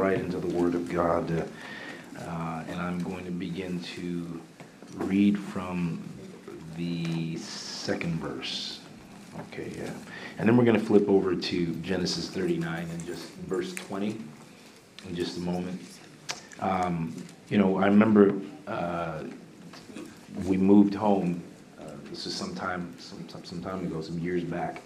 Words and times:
right 0.00 0.18
into 0.18 0.38
the 0.38 0.46
Word 0.56 0.74
of 0.74 0.88
God. 0.88 1.30
Uh, 2.18 2.64
and 2.68 2.80
I'm 2.80 3.02
going 3.02 3.26
to 3.26 3.30
begin 3.30 3.80
to 3.96 4.40
read 4.94 5.38
from 5.38 6.02
the 6.78 7.36
second 7.36 8.14
verse. 8.14 8.80
Okay, 9.40 9.70
yeah. 9.76 9.92
And 10.38 10.48
then 10.48 10.56
we're 10.56 10.64
going 10.64 10.80
to 10.80 10.84
flip 10.84 11.06
over 11.06 11.36
to 11.36 11.66
Genesis 11.76 12.30
39 12.30 12.88
and 12.90 13.06
just 13.06 13.30
verse 13.46 13.74
20 13.74 14.16
in 15.06 15.14
just 15.14 15.36
a 15.36 15.40
moment. 15.40 15.78
Um, 16.60 17.14
you 17.50 17.58
know, 17.58 17.76
I 17.76 17.84
remember 17.84 18.40
uh, 18.66 19.24
we 20.46 20.56
moved 20.56 20.94
home. 20.94 21.42
Uh, 21.78 21.90
this 22.04 22.24
is 22.24 22.34
some 22.34 22.54
time, 22.54 22.94
some, 22.98 23.28
some 23.44 23.62
time 23.62 23.86
ago, 23.86 24.00
some 24.00 24.18
years 24.18 24.44
back 24.44 24.80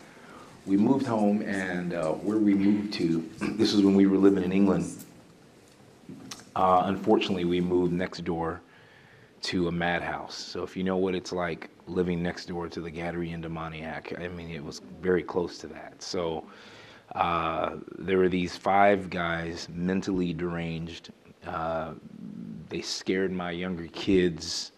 we 0.67 0.77
moved 0.77 1.07
home, 1.07 1.43
and 1.43 1.93
uh, 1.93 2.13
where 2.13 2.39
we 2.39 2.55
moved 2.55 2.95
to, 2.95 3.29
this 3.41 3.75
was 3.75 3.83
when 3.83 3.95
we 3.95 4.07
were 4.07 4.17
living 4.17 4.45
in 4.45 4.53
England. 4.53 5.04
Uh, 6.57 6.83
unfortunately, 6.87 7.45
we 7.45 7.61
moved 7.61 7.93
next 7.93 8.25
door 8.25 8.61
to 9.43 9.69
a 9.69 9.73
madhouse. 9.73 10.37
So 10.37 10.63
if 10.63 10.77
you 10.77 10.85
know 10.85 10.97
what 10.97 11.15
it's 11.15 11.33
like 11.33 11.69
living 11.87 12.23
next 12.23 12.47
door 12.47 12.69
to 12.69 12.81
the 12.81 12.91
Gadarene 12.91 13.43
demoniac, 13.43 14.15
I 14.19 14.29
mean, 14.29 14.51
it 14.51 14.65
was 14.65 14.81
very 15.03 15.23
close 15.23 15.59
to 15.59 15.67
that. 15.69 16.03
So 16.03 16.47
uh, 17.15 17.77
there 17.99 18.19
were 18.19 18.29
these 18.29 18.57
five 18.57 19.11
guys, 19.11 19.69
mentally 19.73 20.33
deranged. 20.33 21.11
Uh, 21.47 21.95
they 22.69 22.81
scared 22.81 23.33
my 23.33 23.51
younger 23.51 23.87
kids 23.89 24.73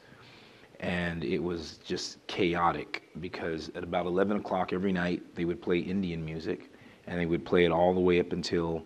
and 0.80 1.24
it 1.24 1.38
was 1.38 1.78
just 1.84 2.24
chaotic 2.26 3.04
because 3.20 3.70
at 3.74 3.82
about 3.82 4.06
11 4.06 4.38
o'clock 4.38 4.72
every 4.72 4.92
night 4.92 5.22
they 5.34 5.44
would 5.44 5.62
play 5.62 5.78
Indian 5.78 6.24
music 6.24 6.70
and 7.06 7.18
they 7.18 7.26
would 7.26 7.44
play 7.44 7.64
it 7.64 7.72
all 7.72 7.94
the 7.94 8.00
way 8.00 8.20
up 8.20 8.32
until 8.32 8.84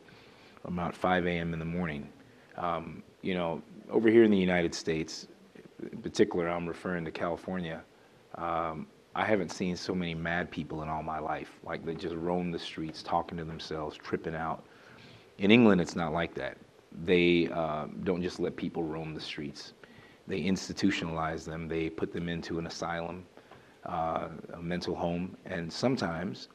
about 0.64 0.94
5 0.94 1.26
a.m. 1.26 1.52
in 1.52 1.58
the 1.58 1.64
morning. 1.64 2.08
Um, 2.56 3.02
you 3.22 3.34
know, 3.34 3.62
over 3.90 4.08
here 4.08 4.24
in 4.24 4.30
the 4.30 4.38
United 4.38 4.74
States, 4.74 5.28
in 5.92 5.98
particular, 5.98 6.48
I'm 6.48 6.66
referring 6.66 7.04
to 7.04 7.10
California. 7.10 7.82
Um, 8.36 8.86
I 9.14 9.24
haven't 9.24 9.50
seen 9.50 9.76
so 9.76 9.94
many 9.94 10.14
mad 10.14 10.50
people 10.50 10.82
in 10.82 10.88
all 10.88 11.02
my 11.02 11.18
life. 11.18 11.50
Like 11.64 11.84
they 11.84 11.94
just 11.94 12.14
roam 12.14 12.50
the 12.52 12.58
streets, 12.58 13.02
talking 13.02 13.38
to 13.38 13.44
themselves, 13.44 13.96
tripping 13.96 14.34
out. 14.34 14.64
In 15.38 15.50
England, 15.50 15.80
it's 15.80 15.96
not 15.96 16.12
like 16.12 16.34
that. 16.34 16.56
They 17.04 17.48
uh, 17.48 17.86
don't 18.04 18.22
just 18.22 18.40
let 18.40 18.56
people 18.56 18.82
roam 18.82 19.14
the 19.14 19.20
streets 19.20 19.72
they 20.30 20.40
institutionalize 20.42 21.44
them. 21.44 21.68
They 21.68 21.90
put 21.90 22.12
them 22.12 22.28
into 22.28 22.58
an 22.58 22.66
asylum, 22.66 23.26
uh, 23.84 24.28
a 24.54 24.62
mental 24.62 24.94
home, 24.94 25.36
and 25.44 25.70
sometimes 25.70 26.48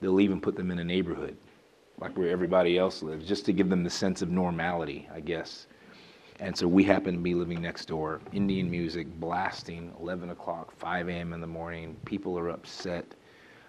they'll 0.00 0.20
even 0.20 0.40
put 0.40 0.56
them 0.56 0.70
in 0.70 0.80
a 0.80 0.84
neighborhood, 0.84 1.36
like 2.00 2.16
where 2.16 2.30
everybody 2.30 2.78
else 2.78 3.02
lives, 3.02 3.26
just 3.26 3.44
to 3.46 3.52
give 3.52 3.68
them 3.68 3.84
the 3.84 3.90
sense 3.90 4.22
of 4.22 4.30
normality, 4.30 5.08
I 5.14 5.20
guess. 5.20 5.66
And 6.40 6.56
so 6.56 6.66
we 6.66 6.82
happen 6.82 7.14
to 7.14 7.20
be 7.20 7.34
living 7.34 7.62
next 7.62 7.86
door. 7.86 8.20
Indian 8.32 8.70
music 8.70 9.06
blasting, 9.20 9.92
11 10.00 10.30
o'clock, 10.30 10.76
5 10.76 11.08
a.m. 11.08 11.32
in 11.32 11.40
the 11.40 11.46
morning. 11.46 11.96
People 12.04 12.38
are 12.38 12.48
upset. 12.48 13.14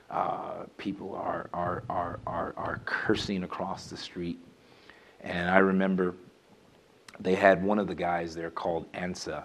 Uh, 0.09 0.63
people 0.77 1.13
are, 1.15 1.49
are, 1.53 1.83
are, 1.89 2.19
are, 2.25 2.53
are 2.57 2.81
cursing 2.85 3.43
across 3.43 3.89
the 3.89 3.97
street. 3.97 4.39
And 5.21 5.49
I 5.49 5.59
remember 5.59 6.15
they 7.19 7.35
had 7.35 7.63
one 7.63 7.79
of 7.79 7.87
the 7.87 7.95
guys 7.95 8.33
there 8.33 8.49
called 8.49 8.91
Ansa. 8.93 9.43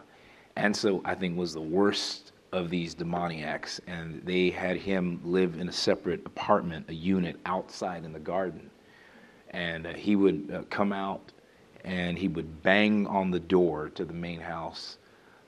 Ansa, 0.56 1.00
I 1.04 1.14
think, 1.14 1.36
was 1.36 1.52
the 1.52 1.60
worst 1.60 2.32
of 2.52 2.70
these 2.70 2.94
demoniacs, 2.94 3.80
and 3.86 4.22
they 4.24 4.50
had 4.50 4.76
him 4.76 5.20
live 5.24 5.58
in 5.58 5.68
a 5.68 5.72
separate 5.72 6.24
apartment, 6.24 6.86
a 6.88 6.94
unit 6.94 7.36
outside 7.46 8.04
in 8.04 8.12
the 8.12 8.18
garden. 8.18 8.70
And 9.50 9.86
uh, 9.86 9.94
he 9.94 10.16
would 10.16 10.50
uh, 10.54 10.62
come 10.70 10.92
out 10.92 11.32
and 11.84 12.18
he 12.18 12.28
would 12.28 12.62
bang 12.62 13.06
on 13.06 13.30
the 13.30 13.40
door 13.40 13.88
to 13.90 14.04
the 14.04 14.12
main 14.12 14.40
house 14.40 14.98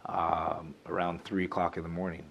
um, 0.06 0.74
around 0.86 1.24
three 1.24 1.44
o'clock 1.44 1.76
in 1.76 1.82
the 1.82 1.88
morning. 1.88 2.24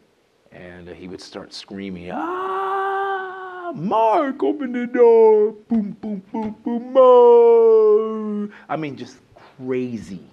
And 0.51 0.89
uh, 0.89 0.93
he 0.93 1.07
would 1.07 1.21
start 1.21 1.53
screaming, 1.53 2.09
Ah, 2.11 3.71
Mark, 3.75 4.41
open 4.41 4.71
the 4.71 4.87
door. 4.87 5.51
Boom, 5.51 5.95
boom, 6.01 6.23
boom, 6.31 6.55
boom, 6.63 6.93
Mark. 6.93 8.51
I 8.67 8.75
mean, 8.75 8.95
just 8.95 9.17
crazy. 9.57 10.23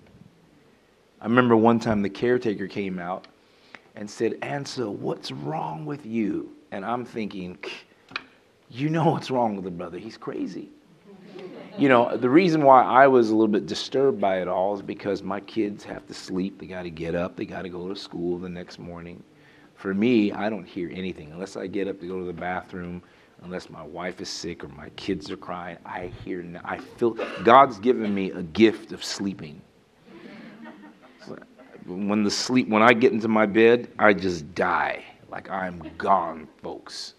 I 1.21 1.25
remember 1.25 1.57
one 1.57 1.81
time 1.81 2.03
the 2.03 2.09
caretaker 2.09 2.67
came 2.67 2.99
out 2.99 3.27
and 3.97 4.09
said, 4.09 4.41
Ansa, 4.43 4.89
what's 4.89 5.33
wrong 5.33 5.85
with 5.87 6.07
you? 6.07 6.53
And 6.71 6.85
I'm 6.85 7.05
thinking, 7.05 7.59
you 8.71 8.89
know 8.89 9.11
what's 9.11 9.31
wrong 9.31 9.57
with 9.57 9.65
the 9.65 9.71
brother. 9.71 9.99
He's 9.99 10.17
crazy. 10.17 10.71
You 11.79 11.89
know, 11.89 12.17
the 12.17 12.31
reason 12.31 12.63
why 12.63 12.83
I 12.83 13.07
was 13.07 13.31
a 13.31 13.35
little 13.35 13.49
bit 13.49 13.67
disturbed 13.67 14.21
by 14.21 14.41
it 14.41 14.49
all 14.49 14.75
is 14.75 14.83
because 14.83 15.23
my 15.23 15.41
kids 15.41 15.85
have 15.85 16.07
to 16.07 16.15
sleep. 16.15 16.59
They 16.59 16.67
got 16.67 16.83
to 16.83 16.91
get 16.91 17.15
up. 17.15 17.37
They 17.37 17.45
got 17.45 17.63
to 17.63 17.69
go 17.69 17.89
to 17.89 17.97
school 17.97 18.39
the 18.39 18.49
next 18.49 18.79
morning. 18.79 19.23
For 19.75 19.93
me, 19.93 20.33
I 20.33 20.49
don't 20.49 20.65
hear 20.65 20.91
anything 20.93 21.33
unless 21.33 21.57
I 21.57 21.67
get 21.67 21.87
up 21.87 22.01
to 22.01 22.07
go 22.07 22.19
to 22.19 22.25
the 22.25 22.33
bathroom 22.33 23.03
unless 23.43 23.69
my 23.71 23.83
wife 23.83 24.21
is 24.21 24.29
sick 24.29 24.65
or 24.65 24.69
my 24.69 24.89
kids 24.91 25.31
are 25.31 25.37
crying, 25.37 25.77
I 25.85 26.11
hear, 26.25 26.45
I 26.65 26.79
feel, 26.79 27.11
God's 27.45 27.79
given 27.79 28.15
me 28.15 28.31
a 28.31 28.43
gift 28.43 28.93
of 28.93 29.05
sleeping. 29.05 29.61
When 31.87 32.23
the 32.23 32.31
sleep, 32.31 32.69
when 32.69 32.83
I 32.83 32.93
get 32.93 33.13
into 33.13 33.29
my 33.29 33.47
bed, 33.47 33.89
I 33.99 34.13
just 34.13 34.55
die. 34.55 35.05
Like 35.31 35.51
I'm 35.51 35.83
gone, 35.99 36.49
folks. 36.63 37.15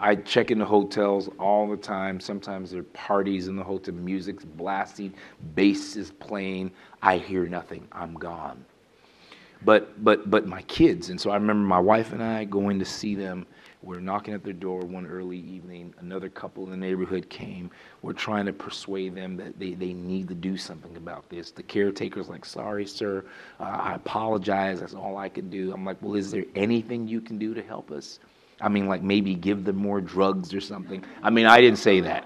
I 0.00 0.16
check 0.16 0.50
into 0.50 0.64
hotels 0.64 1.30
all 1.38 1.68
the 1.68 1.76
time. 1.76 2.18
Sometimes 2.18 2.72
there 2.72 2.80
are 2.80 2.84
parties 2.84 3.46
in 3.46 3.54
the 3.54 3.62
hotel, 3.62 3.94
music's 3.94 4.44
blasting, 4.44 5.14
bass 5.54 5.94
is 5.94 6.10
playing. 6.10 6.72
I 7.02 7.18
hear 7.18 7.46
nothing. 7.46 7.86
I'm 7.92 8.14
gone. 8.14 8.64
But 9.64 10.02
but 10.02 10.28
but 10.28 10.46
my 10.46 10.62
kids, 10.62 11.10
and 11.10 11.20
so 11.20 11.30
I 11.30 11.34
remember 11.34 11.66
my 11.66 11.78
wife 11.78 12.12
and 12.12 12.22
I 12.22 12.44
going 12.44 12.80
to 12.80 12.84
see 12.84 13.14
them 13.14 13.46
we're 13.82 14.00
knocking 14.00 14.32
at 14.32 14.44
their 14.44 14.52
door 14.52 14.80
one 14.80 15.06
early 15.06 15.38
evening. 15.38 15.92
Another 15.98 16.28
couple 16.28 16.62
in 16.64 16.70
the 16.70 16.76
neighborhood 16.76 17.28
came. 17.28 17.70
We're 18.02 18.12
trying 18.12 18.46
to 18.46 18.52
persuade 18.52 19.16
them 19.16 19.36
that 19.38 19.58
they, 19.58 19.74
they 19.74 19.92
need 19.92 20.28
to 20.28 20.34
do 20.34 20.56
something 20.56 20.96
about 20.96 21.28
this. 21.28 21.50
The 21.50 21.64
caretaker's 21.64 22.28
like, 22.28 22.44
sorry, 22.44 22.86
sir. 22.86 23.24
Uh, 23.58 23.64
I 23.64 23.94
apologize. 23.94 24.80
That's 24.80 24.94
all 24.94 25.16
I 25.16 25.28
can 25.28 25.50
do. 25.50 25.72
I'm 25.72 25.84
like, 25.84 26.00
well, 26.00 26.14
is 26.14 26.30
there 26.30 26.44
anything 26.54 27.08
you 27.08 27.20
can 27.20 27.38
do 27.38 27.54
to 27.54 27.62
help 27.62 27.90
us? 27.90 28.20
I 28.60 28.68
mean, 28.68 28.86
like 28.86 29.02
maybe 29.02 29.34
give 29.34 29.64
them 29.64 29.76
more 29.76 30.00
drugs 30.00 30.54
or 30.54 30.60
something. 30.60 31.04
I 31.22 31.30
mean, 31.30 31.46
I 31.46 31.60
didn't 31.60 31.78
say 31.78 31.98
that. 32.00 32.24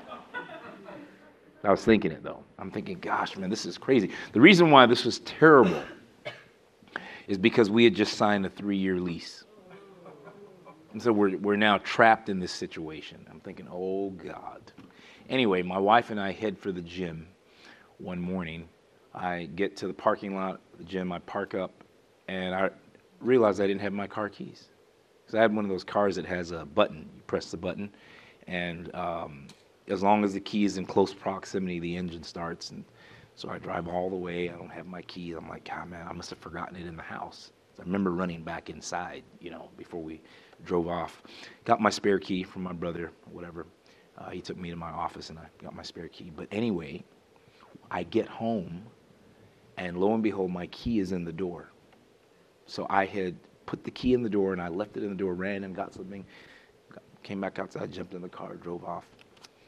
I 1.65 1.71
was 1.71 1.84
thinking 1.84 2.12
it 2.12 2.23
though. 2.23 2.44
I'm 2.59 2.71
thinking, 2.71 2.99
gosh, 2.99 3.37
man, 3.37 3.49
this 3.49 3.65
is 3.65 3.78
crazy. 3.78 4.11
The 4.33 4.41
reason 4.41 4.71
why 4.71 4.84
this 4.84 5.05
was 5.06 5.21
terrible 5.21 5.83
is 7.27 7.38
because 7.38 7.71
we 7.71 7.84
had 7.84 7.94
just 7.94 8.15
signed 8.15 8.44
a 8.44 8.50
three 8.50 8.77
year 8.77 9.00
lease. 9.00 9.44
And 10.96 11.02
so 11.02 11.12
we're, 11.12 11.36
we're 11.36 11.56
now 11.56 11.76
trapped 11.76 12.30
in 12.30 12.40
this 12.40 12.52
situation. 12.52 13.18
I'm 13.30 13.40
thinking, 13.40 13.68
oh 13.70 14.08
God. 14.12 14.62
Anyway, 15.28 15.60
my 15.60 15.76
wife 15.76 16.08
and 16.08 16.18
I 16.18 16.32
head 16.32 16.58
for 16.58 16.72
the 16.72 16.80
gym 16.80 17.26
one 17.98 18.18
morning. 18.18 18.66
I 19.14 19.50
get 19.54 19.76
to 19.76 19.88
the 19.88 19.92
parking 19.92 20.34
lot 20.34 20.58
the 20.78 20.84
gym, 20.84 21.12
I 21.12 21.18
park 21.18 21.54
up, 21.54 21.84
and 22.28 22.54
I 22.54 22.70
realize 23.20 23.60
I 23.60 23.66
didn't 23.66 23.82
have 23.82 23.92
my 23.92 24.06
car 24.06 24.30
keys. 24.30 24.68
Because 25.20 25.34
I 25.34 25.42
had 25.42 25.54
one 25.54 25.66
of 25.66 25.70
those 25.70 25.84
cars 25.84 26.16
that 26.16 26.24
has 26.24 26.50
a 26.52 26.64
button. 26.64 27.10
You 27.14 27.22
press 27.26 27.50
the 27.50 27.58
button, 27.58 27.90
and 28.46 28.94
um, 28.94 29.48
as 29.88 30.02
long 30.02 30.24
as 30.24 30.32
the 30.32 30.40
key 30.40 30.64
is 30.64 30.78
in 30.78 30.86
close 30.86 31.12
proximity, 31.12 31.78
the 31.78 31.94
engine 31.94 32.22
starts. 32.22 32.70
And 32.70 32.86
so 33.34 33.50
I 33.50 33.58
drive 33.58 33.86
all 33.86 34.08
the 34.08 34.16
way. 34.16 34.48
I 34.48 34.52
don't 34.52 34.72
have 34.72 34.86
my 34.86 35.02
key. 35.02 35.32
I'm 35.32 35.46
like, 35.46 35.68
God, 35.68 35.90
man, 35.90 36.06
I 36.08 36.14
must 36.14 36.30
have 36.30 36.38
forgotten 36.38 36.74
it 36.74 36.86
in 36.86 36.96
the 36.96 37.02
house. 37.02 37.50
I 37.78 37.82
remember 37.82 38.10
running 38.12 38.42
back 38.42 38.70
inside, 38.70 39.22
you 39.41 39.50
know, 39.50 39.69
before 39.76 40.03
we 40.03 40.20
drove 40.64 40.88
off. 40.88 41.22
Got 41.64 41.81
my 41.81 41.91
spare 41.91 42.19
key 42.19 42.42
from 42.42 42.62
my 42.62 42.72
brother, 42.72 43.12
whatever. 43.31 43.66
Uh, 44.19 44.31
he 44.31 44.41
took 44.41 44.56
me 44.56 44.70
to 44.70 44.76
my 44.76 44.91
office 44.91 45.31
and 45.31 45.38
I 45.38 45.47
got 45.62 45.75
my 45.75 45.82
spare 45.82 46.09
key. 46.09 46.32
But 46.34 46.48
anyway, 46.50 47.04
I 47.91 48.03
get 48.04 48.26
home 48.26 48.82
and 49.76 49.99
lo 49.99 50.14
and 50.14 50.23
behold, 50.23 50.50
my 50.50 50.67
key 50.69 51.00
is 51.00 51.12
in 51.12 51.25
the 51.25 51.32
door. 51.32 51.70
So 52.67 52.87
I 52.88 53.05
had 53.05 53.37
put 53.67 53.84
the 53.84 53.90
key 53.90 54.14
in 54.14 54.23
the 54.23 54.31
door 54.31 54.52
and 54.52 54.62
I 54.62 54.69
left 54.69 54.96
it 54.96 55.02
in 55.02 55.11
the 55.11 55.17
door, 55.17 55.34
ran 55.34 55.64
and 55.64 55.75
got 55.75 55.93
something, 55.93 56.25
came 57.23 57.40
back 57.40 57.58
outside, 57.58 57.93
jumped 57.93 58.14
in 58.14 58.23
the 58.23 58.28
car, 58.28 58.55
drove 58.55 58.84
off. 58.84 59.05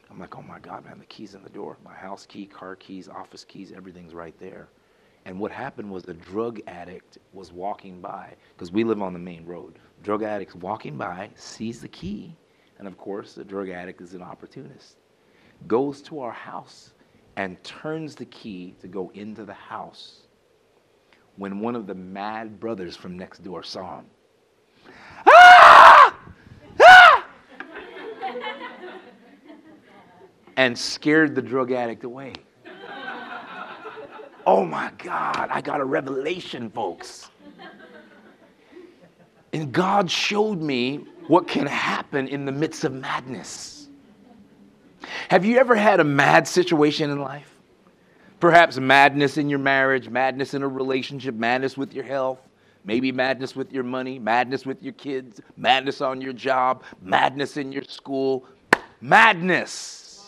I'm 0.09 0.19
like, 0.19 0.35
oh 0.35 0.41
my 0.41 0.59
God, 0.59 0.85
man, 0.85 0.97
the 0.97 1.05
key's 1.05 1.35
in 1.35 1.43
the 1.43 1.49
door. 1.49 1.77
My 1.85 1.93
house 1.93 2.25
key, 2.25 2.47
car 2.47 2.75
keys, 2.75 3.07
office 3.07 3.43
keys, 3.43 3.71
everything's 3.75 4.15
right 4.15 4.33
there. 4.39 4.69
And 5.29 5.39
what 5.39 5.51
happened 5.51 5.91
was 5.91 6.05
a 6.05 6.13
drug 6.15 6.59
addict 6.65 7.19
was 7.33 7.51
walking 7.53 8.01
by, 8.01 8.33
because 8.55 8.71
we 8.71 8.83
live 8.83 8.99
on 8.99 9.13
the 9.13 9.19
main 9.19 9.45
road. 9.45 9.77
Drug 10.01 10.23
addict's 10.23 10.55
walking 10.55 10.97
by, 10.97 11.29
sees 11.35 11.81
the 11.81 11.87
key, 11.87 12.35
and 12.79 12.87
of 12.87 12.97
course, 12.97 13.35
the 13.35 13.43
drug 13.43 13.69
addict 13.69 14.01
is 14.01 14.15
an 14.15 14.23
opportunist. 14.23 14.97
Goes 15.67 16.01
to 16.01 16.19
our 16.21 16.31
house 16.31 16.93
and 17.35 17.63
turns 17.63 18.15
the 18.15 18.25
key 18.25 18.73
to 18.81 18.87
go 18.87 19.11
into 19.13 19.45
the 19.45 19.53
house 19.53 20.21
when 21.35 21.59
one 21.59 21.75
of 21.75 21.85
the 21.85 21.93
mad 21.93 22.59
brothers 22.59 22.95
from 22.95 23.15
next 23.15 23.43
door 23.43 23.61
saw 23.61 23.99
him. 23.99 24.05
Ah! 25.27 26.17
Ah! 26.81 27.27
and 30.57 30.75
scared 30.75 31.35
the 31.35 31.41
drug 31.43 31.71
addict 31.71 32.03
away. 32.03 32.33
Oh 34.45 34.65
my 34.65 34.91
God, 34.97 35.49
I 35.51 35.61
got 35.61 35.79
a 35.79 35.85
revelation, 35.85 36.69
folks. 36.69 37.29
And 39.53 39.71
God 39.71 40.09
showed 40.09 40.61
me 40.61 41.05
what 41.27 41.47
can 41.47 41.65
happen 41.65 42.27
in 42.27 42.45
the 42.45 42.51
midst 42.51 42.83
of 42.83 42.93
madness. 42.93 43.87
Have 45.29 45.45
you 45.45 45.57
ever 45.57 45.75
had 45.75 45.99
a 45.99 46.03
mad 46.03 46.47
situation 46.47 47.09
in 47.09 47.19
life? 47.19 47.55
Perhaps 48.39 48.77
madness 48.77 49.37
in 49.37 49.49
your 49.49 49.59
marriage, 49.59 50.09
madness 50.09 50.53
in 50.53 50.63
a 50.63 50.67
relationship, 50.67 51.35
madness 51.35 51.77
with 51.77 51.93
your 51.93 52.05
health, 52.05 52.39
maybe 52.85 53.11
madness 53.11 53.55
with 53.55 53.71
your 53.73 53.83
money, 53.83 54.17
madness 54.17 54.65
with 54.65 54.81
your 54.81 54.93
kids, 54.93 55.41
madness 55.57 55.99
on 55.99 56.21
your 56.21 56.33
job, 56.33 56.83
madness 57.01 57.57
in 57.57 57.71
your 57.71 57.83
school, 57.83 58.45
madness. 59.01 60.25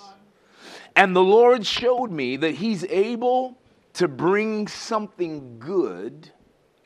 And 0.95 1.15
the 1.15 1.23
Lord 1.23 1.65
showed 1.65 2.11
me 2.11 2.35
that 2.37 2.55
He's 2.55 2.83
able 2.85 3.57
to 3.93 4.07
bring 4.07 4.67
something 4.67 5.59
good 5.59 6.29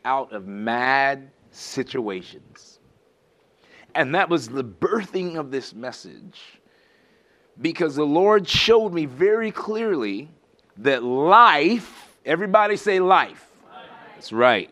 out 0.03 0.31
of 0.33 0.47
mad 0.47 1.31
situations. 1.51 2.79
And 3.93 4.13
that 4.15 4.29
was 4.29 4.49
the 4.49 4.63
birthing 4.63 5.37
of 5.37 5.51
this 5.51 5.73
message 5.73 6.41
because 7.61 7.95
the 7.95 8.05
Lord 8.05 8.47
showed 8.47 8.93
me 8.93 9.05
very 9.05 9.51
clearly 9.51 10.29
that 10.77 11.03
life, 11.03 12.17
everybody 12.25 12.75
say 12.75 12.99
life. 12.99 13.49
life. 13.71 13.85
That's 14.15 14.33
right. 14.33 14.69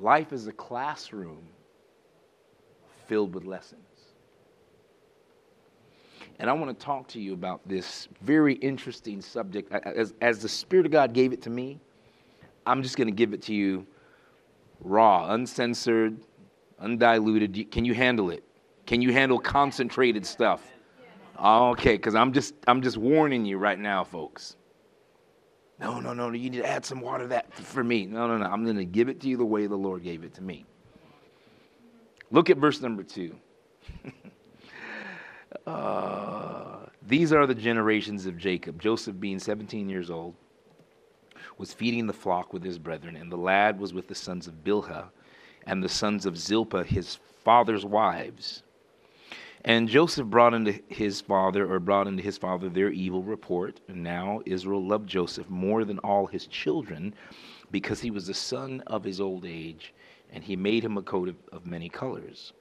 Life 0.00 0.32
is 0.32 0.46
a 0.46 0.52
classroom 0.52 1.48
filled 3.06 3.34
with 3.34 3.44
lessons. 3.44 3.83
And 6.38 6.50
I 6.50 6.52
want 6.52 6.78
to 6.78 6.84
talk 6.84 7.06
to 7.08 7.20
you 7.20 7.32
about 7.32 7.60
this 7.66 8.08
very 8.22 8.54
interesting 8.54 9.20
subject. 9.20 9.72
As, 9.72 10.14
as 10.20 10.40
the 10.40 10.48
Spirit 10.48 10.86
of 10.86 10.92
God 10.92 11.12
gave 11.12 11.32
it 11.32 11.42
to 11.42 11.50
me, 11.50 11.80
I'm 12.66 12.82
just 12.82 12.96
going 12.96 13.08
to 13.08 13.14
give 13.14 13.32
it 13.32 13.42
to 13.42 13.54
you 13.54 13.86
raw, 14.80 15.32
uncensored, 15.32 16.18
undiluted. 16.80 17.70
Can 17.70 17.84
you 17.84 17.94
handle 17.94 18.30
it? 18.30 18.42
Can 18.86 19.00
you 19.00 19.12
handle 19.12 19.38
concentrated 19.38 20.26
stuff? 20.26 20.62
Okay, 21.42 21.94
because 21.94 22.14
I'm 22.14 22.32
just 22.32 22.54
I'm 22.66 22.82
just 22.82 22.96
warning 22.96 23.44
you 23.44 23.58
right 23.58 23.78
now, 23.78 24.04
folks. 24.04 24.56
No, 25.80 25.98
no, 25.98 26.14
no, 26.14 26.30
you 26.30 26.50
need 26.50 26.58
to 26.58 26.66
add 26.66 26.84
some 26.84 27.00
water 27.00 27.26
that 27.28 27.52
for 27.52 27.82
me. 27.82 28.06
No, 28.06 28.28
no, 28.28 28.38
no. 28.38 28.46
I'm 28.46 28.64
going 28.64 28.76
to 28.76 28.84
give 28.84 29.08
it 29.08 29.20
to 29.20 29.28
you 29.28 29.36
the 29.36 29.44
way 29.44 29.66
the 29.66 29.76
Lord 29.76 30.04
gave 30.04 30.22
it 30.22 30.34
to 30.34 30.42
me. 30.42 30.64
Look 32.30 32.48
at 32.48 32.58
verse 32.58 32.80
number 32.80 33.02
two. 33.02 33.34
uh, 35.66 36.86
these 37.06 37.32
are 37.32 37.46
the 37.46 37.54
generations 37.54 38.26
of 38.26 38.38
Jacob. 38.38 38.80
Joseph, 38.80 39.18
being 39.20 39.38
17 39.38 39.88
years 39.88 40.10
old, 40.10 40.34
was 41.58 41.72
feeding 41.72 42.06
the 42.06 42.12
flock 42.12 42.52
with 42.52 42.62
his 42.62 42.78
brethren, 42.78 43.16
and 43.16 43.30
the 43.30 43.36
lad 43.36 43.78
was 43.78 43.92
with 43.92 44.08
the 44.08 44.14
sons 44.14 44.46
of 44.46 44.64
Bilhah 44.64 45.08
and 45.66 45.82
the 45.82 45.88
sons 45.88 46.26
of 46.26 46.38
Zilpah, 46.38 46.84
his 46.84 47.18
father's 47.42 47.84
wives. 47.84 48.62
And 49.64 49.88
Joseph 49.88 50.26
brought 50.26 50.52
into 50.52 50.78
his 50.88 51.22
father, 51.22 51.70
or 51.70 51.80
brought 51.80 52.06
into 52.06 52.22
his 52.22 52.36
father, 52.36 52.68
their 52.68 52.90
evil 52.90 53.22
report. 53.22 53.80
And 53.88 54.02
now 54.02 54.42
Israel 54.44 54.84
loved 54.84 55.08
Joseph 55.08 55.48
more 55.48 55.84
than 55.84 55.98
all 56.00 56.26
his 56.26 56.46
children, 56.46 57.14
because 57.70 58.00
he 58.00 58.10
was 58.10 58.26
the 58.26 58.34
son 58.34 58.82
of 58.86 59.04
his 59.04 59.20
old 59.20 59.46
age, 59.46 59.94
and 60.30 60.44
he 60.44 60.54
made 60.54 60.84
him 60.84 60.98
a 60.98 61.02
coat 61.02 61.28
of, 61.28 61.36
of 61.50 61.66
many 61.66 61.88
colors. 61.88 62.52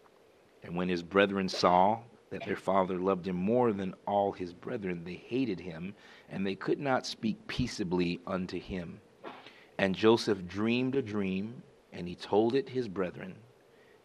And 0.63 0.75
when 0.77 0.87
his 0.87 1.03
brethren 1.03 1.49
saw 1.49 1.99
that 2.33 2.45
their 2.45 2.56
father 2.56 2.97
loved 2.97 3.27
him 3.27 3.35
more 3.35 3.71
than 3.71 3.94
all 4.07 4.31
his 4.31 4.53
brethren, 4.53 5.03
they 5.03 5.21
hated 5.27 5.59
him, 5.59 5.94
and 6.31 6.44
they 6.44 6.56
could 6.56 6.80
not 6.80 7.06
speak 7.06 7.45
peaceably 7.45 8.19
unto 8.25 8.59
him. 8.59 9.00
And 9.77 9.94
Joseph 9.94 10.47
dreamed 10.47 10.95
a 10.95 11.01
dream, 11.03 11.62
and 11.91 12.07
he 12.07 12.15
told 12.15 12.56
it 12.56 12.68
his 12.68 12.88
brethren, 12.88 13.35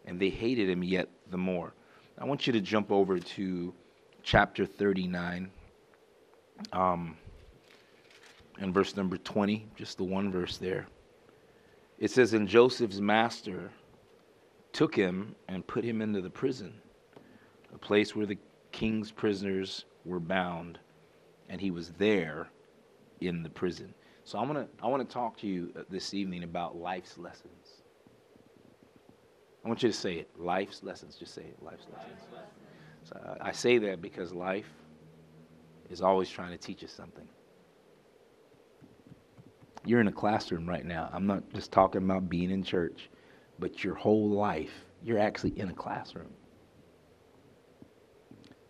and 0.05 0.21
they 0.21 0.29
hated 0.29 0.69
him 0.69 0.85
yet 0.85 1.09
the 1.31 1.39
more. 1.39 1.73
I 2.19 2.27
want 2.27 2.47
you 2.47 2.53
to 2.53 2.61
jump 2.61 2.93
over 2.93 3.19
to 3.19 3.73
chapter 4.23 4.67
39 4.67 5.51
um, 6.75 7.17
and 8.59 8.75
verse 8.75 8.95
number 8.95 9.17
20, 9.17 9.67
just 9.75 9.97
the 9.97 10.05
one 10.05 10.31
verse 10.31 10.59
there. 10.59 10.87
It 11.99 12.11
says, 12.11 12.35
And 12.35 12.47
Joseph's 12.47 13.01
master 13.01 13.71
took 14.75 14.95
him 14.95 15.35
and 15.49 15.67
put 15.67 15.83
him 15.83 16.03
into 16.03 16.21
the 16.21 16.29
prison, 16.29 16.75
a 17.75 17.79
place 17.79 18.15
where 18.15 18.27
the 18.27 18.39
king's 18.73 19.11
prisoners 19.11 19.85
were 20.05 20.21
bound 20.21 20.79
and 21.49 21.61
he 21.61 21.71
was 21.71 21.91
there 21.93 22.49
in 23.21 23.43
the 23.43 23.51
prison. 23.51 23.95
So 24.25 24.39
I 24.39 24.43
want 24.43 24.55
to 24.59 24.85
I 24.85 24.89
want 24.89 25.09
to 25.09 25.13
talk 25.13 25.39
to 25.39 25.47
you 25.47 25.73
uh, 25.77 25.83
this 25.89 26.13
evening 26.13 26.45
about 26.45 26.77
life's 26.77 27.17
lessons. 27.19 27.83
I 29.65 29.69
want 29.69 29.83
you 29.83 29.89
to 29.89 29.97
say 29.97 30.15
it. 30.15 30.31
Life's 30.39 30.83
lessons. 30.83 31.17
Just 31.17 31.35
say 31.35 31.43
it. 31.43 31.57
Life's 31.63 31.87
lessons. 31.93 32.21
So 33.05 33.37
I 33.41 33.53
say 33.53 33.79
that 33.79 34.03
because 34.03 34.33
life 34.33 34.69
is 35.91 36.03
always 36.03 36.29
trying 36.29 36.51
to 36.53 36.59
teach 36.59 36.85
us 36.85 36.93
something. 36.93 37.27
You're 39.85 40.01
in 40.01 40.09
a 40.09 40.13
classroom 40.13 40.69
right 40.69 40.85
now. 40.85 41.09
I'm 41.13 41.27
not 41.27 41.43
just 41.55 41.73
talking 41.73 42.03
about 42.03 42.29
being 42.29 42.51
in 42.51 42.63
church, 42.63 43.09
but 43.59 43.83
your 43.83 43.95
whole 43.95 44.29
life, 44.29 44.73
you're 45.03 45.19
actually 45.19 45.59
in 45.59 45.71
a 45.71 45.75
classroom. 45.75 46.31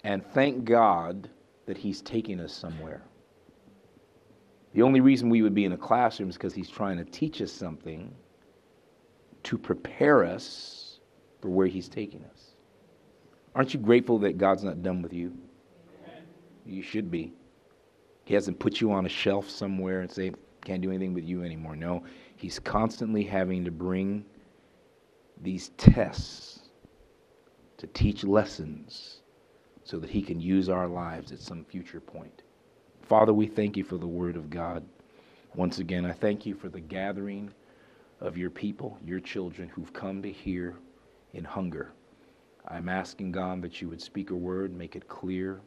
And 0.04 0.24
thank 0.32 0.64
God 0.64 1.28
that 1.66 1.76
He's 1.76 2.00
taking 2.00 2.40
us 2.40 2.52
somewhere. 2.52 3.02
The 4.74 4.82
only 4.82 5.00
reason 5.00 5.28
we 5.28 5.42
would 5.42 5.54
be 5.54 5.64
in 5.64 5.72
a 5.72 5.76
classroom 5.78 6.28
is 6.28 6.36
because 6.36 6.54
He's 6.54 6.70
trying 6.70 6.98
to 6.98 7.04
teach 7.04 7.42
us 7.42 7.52
something 7.52 8.14
to 9.44 9.58
prepare 9.58 10.24
us 10.24 11.00
for 11.40 11.48
where 11.48 11.66
He's 11.66 11.88
taking 11.88 12.24
us. 12.24 12.54
Aren't 13.54 13.74
you 13.74 13.80
grateful 13.80 14.18
that 14.20 14.38
God's 14.38 14.64
not 14.64 14.82
done 14.82 15.02
with 15.02 15.12
you? 15.12 15.36
You 16.64 16.82
should 16.82 17.10
be. 17.10 17.32
He 18.24 18.34
hasn't 18.34 18.58
put 18.58 18.80
you 18.80 18.92
on 18.92 19.06
a 19.06 19.08
shelf 19.08 19.48
somewhere 19.48 20.02
and 20.02 20.10
say, 20.10 20.32
can't 20.64 20.82
do 20.82 20.90
anything 20.90 21.14
with 21.14 21.24
you 21.24 21.42
anymore. 21.42 21.76
No, 21.76 22.04
He's 22.36 22.58
constantly 22.58 23.24
having 23.24 23.64
to 23.64 23.70
bring 23.70 24.24
these 25.40 25.70
tests 25.70 26.60
to 27.78 27.86
teach 27.88 28.22
lessons 28.24 29.22
so 29.88 29.98
that 29.98 30.10
He 30.10 30.20
can 30.20 30.38
use 30.38 30.68
our 30.68 30.86
lives 30.86 31.32
at 31.32 31.40
some 31.40 31.64
future 31.64 31.98
point. 31.98 32.42
Father, 33.00 33.32
we 33.32 33.46
thank 33.46 33.74
you 33.74 33.84
for 33.84 33.96
the 33.96 34.06
Word 34.06 34.36
of 34.36 34.50
God. 34.50 34.84
Once 35.54 35.78
again, 35.78 36.04
I 36.04 36.12
thank 36.12 36.44
you 36.44 36.54
for 36.54 36.68
the 36.68 36.78
gathering 36.78 37.50
of 38.20 38.36
your 38.36 38.50
people, 38.50 38.98
your 39.02 39.18
children 39.18 39.66
who've 39.66 39.92
come 39.94 40.20
to 40.20 40.30
hear 40.30 40.76
in 41.32 41.42
hunger. 41.42 41.92
I'm 42.66 42.90
asking 42.90 43.32
God 43.32 43.62
that 43.62 43.80
you 43.80 43.88
would 43.88 44.02
speak 44.02 44.28
a 44.28 44.34
word, 44.34 44.76
make 44.76 44.94
it 44.94 45.08
clear, 45.08 45.62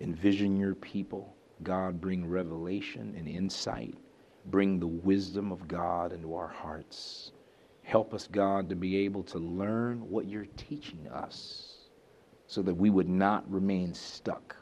envision 0.00 0.56
your 0.56 0.74
people. 0.74 1.36
God, 1.62 2.00
bring 2.00 2.26
revelation 2.26 3.14
and 3.18 3.28
insight. 3.28 3.98
Bring 4.46 4.80
the 4.80 4.86
wisdom 4.86 5.52
of 5.52 5.68
God 5.68 6.14
into 6.14 6.34
our 6.34 6.48
hearts. 6.48 7.32
Help 7.82 8.14
us, 8.14 8.26
God, 8.26 8.70
to 8.70 8.74
be 8.74 8.96
able 8.96 9.24
to 9.24 9.38
learn 9.38 10.08
what 10.08 10.26
you're 10.26 10.46
teaching 10.56 11.06
us 11.08 11.73
so 12.46 12.62
that 12.62 12.74
we 12.74 12.90
would 12.90 13.08
not 13.08 13.50
remain 13.50 13.94
stuck. 13.94 14.56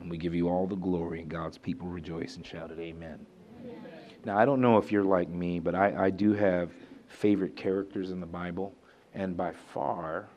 And 0.00 0.10
we 0.10 0.18
give 0.18 0.34
you 0.34 0.48
all 0.48 0.66
the 0.66 0.76
glory, 0.76 1.20
and 1.20 1.28
God's 1.28 1.58
people 1.58 1.88
rejoice 1.88 2.36
and 2.36 2.46
shouted, 2.46 2.78
Amen. 2.78 3.24
Amen. 3.60 3.78
Now, 4.24 4.38
I 4.38 4.44
don't 4.44 4.60
know 4.60 4.78
if 4.78 4.90
you're 4.90 5.04
like 5.04 5.28
me, 5.28 5.60
but 5.60 5.74
I, 5.74 6.06
I 6.06 6.10
do 6.10 6.32
have 6.32 6.70
favorite 7.08 7.56
characters 7.56 8.10
in 8.10 8.20
the 8.20 8.26
Bible, 8.26 8.74
and 9.14 9.36
by 9.36 9.52
far, 9.52 10.28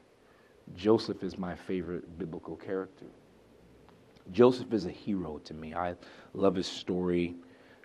Joseph 0.76 1.24
is 1.24 1.38
my 1.38 1.56
favorite 1.56 2.18
biblical 2.18 2.56
character. 2.56 3.06
Joseph 4.32 4.74
is 4.74 4.86
a 4.86 4.92
hero 4.92 5.38
to 5.40 5.54
me. 5.54 5.74
I 5.74 5.96
love 6.34 6.56
his 6.56 6.68
story. 6.68 7.36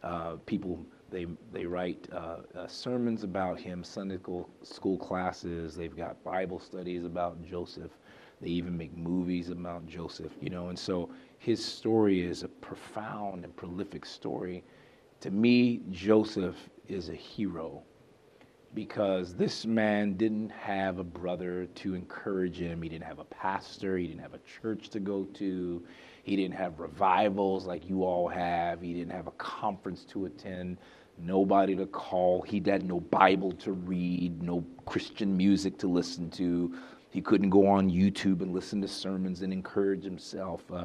Uh, 0.02 0.36
people 0.46 0.84
they 1.10 1.26
they 1.52 1.66
write 1.66 2.08
uh, 2.12 2.36
uh, 2.56 2.66
sermons 2.66 3.24
about 3.24 3.60
him, 3.60 3.84
Sunday 3.84 4.16
school, 4.16 4.48
school 4.62 4.96
classes. 4.96 5.74
They've 5.74 5.96
got 5.96 6.22
Bible 6.24 6.58
studies 6.58 7.04
about 7.04 7.42
Joseph. 7.44 7.90
They 8.40 8.48
even 8.48 8.76
make 8.76 8.96
movies 8.96 9.50
about 9.50 9.86
Joseph, 9.86 10.32
you 10.40 10.50
know, 10.50 10.68
and 10.68 10.78
so 10.78 11.10
his 11.38 11.64
story 11.64 12.22
is 12.22 12.42
a 12.42 12.48
profound 12.48 13.44
and 13.44 13.54
prolific 13.54 14.06
story. 14.06 14.64
To 15.20 15.30
me, 15.30 15.82
Joseph 15.90 16.56
is 16.88 17.10
a 17.10 17.14
hero 17.14 17.82
because 18.72 19.34
this 19.34 19.66
man 19.66 20.14
didn't 20.14 20.50
have 20.50 20.98
a 20.98 21.04
brother 21.04 21.66
to 21.66 21.94
encourage 21.94 22.56
him. 22.56 22.82
He 22.82 22.88
didn't 22.88 23.04
have 23.04 23.18
a 23.18 23.24
pastor. 23.24 23.98
He 23.98 24.06
didn't 24.06 24.22
have 24.22 24.34
a 24.34 24.40
church 24.62 24.88
to 24.90 25.00
go 25.00 25.24
to. 25.34 25.82
He 26.22 26.36
didn't 26.36 26.54
have 26.54 26.78
revivals 26.78 27.66
like 27.66 27.88
you 27.88 28.04
all 28.04 28.28
have. 28.28 28.80
He 28.80 28.94
didn't 28.94 29.12
have 29.12 29.26
a 29.26 29.32
conference 29.32 30.04
to 30.04 30.26
attend, 30.26 30.78
nobody 31.18 31.74
to 31.76 31.86
call. 31.86 32.42
He 32.42 32.62
had 32.64 32.84
no 32.84 33.00
Bible 33.00 33.52
to 33.52 33.72
read, 33.72 34.42
no 34.42 34.64
Christian 34.86 35.36
music 35.36 35.76
to 35.78 35.88
listen 35.88 36.30
to, 36.32 36.74
He 37.10 37.20
couldn't 37.20 37.50
go 37.50 37.66
on 37.66 37.90
YouTube 37.90 38.40
and 38.40 38.52
listen 38.52 38.80
to 38.82 38.88
sermons 38.88 39.42
and 39.42 39.52
encourage 39.52 40.04
himself. 40.04 40.62
Uh, 40.72 40.84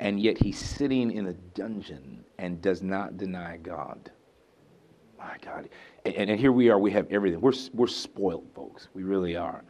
and 0.00 0.18
yet 0.18 0.38
he's 0.38 0.58
sitting 0.58 1.10
in 1.10 1.26
a 1.26 1.32
dungeon 1.32 2.24
and 2.38 2.60
does 2.62 2.82
not 2.82 3.18
deny 3.18 3.58
God. 3.58 4.10
My 5.18 5.36
God. 5.42 5.68
And, 6.04 6.30
and 6.30 6.40
here 6.40 6.52
we 6.52 6.70
are, 6.70 6.78
we 6.78 6.90
have 6.92 7.06
everything. 7.10 7.40
We're, 7.40 7.52
we're 7.74 7.86
spoiled, 7.86 8.48
folks. 8.54 8.88
We 8.94 9.02
really 9.02 9.36
are. 9.36 9.64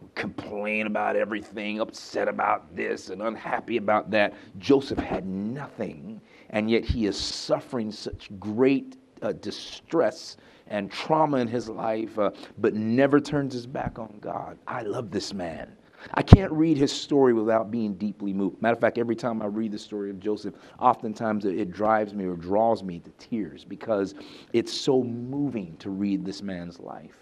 We 0.00 0.08
complain 0.14 0.86
about 0.86 1.14
everything, 1.16 1.80
upset 1.80 2.26
about 2.26 2.74
this, 2.74 3.10
and 3.10 3.20
unhappy 3.20 3.76
about 3.76 4.10
that. 4.12 4.32
Joseph 4.58 4.98
had 4.98 5.26
nothing, 5.26 6.22
and 6.50 6.70
yet 6.70 6.86
he 6.86 7.04
is 7.04 7.18
suffering 7.18 7.92
such 7.92 8.30
great 8.38 8.96
uh, 9.22 9.32
distress 9.32 10.36
and 10.68 10.90
trauma 10.90 11.38
in 11.38 11.48
his 11.48 11.68
life, 11.68 12.18
uh, 12.18 12.30
but 12.58 12.74
never 12.74 13.20
turns 13.20 13.52
his 13.52 13.66
back 13.66 13.98
on 13.98 14.18
God. 14.20 14.58
I 14.66 14.82
love 14.82 15.10
this 15.10 15.34
man. 15.34 15.76
I 16.14 16.22
can't 16.22 16.50
read 16.52 16.78
his 16.78 16.92
story 16.92 17.34
without 17.34 17.70
being 17.70 17.94
deeply 17.94 18.32
moved. 18.32 18.62
Matter 18.62 18.74
of 18.74 18.80
fact, 18.80 18.98
every 18.98 19.16
time 19.16 19.42
I 19.42 19.46
read 19.46 19.72
the 19.72 19.78
story 19.78 20.10
of 20.10 20.18
Joseph, 20.18 20.54
oftentimes 20.78 21.44
it 21.44 21.70
drives 21.70 22.14
me 22.14 22.24
or 22.24 22.36
draws 22.36 22.82
me 22.82 23.00
to 23.00 23.10
tears 23.18 23.64
because 23.64 24.14
it's 24.52 24.72
so 24.72 25.02
moving 25.02 25.76
to 25.78 25.90
read 25.90 26.24
this 26.24 26.42
man's 26.42 26.80
life. 26.80 27.18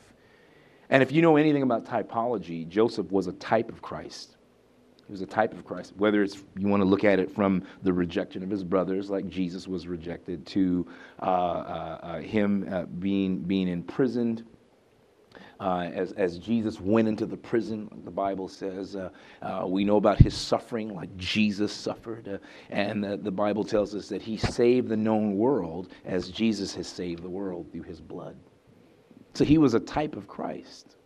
And 0.90 1.02
if 1.02 1.12
you 1.12 1.22
know 1.22 1.36
anything 1.36 1.62
about 1.62 1.84
typology, 1.84 2.66
Joseph 2.68 3.10
was 3.10 3.26
a 3.26 3.32
type 3.32 3.68
of 3.68 3.82
Christ. 3.82 4.37
He 5.08 5.12
was 5.12 5.22
a 5.22 5.26
type 5.26 5.54
of 5.54 5.64
Christ. 5.64 5.94
Whether 5.96 6.22
it's 6.22 6.44
you 6.58 6.68
want 6.68 6.82
to 6.82 6.84
look 6.88 7.02
at 7.02 7.18
it 7.18 7.34
from 7.34 7.62
the 7.82 7.92
rejection 7.92 8.42
of 8.42 8.50
his 8.50 8.62
brothers, 8.62 9.08
like 9.08 9.26
Jesus 9.26 9.66
was 9.66 9.88
rejected, 9.88 10.46
to 10.48 10.86
uh, 11.22 11.24
uh, 11.24 11.98
uh, 12.02 12.20
him 12.20 12.68
uh, 12.70 12.82
being 12.84 13.38
being 13.38 13.68
imprisoned. 13.68 14.44
Uh, 15.60 15.90
as, 15.92 16.12
as 16.12 16.38
Jesus 16.38 16.78
went 16.78 17.08
into 17.08 17.24
the 17.26 17.36
prison, 17.36 17.88
the 18.04 18.10
Bible 18.10 18.48
says, 18.48 18.94
uh, 18.94 19.10
we 19.66 19.82
know 19.82 19.96
about 19.96 20.18
his 20.18 20.34
suffering, 20.34 20.94
like 20.94 21.16
Jesus 21.16 21.72
suffered. 21.72 22.38
and 22.70 23.02
the 23.02 23.30
Bible 23.30 23.64
tells 23.64 23.92
us 23.94 24.08
that 24.08 24.22
he 24.22 24.36
saved 24.36 24.88
the 24.88 24.96
known 24.96 25.36
world 25.36 25.88
as 26.04 26.28
Jesus 26.28 26.74
has 26.76 26.86
saved 26.86 27.24
the 27.24 27.28
world 27.28 27.72
through 27.72 27.82
his 27.82 28.00
blood. 28.00 28.36
So 29.34 29.44
he 29.44 29.58
was 29.58 29.74
a 29.74 29.80
type 29.80 30.14
of 30.14 30.28
Christ. 30.28 30.97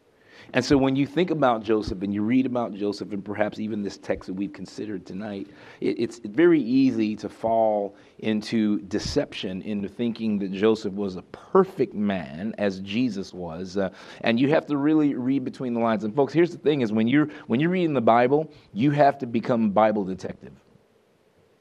And 0.54 0.64
so 0.64 0.76
when 0.76 0.96
you 0.96 1.06
think 1.06 1.30
about 1.30 1.62
Joseph 1.62 2.02
and 2.02 2.12
you 2.12 2.22
read 2.22 2.46
about 2.46 2.74
Joseph 2.74 3.12
and 3.12 3.24
perhaps 3.24 3.58
even 3.58 3.82
this 3.82 3.96
text 3.96 4.26
that 4.26 4.34
we've 4.34 4.52
considered 4.52 5.06
tonight, 5.06 5.48
it, 5.80 5.98
it's 5.98 6.20
very 6.24 6.60
easy 6.60 7.16
to 7.16 7.28
fall 7.28 7.96
into 8.18 8.80
deception, 8.82 9.62
into 9.62 9.88
thinking 9.88 10.38
that 10.40 10.52
Joseph 10.52 10.92
was 10.92 11.16
a 11.16 11.22
perfect 11.22 11.94
man 11.94 12.54
as 12.58 12.80
Jesus 12.80 13.32
was. 13.32 13.76
Uh, 13.76 13.90
and 14.22 14.38
you 14.38 14.48
have 14.50 14.66
to 14.66 14.76
really 14.76 15.14
read 15.14 15.44
between 15.44 15.74
the 15.74 15.80
lines. 15.80 16.04
And 16.04 16.14
folks, 16.14 16.32
here's 16.32 16.52
the 16.52 16.58
thing 16.58 16.82
is 16.82 16.92
when 16.92 17.08
you're 17.08 17.28
when 17.46 17.60
you're 17.60 17.70
reading 17.70 17.94
the 17.94 18.00
Bible, 18.00 18.50
you 18.72 18.90
have 18.90 19.18
to 19.18 19.26
become 19.26 19.70
Bible 19.70 20.04
detective. 20.04 20.52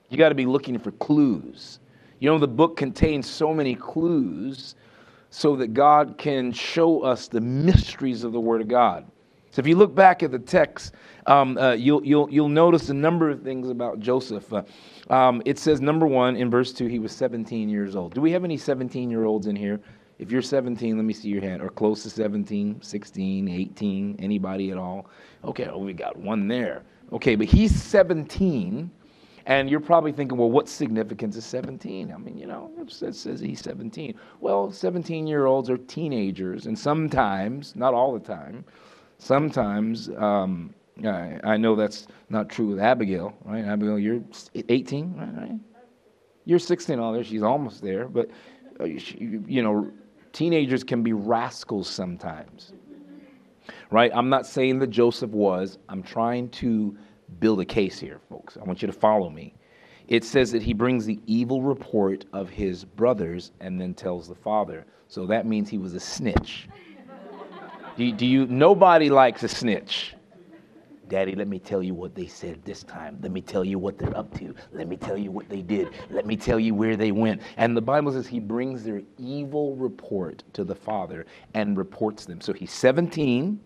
You 0.09 0.17
got 0.17 0.29
to 0.29 0.35
be 0.35 0.45
looking 0.45 0.77
for 0.77 0.91
clues. 0.91 1.79
You 2.19 2.29
know, 2.29 2.37
the 2.37 2.47
book 2.47 2.77
contains 2.77 3.29
so 3.29 3.53
many 3.53 3.73
clues 3.73 4.75
so 5.31 5.55
that 5.55 5.73
God 5.73 6.17
can 6.17 6.51
show 6.51 7.01
us 7.01 7.27
the 7.27 7.41
mysteries 7.41 8.23
of 8.23 8.33
the 8.33 8.39
Word 8.39 8.61
of 8.61 8.67
God. 8.67 9.09
So 9.49 9.59
if 9.59 9.67
you 9.67 9.75
look 9.75 9.95
back 9.95 10.23
at 10.23 10.31
the 10.31 10.39
text, 10.39 10.93
um, 11.25 11.57
uh, 11.57 11.71
you'll, 11.71 12.05
you'll, 12.05 12.29
you'll 12.29 12.49
notice 12.49 12.89
a 12.89 12.93
number 12.93 13.29
of 13.29 13.41
things 13.41 13.69
about 13.69 13.99
Joseph. 13.99 14.51
Uh, 14.53 14.63
um, 15.09 15.41
it 15.45 15.57
says, 15.57 15.81
number 15.81 16.05
one, 16.05 16.35
in 16.35 16.49
verse 16.49 16.71
2, 16.73 16.87
he 16.87 16.99
was 16.99 17.11
17 17.13 17.69
years 17.69 17.95
old. 17.95 18.13
Do 18.13 18.21
we 18.21 18.31
have 18.31 18.43
any 18.43 18.57
17 18.57 19.09
year 19.09 19.25
olds 19.25 19.47
in 19.47 19.55
here? 19.55 19.79
If 20.19 20.31
you're 20.31 20.41
17, 20.41 20.97
let 20.97 21.03
me 21.03 21.13
see 21.13 21.29
your 21.29 21.41
hand, 21.41 21.61
or 21.61 21.69
close 21.69 22.03
to 22.03 22.09
17, 22.09 22.81
16, 22.81 23.47
18, 23.49 24.17
anybody 24.19 24.71
at 24.71 24.77
all? 24.77 25.07
Okay, 25.43 25.67
we 25.75 25.93
got 25.93 26.15
one 26.15 26.47
there. 26.47 26.83
Okay, 27.11 27.35
but 27.35 27.47
he's 27.47 27.73
17 27.75 28.91
and 29.45 29.69
you're 29.69 29.79
probably 29.79 30.11
thinking, 30.11 30.37
well, 30.37 30.51
what 30.51 30.69
significance 30.69 31.35
is 31.35 31.45
17? 31.45 32.11
I 32.11 32.17
mean, 32.17 32.37
you 32.37 32.45
know, 32.45 32.71
it 32.79 32.91
says 32.91 33.39
he's 33.39 33.61
17. 33.61 34.15
Well, 34.39 34.71
17 34.71 35.27
year 35.27 35.45
olds 35.45 35.69
are 35.69 35.77
teenagers, 35.77 36.67
and 36.67 36.77
sometimes, 36.77 37.75
not 37.75 37.93
all 37.93 38.13
the 38.13 38.19
time, 38.19 38.63
sometimes, 39.17 40.09
um, 40.17 40.73
I, 41.03 41.39
I, 41.43 41.57
know 41.57 41.75
that's 41.75 42.07
not 42.29 42.49
true 42.49 42.67
with 42.67 42.79
Abigail, 42.79 43.33
right? 43.45 43.65
Abigail, 43.65 43.97
you're 43.97 44.21
18, 44.53 45.15
right? 45.15 45.59
You're 46.45 46.59
16, 46.59 46.99
all 46.99 47.13
there. 47.13 47.23
She's 47.23 47.43
almost 47.43 47.81
there, 47.81 48.07
but, 48.07 48.29
uh, 48.79 48.85
you 48.85 49.63
know, 49.63 49.91
teenagers 50.33 50.83
can 50.83 51.01
be 51.03 51.13
rascals 51.13 51.87
sometimes, 51.87 52.73
right? 53.89 54.11
I'm 54.13 54.29
not 54.29 54.45
saying 54.45 54.79
that 54.79 54.87
Joseph 54.87 55.31
was. 55.31 55.77
I'm 55.89 56.03
trying 56.03 56.49
to 56.49 56.97
build 57.39 57.61
a 57.61 57.65
case 57.65 57.99
here, 57.99 58.19
folks. 58.29 58.57
I 58.57 58.63
want 58.63 58.81
you 58.81 58.87
to 58.87 58.93
follow 58.93 59.29
me. 59.29 59.53
It 60.07 60.23
says 60.23 60.51
that 60.51 60.61
he 60.61 60.73
brings 60.73 61.05
the 61.05 61.19
evil 61.25 61.61
report 61.61 62.25
of 62.33 62.49
his 62.49 62.83
brothers 62.83 63.51
and 63.59 63.79
then 63.79 63.93
tells 63.93 64.27
the 64.27 64.35
father. 64.35 64.85
So 65.07 65.25
that 65.27 65.45
means 65.45 65.69
he 65.69 65.77
was 65.77 65.93
a 65.93 65.99
snitch. 65.99 66.67
do, 67.95 68.11
do 68.11 68.25
you? 68.25 68.45
Nobody 68.47 69.09
likes 69.09 69.43
a 69.43 69.47
snitch. 69.47 70.15
Daddy, 71.11 71.35
let 71.35 71.49
me 71.49 71.59
tell 71.59 71.83
you 71.83 71.93
what 71.93 72.15
they 72.15 72.25
said 72.25 72.63
this 72.63 72.83
time. 72.83 73.19
Let 73.21 73.33
me 73.33 73.41
tell 73.41 73.65
you 73.65 73.77
what 73.77 73.97
they're 73.97 74.15
up 74.17 74.33
to. 74.39 74.55
Let 74.71 74.87
me 74.87 74.95
tell 74.95 75.17
you 75.17 75.29
what 75.29 75.49
they 75.49 75.61
did. 75.61 75.89
Let 76.09 76.25
me 76.25 76.37
tell 76.37 76.57
you 76.57 76.73
where 76.73 76.95
they 76.95 77.11
went. 77.11 77.41
And 77.57 77.75
the 77.75 77.81
Bible 77.81 78.13
says 78.13 78.27
he 78.27 78.39
brings 78.39 78.85
their 78.85 79.01
evil 79.17 79.75
report 79.75 80.45
to 80.53 80.63
the 80.63 80.73
father 80.73 81.25
and 81.53 81.77
reports 81.77 82.23
them. 82.23 82.39
So 82.39 82.53
he's 82.53 82.71
17. 82.71 83.59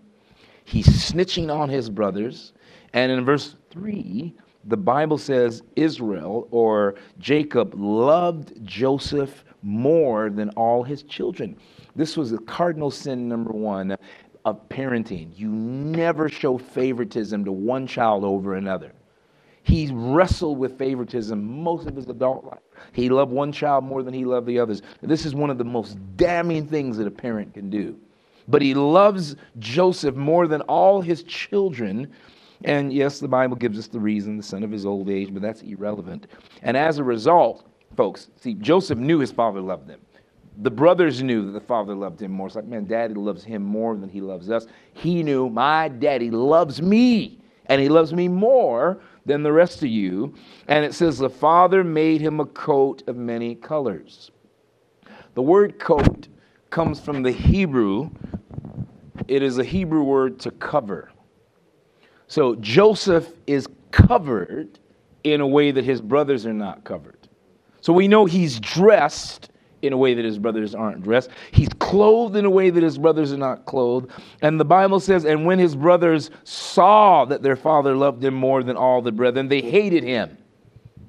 He's 0.64 0.88
snitching 0.88 1.56
on 1.56 1.70
his 1.70 1.88
brothers. 1.88 2.54
And 2.96 3.12
in 3.12 3.26
verse 3.26 3.58
3, 3.72 4.34
the 4.64 4.78
Bible 4.78 5.18
says 5.18 5.62
Israel 5.76 6.48
or 6.50 6.96
Jacob 7.20 7.76
loved 7.76 8.54
Joseph 8.64 9.44
more 9.62 10.30
than 10.30 10.50
all 10.52 10.82
his 10.82 11.04
children. 11.04 11.58
This 11.96 12.16
was 12.16 12.32
the 12.32 12.38
cardinal 12.40 12.90
sin 12.90 13.28
number 13.28 13.52
one 13.52 13.98
of 14.46 14.70
parenting. 14.70 15.38
You 15.38 15.50
never 15.50 16.30
show 16.30 16.58
favoritism 16.58 17.44
to 17.44 17.52
one 17.52 17.86
child 17.86 18.24
over 18.24 18.56
another. 18.56 18.94
He 19.64 19.90
wrestled 19.92 20.58
with 20.58 20.78
favoritism 20.78 21.44
most 21.44 21.88
of 21.88 21.98
his 21.98 22.08
adult 22.08 22.46
life. 22.46 22.60
He 22.94 23.10
loved 23.10 23.32
one 23.32 23.52
child 23.52 23.84
more 23.84 24.04
than 24.04 24.14
he 24.14 24.24
loved 24.24 24.48
the 24.48 24.60
others. 24.60 24.82
This 25.02 25.26
is 25.26 25.36
one 25.36 25.50
of 25.50 25.58
the 25.58 25.66
most 25.66 25.98
damning 26.16 26.66
things 26.66 26.96
that 26.98 27.08
a 27.08 27.12
parent 27.12 27.56
can 27.56 27.70
do. 27.70 28.00
But 28.48 28.62
he 28.62 28.74
loves 28.74 29.36
Joseph 29.60 30.16
more 30.16 30.48
than 30.48 30.62
all 30.62 31.02
his 31.02 31.24
children 31.24 32.14
and 32.66 32.92
yes, 32.92 33.20
the 33.20 33.28
Bible 33.28 33.56
gives 33.56 33.78
us 33.78 33.88
the 33.88 34.00
reason, 34.00 34.38
the 34.38 34.44
son 34.44 34.64
of 34.64 34.72
his 34.72 34.88
old 34.88 35.08
age, 35.08 35.32
but 35.32 35.44
that's 35.44 35.62
irrelevant. 35.62 36.26
And 36.64 36.76
as 36.76 36.98
a 36.98 37.04
result, 37.04 37.68
folks, 37.96 38.30
see, 38.38 38.56
Joseph 38.56 38.98
knew 38.98 39.20
his 39.20 39.32
father 39.32 39.62
loved 39.62 39.88
him. 39.88 40.02
The 40.58 40.72
brothers 40.72 41.22
knew 41.22 41.46
that 41.46 41.52
the 41.52 41.66
father 41.66 41.94
loved 41.94 42.22
him 42.22 42.32
more. 42.32 42.48
It's 42.48 42.56
like, 42.56 42.66
man, 42.66 42.86
daddy 42.86 43.14
loves 43.14 43.44
him 43.44 43.62
more 43.62 43.96
than 43.96 44.10
he 44.10 44.20
loves 44.20 44.50
us. 44.50 44.66
He 44.94 45.22
knew 45.22 45.48
my 45.48 45.90
daddy 45.90 46.32
loves 46.32 46.82
me, 46.82 47.40
and 47.68 47.80
he 47.80 47.88
loves 47.88 48.14
me 48.14 48.28
more 48.28 49.00
than 49.28 49.44
the 49.44 49.52
rest 49.52 49.84
of 49.84 49.90
you. 49.90 50.34
And 50.68 50.84
it 50.84 50.96
says, 50.96 51.20
the 51.20 51.30
father 51.30 51.84
made 51.84 52.20
him 52.20 52.40
a 52.40 52.46
coat 52.46 53.04
of 53.08 53.16
many 53.16 53.54
colors. 53.54 54.32
The 55.36 55.44
word 55.44 55.78
coat 55.78 56.30
comes 56.72 57.00
from 57.00 57.22
the 57.22 57.32
Hebrew, 57.32 58.10
it 59.28 59.44
is 59.44 59.60
a 59.60 59.64
Hebrew 59.64 60.02
word 60.02 60.40
to 60.40 60.52
cover. 60.52 61.12
So 62.28 62.56
Joseph 62.56 63.32
is 63.48 63.68
covered 63.92 64.80
in 65.24 65.42
a 65.42 65.48
way 65.48 65.72
that 65.72 65.84
his 65.84 66.02
brothers 66.02 66.46
are 66.46 66.54
not 66.54 66.84
covered. 66.84 67.28
So 67.82 67.94
we 67.94 68.08
know 68.08 68.26
he's 68.26 68.60
dressed 68.60 69.50
in 69.82 69.94
a 69.94 69.98
way 69.98 70.14
that 70.14 70.26
his 70.26 70.40
brothers 70.40 70.74
aren't 70.74 71.04
dressed. 71.04 71.30
He's 71.52 71.70
clothed 71.80 72.36
in 72.36 72.46
a 72.46 72.50
way 72.50 72.70
that 72.70 72.82
his 72.82 72.98
brothers 72.98 73.32
are 73.32 73.38
not 73.38 73.66
clothed. 73.66 74.12
And 74.42 74.60
the 74.60 74.66
Bible 74.66 75.00
says, 75.00 75.26
and 75.26 75.46
when 75.46 75.60
his 75.60 75.76
brothers 75.76 76.32
saw 76.44 77.26
that 77.26 77.44
their 77.44 77.56
father 77.56 77.96
loved 77.96 78.24
him 78.24 78.34
more 78.34 78.64
than 78.64 78.76
all 78.76 79.02
the 79.02 79.12
brethren, 79.12 79.48
they 79.48 79.62
hated 79.62 80.04
him. 80.04 80.38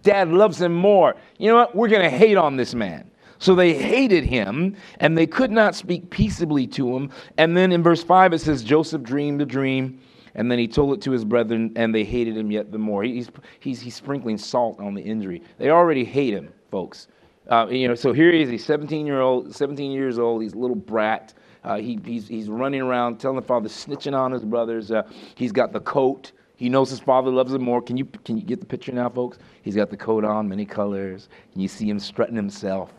Dad 0.02 0.28
loves 0.28 0.60
him 0.60 0.74
more. 0.74 1.16
You 1.38 1.48
know 1.48 1.56
what? 1.56 1.74
We're 1.74 1.88
going 1.88 2.02
to 2.02 2.16
hate 2.16 2.36
on 2.36 2.56
this 2.56 2.74
man. 2.74 3.10
So 3.38 3.54
they 3.54 3.74
hated 3.74 4.24
him, 4.24 4.76
and 5.00 5.16
they 5.16 5.26
could 5.26 5.50
not 5.50 5.74
speak 5.74 6.08
peaceably 6.10 6.66
to 6.68 6.96
him. 6.96 7.10
And 7.36 7.56
then 7.56 7.72
in 7.72 7.82
verse 7.82 8.02
5, 8.02 8.32
it 8.32 8.40
says, 8.40 8.62
Joseph 8.62 9.02
dreamed 9.02 9.42
a 9.42 9.46
dream 9.46 10.00
and 10.36 10.50
then 10.50 10.58
he 10.58 10.68
told 10.68 10.92
it 10.92 11.00
to 11.02 11.10
his 11.10 11.24
brethren, 11.24 11.72
and 11.76 11.94
they 11.94 12.04
hated 12.04 12.36
him 12.36 12.50
yet 12.50 12.70
the 12.70 12.78
more. 12.78 13.02
He's, 13.02 13.30
he's, 13.58 13.80
he's 13.80 13.94
sprinkling 13.94 14.36
salt 14.36 14.78
on 14.78 14.94
the 14.94 15.00
injury. 15.00 15.42
They 15.58 15.70
already 15.70 16.04
hate 16.04 16.34
him, 16.34 16.52
folks. 16.70 17.08
Uh, 17.48 17.66
you 17.70 17.88
know, 17.88 17.94
so 17.94 18.12
here 18.12 18.30
he 18.30 18.42
is. 18.42 18.50
He's 18.50 18.64
17 18.64 19.06
year 19.06 19.20
old, 19.20 19.54
17 19.54 19.90
years 19.90 20.18
old. 20.18 20.42
He's 20.42 20.52
a 20.52 20.58
little 20.58 20.76
brat. 20.76 21.32
Uh, 21.64 21.78
he, 21.78 21.98
he's, 22.04 22.28
he's 22.28 22.48
running 22.48 22.82
around 22.82 23.18
telling 23.18 23.36
the 23.36 23.42
father, 23.42 23.68
snitching 23.68 24.16
on 24.16 24.30
his 24.30 24.44
brothers. 24.44 24.90
Uh, 24.90 25.02
he's 25.36 25.52
got 25.52 25.72
the 25.72 25.80
coat. 25.80 26.32
He 26.56 26.68
knows 26.68 26.90
his 26.90 27.00
father 27.00 27.30
loves 27.30 27.54
him 27.54 27.62
more. 27.62 27.80
Can 27.80 27.96
you, 27.96 28.04
can 28.04 28.36
you 28.36 28.44
get 28.44 28.60
the 28.60 28.66
picture 28.66 28.92
now, 28.92 29.08
folks? 29.08 29.38
He's 29.62 29.74
got 29.74 29.90
the 29.90 29.96
coat 29.96 30.24
on, 30.24 30.48
many 30.48 30.66
colors. 30.66 31.28
And 31.54 31.62
you 31.62 31.68
see 31.68 31.88
him 31.88 31.98
strutting 31.98 32.36
himself. 32.36 32.92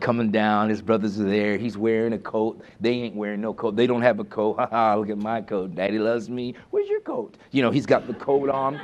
Coming 0.00 0.30
down. 0.30 0.68
His 0.68 0.82
brothers 0.82 1.18
are 1.20 1.28
there. 1.28 1.56
He's 1.56 1.76
wearing 1.76 2.12
a 2.12 2.18
coat. 2.18 2.62
They 2.80 2.90
ain't 2.90 3.14
wearing 3.14 3.40
no 3.40 3.54
coat. 3.54 3.76
They 3.76 3.86
don't 3.86 4.02
have 4.02 4.18
a 4.18 4.24
coat. 4.24 4.56
Ha 4.62 4.68
ha, 4.70 4.94
look 4.94 5.08
at 5.08 5.18
my 5.18 5.40
coat. 5.40 5.74
Daddy 5.74 5.98
loves 5.98 6.28
me. 6.28 6.54
Where's 6.70 6.88
your 6.88 7.00
coat? 7.00 7.36
You 7.52 7.62
know, 7.62 7.70
he's 7.70 7.86
got 7.86 8.06
the 8.06 8.14
coat 8.14 8.50
on. 8.50 8.80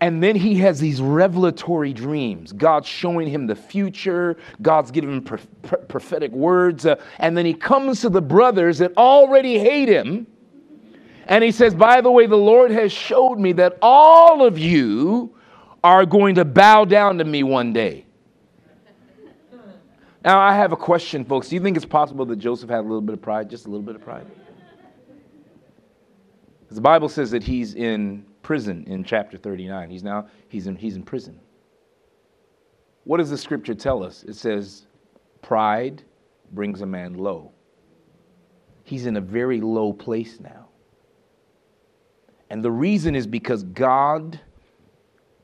And 0.00 0.20
then 0.20 0.34
he 0.34 0.56
has 0.56 0.80
these 0.80 1.00
revelatory 1.00 1.92
dreams. 1.92 2.52
God's 2.52 2.88
showing 2.88 3.28
him 3.28 3.46
the 3.46 3.54
future. 3.54 4.36
God's 4.60 4.90
giving 4.90 5.12
him 5.12 5.22
prophetic 5.22 6.32
words. 6.32 6.86
Uh, 6.86 6.96
and 7.18 7.36
then 7.36 7.46
he 7.46 7.54
comes 7.54 8.00
to 8.00 8.08
the 8.08 8.20
brothers 8.20 8.78
that 8.78 8.96
already 8.96 9.58
hate 9.58 9.88
him. 9.88 10.26
And 11.26 11.44
he 11.44 11.52
says, 11.52 11.74
By 11.74 12.00
the 12.00 12.10
way, 12.10 12.26
the 12.26 12.36
Lord 12.36 12.72
has 12.72 12.92
showed 12.92 13.38
me 13.38 13.52
that 13.52 13.78
all 13.80 14.44
of 14.44 14.58
you 14.58 15.36
are 15.84 16.04
going 16.04 16.34
to 16.34 16.44
bow 16.44 16.84
down 16.84 17.18
to 17.18 17.24
me 17.24 17.42
one 17.42 17.72
day. 17.72 18.04
Now, 20.24 20.38
I 20.38 20.54
have 20.54 20.72
a 20.72 20.76
question, 20.76 21.24
folks. 21.24 21.48
Do 21.48 21.56
you 21.56 21.62
think 21.62 21.76
it's 21.76 21.86
possible 21.86 22.24
that 22.26 22.36
Joseph 22.36 22.70
had 22.70 22.80
a 22.80 22.82
little 22.82 23.00
bit 23.00 23.14
of 23.14 23.22
pride? 23.22 23.50
Just 23.50 23.66
a 23.66 23.68
little 23.68 23.84
bit 23.84 23.96
of 23.96 24.02
pride? 24.02 24.26
Because 26.60 26.76
The 26.76 26.80
Bible 26.80 27.08
says 27.08 27.30
that 27.32 27.42
he's 27.42 27.74
in 27.74 28.24
prison 28.42 28.84
in 28.86 29.02
chapter 29.02 29.36
39. 29.36 29.90
He's 29.90 30.02
now 30.02 30.28
he's 30.48 30.66
in 30.66 30.76
he's 30.76 30.96
in 30.96 31.02
prison. 31.02 31.40
What 33.04 33.16
does 33.18 33.30
the 33.30 33.38
scripture 33.38 33.74
tell 33.74 34.04
us? 34.04 34.22
It 34.22 34.34
says 34.34 34.86
pride 35.40 36.04
brings 36.52 36.82
a 36.82 36.86
man 36.86 37.14
low. 37.14 37.52
He's 38.84 39.06
in 39.06 39.16
a 39.16 39.20
very 39.20 39.60
low 39.60 39.92
place 39.92 40.38
now. 40.38 40.68
And 42.50 42.62
the 42.62 42.70
reason 42.70 43.16
is 43.16 43.26
because 43.26 43.64
God 43.64 44.38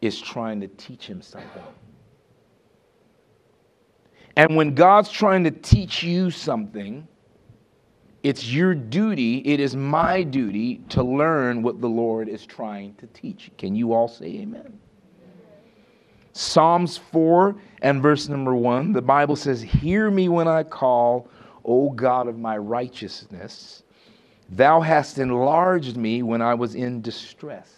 is 0.01 0.21
trying 0.21 0.61
to 0.61 0.69
teach 0.69 1.07
him 1.07 1.21
something. 1.21 1.63
And 4.38 4.54
when 4.54 4.76
God's 4.76 5.11
trying 5.11 5.42
to 5.45 5.50
teach 5.50 6.04
you 6.04 6.30
something, 6.30 7.09
it's 8.23 8.47
your 8.47 8.73
duty, 8.73 9.38
it 9.38 9.59
is 9.59 9.75
my 9.75 10.23
duty 10.23 10.76
to 10.90 11.02
learn 11.02 11.61
what 11.61 11.80
the 11.80 11.88
Lord 11.88 12.28
is 12.28 12.47
trying 12.47 12.95
to 12.95 13.09
teach. 13.09 13.50
Can 13.59 13.75
you 13.75 13.92
all 13.92 14.07
say 14.07 14.26
amen? 14.26 14.78
Psalms 16.35 16.99
4 17.11 17.57
and 17.83 18.00
verse 18.00 18.28
number 18.28 18.54
1, 18.54 18.92
the 18.92 19.02
Bible 19.02 19.35
says, 19.35 19.61
Hear 19.61 20.09
me 20.09 20.28
when 20.28 20.47
I 20.47 20.62
call, 20.62 21.28
O 21.64 21.90
God 21.90 22.28
of 22.28 22.38
my 22.38 22.57
righteousness. 22.57 23.83
Thou 24.50 24.80
hast 24.80 25.18
enlarged 25.18 25.97
me 25.97 26.23
when 26.23 26.42
I 26.42 26.54
was 26.54 26.76
in 26.76 27.02
distress. 27.02 27.73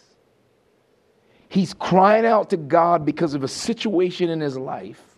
He's 1.49 1.73
crying 1.73 2.27
out 2.27 2.51
to 2.51 2.59
God 2.59 3.07
because 3.07 3.33
of 3.33 3.45
a 3.45 3.49
situation 3.49 4.29
in 4.29 4.41
his 4.41 4.59
life. 4.59 5.11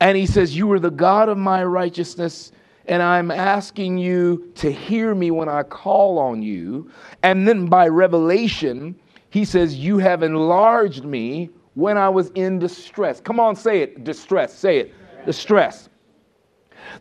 And 0.00 0.16
he 0.16 0.26
says, 0.26 0.56
You 0.56 0.70
are 0.72 0.80
the 0.80 0.90
God 0.90 1.28
of 1.28 1.38
my 1.38 1.64
righteousness 1.64 2.52
and 2.88 3.02
I'm 3.02 3.30
asking 3.30 3.98
you 3.98 4.50
to 4.56 4.72
hear 4.72 5.14
me 5.14 5.30
when 5.30 5.48
I 5.48 5.62
call 5.62 6.18
on 6.18 6.42
you. 6.42 6.90
And 7.22 7.46
then 7.46 7.66
by 7.66 7.86
revelation, 7.86 8.98
he 9.28 9.44
says, 9.44 9.76
You 9.76 9.98
have 9.98 10.22
enlarged 10.22 11.04
me 11.04 11.50
when 11.74 11.98
I 11.98 12.08
was 12.08 12.30
in 12.30 12.58
distress. 12.58 13.20
Come 13.20 13.38
on, 13.38 13.56
say 13.56 13.82
it. 13.82 14.04
Distress. 14.04 14.54
Say 14.54 14.78
it. 14.78 14.94
Distress. 15.26 15.90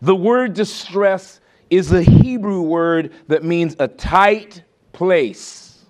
The 0.01 0.15
word 0.15 0.53
distress 0.53 1.39
is 1.69 1.93
a 1.93 2.01
Hebrew 2.01 2.61
word 2.61 3.13
that 3.27 3.45
means 3.45 3.75
a 3.79 3.87
tight 3.87 4.63
place. 4.91 5.85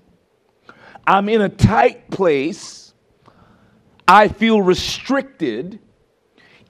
I'm 1.08 1.28
in 1.28 1.42
a 1.42 1.50
tight 1.50 2.12
place. 2.12 2.94
I 4.08 4.28
feel 4.28 4.62
restricted. 4.62 5.80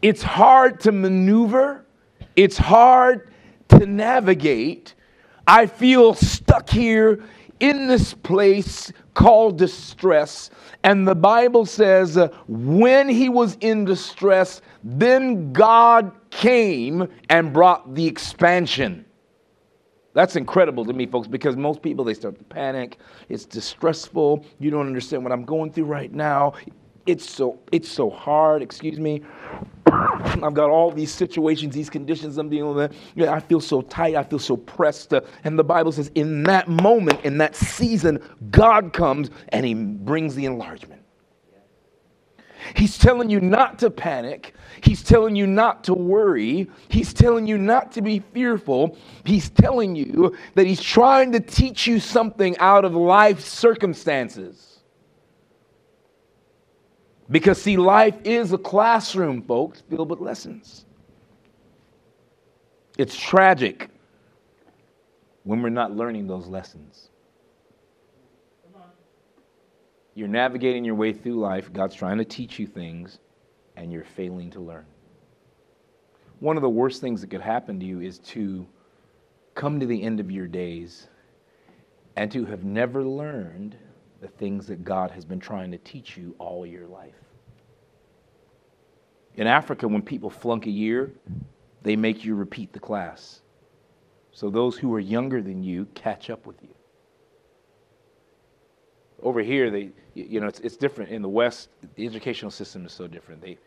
It's 0.01 0.22
hard 0.22 0.80
to 0.82 0.92
maneuver. 0.92 1.86
It's 2.36 2.58
hard 2.58 3.32
to 3.70 3.86
navigate. 3.86 4.94
I 5.48 5.66
feel 5.66 6.13
stuck 6.13 6.70
here 6.70 7.24
in 7.60 7.88
this 7.88 8.13
place 8.13 8.92
called 9.13 9.58
distress. 9.58 10.50
And 10.84 11.08
the 11.08 11.16
Bible 11.16 11.66
says, 11.66 12.18
uh, 12.18 12.30
when 12.48 13.10
he 13.10 13.30
was 13.30 13.58
in 13.62 13.86
distress, 13.86 14.62
then 14.84 15.51
God 15.54 16.12
came 16.30 17.08
and 17.30 17.51
brought 17.51 17.96
the 17.96 18.06
expansion. 18.06 19.06
That's 20.14 20.36
incredible 20.36 20.86
to 20.86 20.94
me, 20.94 21.05
folks, 21.05 21.27
because 21.27 21.55
most 21.55 21.81
people 21.81 22.03
they 22.03 22.14
start 22.14 22.38
to 22.38 22.44
panic. 22.44 22.98
It's 23.29 23.46
distressful. 23.46 24.46
You 24.60 24.72
don't 24.72 24.88
understand 24.88 25.24
what 25.24 25.31
I'm 25.31 25.46
going 25.46 25.72
through 25.72 25.86
right 25.86 26.12
now. 26.12 26.53
It's 27.05 27.29
so 27.29 27.60
it's 27.72 27.88
so 27.88 28.10
hard, 28.10 28.62
excuse 28.62 29.00
me. 29.00 29.22
I've 30.43 30.53
got 30.53 30.69
all 30.69 30.91
these 30.91 31.11
situations, 31.11 31.73
these 31.73 31.89
conditions 31.89 32.37
I'm 32.37 32.50
dealing 32.50 32.75
with. 32.75 32.95
Yeah, 33.15 33.33
I 33.33 33.39
feel 33.39 33.61
so 33.61 33.81
tight. 33.81 34.15
I 34.15 34.23
feel 34.23 34.39
so 34.39 34.57
pressed. 34.57 35.13
Uh, 35.13 35.21
and 35.43 35.57
the 35.57 35.63
Bible 35.63 35.91
says, 35.91 36.11
in 36.15 36.43
that 36.43 36.67
moment, 36.67 37.23
in 37.23 37.37
that 37.39 37.55
season, 37.55 38.21
God 38.51 38.93
comes 38.93 39.29
and 39.50 39.65
He 39.65 39.73
brings 39.73 40.35
the 40.35 40.45
enlargement. 40.45 41.01
He's 42.75 42.97
telling 42.97 43.29
you 43.29 43.39
not 43.39 43.79
to 43.79 43.89
panic. 43.89 44.53
He's 44.81 45.01
telling 45.01 45.35
you 45.35 45.47
not 45.47 45.85
to 45.85 45.93
worry. 45.93 46.69
He's 46.89 47.13
telling 47.13 47.47
you 47.47 47.57
not 47.57 47.93
to 47.93 48.01
be 48.01 48.19
fearful. 48.33 48.97
He's 49.23 49.50
telling 49.50 49.95
you 49.95 50.35
that 50.55 50.67
He's 50.67 50.81
trying 50.81 51.31
to 51.31 51.39
teach 51.39 51.87
you 51.87 52.00
something 52.00 52.57
out 52.57 52.83
of 52.83 52.93
life 52.93 53.39
circumstances. 53.39 54.76
Because, 57.29 57.61
see, 57.61 57.77
life 57.77 58.16
is 58.24 58.53
a 58.53 58.57
classroom, 58.57 59.42
folks, 59.42 59.81
filled 59.90 60.09
with 60.09 60.20
lessons. 60.20 60.85
It's 62.98 63.16
tragic 63.16 63.90
when 65.44 65.61
we're 65.61 65.70
not 65.70 65.96
learning 65.96 66.27
those 66.27 66.48
lessons. 66.48 67.09
You're 70.16 70.27
navigating 70.27 70.83
your 70.83 70.96
way 70.96 71.13
through 71.13 71.40
life, 71.40 71.72
God's 71.72 71.94
trying 71.94 72.18
to 72.18 72.25
teach 72.25 72.57
you 72.57 72.66
things, 72.66 73.20
and 73.75 73.92
you're 73.92 74.03
failing 74.03 74.50
to 74.51 74.59
learn. 74.59 74.85
One 76.40 76.55
of 76.55 76.63
the 76.63 76.70
worst 76.70 77.01
things 77.01 77.22
that 77.22 77.29
could 77.29 77.42
happen 77.42 77.79
to 77.79 77.85
you 77.85 78.01
is 78.01 78.20
to 78.20 78.66
come 79.53 79.79
to 79.79 79.85
the 79.85 80.01
end 80.01 80.20
of 80.20 80.31
your 80.31 80.48
days 80.48 81.07
and 82.16 82.31
to 82.31 82.46
have 82.46 82.63
never 82.63 83.03
learned 83.03 83.75
the 84.22 84.27
things 84.27 84.68
that 84.68 84.84
God 84.84 85.12
has 85.12 85.25
been 85.25 85.40
trying 85.40 85.72
to 85.72 85.77
teach 85.80 86.18
you 86.18 86.36
all 86.40 86.66
your 86.66 86.88
life. 86.88 87.14
In 89.36 89.46
Africa, 89.46 89.88
when 89.88 90.01
people 90.01 90.30
flunk 90.30 90.66
a 90.66 90.72
year, 90.72 91.12
they 91.84 91.96
make 91.96 92.25
you 92.25 92.36
repeat 92.36 92.74
the 92.74 92.80
class. 92.80 93.42
So 94.32 94.50
those 94.50 94.77
who 94.77 94.94
are 94.94 95.00
younger 95.00 95.42
than 95.42 95.64
you 95.64 95.88
catch 95.94 96.30
up 96.30 96.46
with 96.46 96.62
you. 96.62 96.70
Over 99.22 99.42
here, 99.42 99.70
they, 99.72 99.90
you 100.14 100.40
know, 100.40 100.48
it's, 100.48 100.60
it's 100.60 100.77
different. 100.77 101.12
In 101.12 101.22
the 101.22 101.30
West, 101.30 101.70
the 101.96 102.06
educational 102.06 102.51
system 102.51 102.86
is 102.86 102.94
so 102.94 103.08
different. 103.08 103.42
They, 103.42 103.58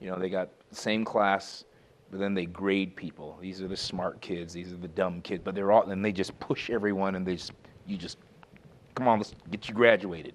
you 0.00 0.10
know, 0.10 0.18
they 0.18 0.28
got 0.28 0.50
same 0.70 1.04
class, 1.04 1.64
but 2.10 2.20
then 2.20 2.34
they 2.34 2.44
grade 2.46 2.94
people. 2.94 3.38
These 3.40 3.62
are 3.62 3.68
the 3.68 3.76
smart 3.76 4.20
kids. 4.20 4.52
These 4.52 4.72
are 4.72 4.76
the 4.76 4.88
dumb 4.88 5.22
kids. 5.22 5.42
But 5.44 5.54
they're 5.54 5.72
all, 5.72 5.90
and 5.90 6.04
they 6.04 6.12
just 6.12 6.38
push 6.40 6.68
everyone, 6.68 7.14
and 7.14 7.26
they 7.26 7.36
just, 7.36 7.52
you 7.86 7.96
just 7.96 8.18
Come 8.96 9.06
on, 9.08 9.18
let's 9.18 9.34
get 9.50 9.68
you 9.68 9.74
graduated. 9.74 10.34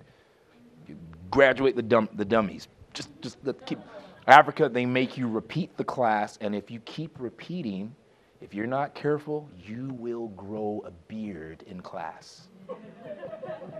Graduate 1.29 1.75
the 1.75 1.81
dumb 1.81 2.07
the 2.13 2.25
dummies. 2.25 2.67
Just 2.93 3.09
just 3.21 3.37
let 3.43 3.65
keep 3.65 3.79
Africa, 4.27 4.69
they 4.69 4.85
make 4.85 5.17
you 5.17 5.27
repeat 5.27 5.75
the 5.77 5.83
class, 5.83 6.37
and 6.41 6.55
if 6.55 6.69
you 6.69 6.79
keep 6.81 7.19
repeating, 7.19 7.93
if 8.39 8.53
you're 8.53 8.67
not 8.67 8.93
careful, 8.93 9.49
you 9.57 9.89
will 9.99 10.27
grow 10.29 10.83
a 10.85 10.91
beard 10.91 11.63
in 11.67 11.81
class. 11.81 12.47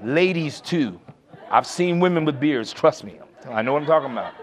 Ladies, 0.04 0.60
too. 0.60 1.00
I've 1.50 1.68
seen 1.68 2.00
women 2.00 2.26
with 2.26 2.40
beards, 2.40 2.74
trust 2.74 3.04
me. 3.04 3.20
I 3.50 3.62
know 3.62 3.74
what 3.74 3.84
I'm 3.84 3.88
talking 3.88 4.12
about. 4.12 4.34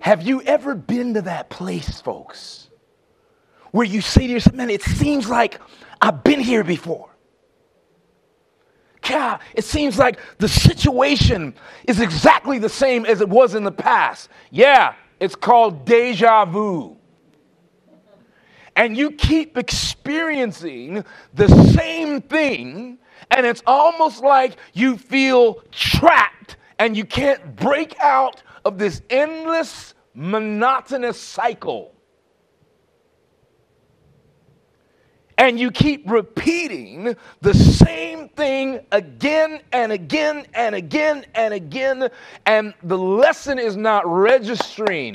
Have 0.00 0.22
you 0.22 0.42
ever 0.42 0.74
been 0.74 1.14
to 1.14 1.22
that 1.22 1.48
place, 1.48 2.00
folks? 2.00 2.68
Where 3.72 3.86
you 3.86 4.00
say 4.00 4.26
to 4.26 4.32
yourself, 4.32 4.54
man, 4.54 4.70
it 4.70 4.82
seems 4.82 5.28
like 5.28 5.60
I've 6.00 6.22
been 6.22 6.40
here 6.40 6.62
before. 6.62 7.08
God, 9.02 9.40
it 9.54 9.64
seems 9.64 9.98
like 9.98 10.20
the 10.38 10.48
situation 10.48 11.54
is 11.88 12.00
exactly 12.00 12.58
the 12.58 12.68
same 12.68 13.04
as 13.04 13.20
it 13.20 13.28
was 13.28 13.56
in 13.56 13.64
the 13.64 13.72
past. 13.72 14.28
Yeah, 14.50 14.94
it's 15.18 15.34
called 15.34 15.84
deja 15.84 16.44
vu. 16.44 16.96
And 18.76 18.96
you 18.96 19.10
keep 19.10 19.58
experiencing 19.58 21.04
the 21.34 21.48
same 21.74 22.22
thing, 22.22 22.98
and 23.30 23.44
it's 23.44 23.62
almost 23.66 24.22
like 24.22 24.56
you 24.72 24.96
feel 24.96 25.62
trapped 25.72 26.56
and 26.78 26.96
you 26.96 27.04
can't 27.04 27.54
break 27.56 27.98
out 28.00 28.42
of 28.64 28.78
this 28.78 29.02
endless, 29.10 29.94
monotonous 30.14 31.20
cycle. 31.20 31.94
And 35.42 35.58
you 35.58 35.72
keep 35.72 36.08
repeating 36.08 37.16
the 37.40 37.52
same 37.52 38.28
thing 38.28 38.78
again 38.92 39.60
and 39.72 39.90
again 39.90 40.46
and 40.54 40.72
again 40.72 41.26
and 41.34 41.52
again, 41.52 42.08
and 42.46 42.72
the 42.84 42.96
lesson 42.96 43.58
is 43.58 43.76
not 43.76 44.06
registering. 44.06 45.12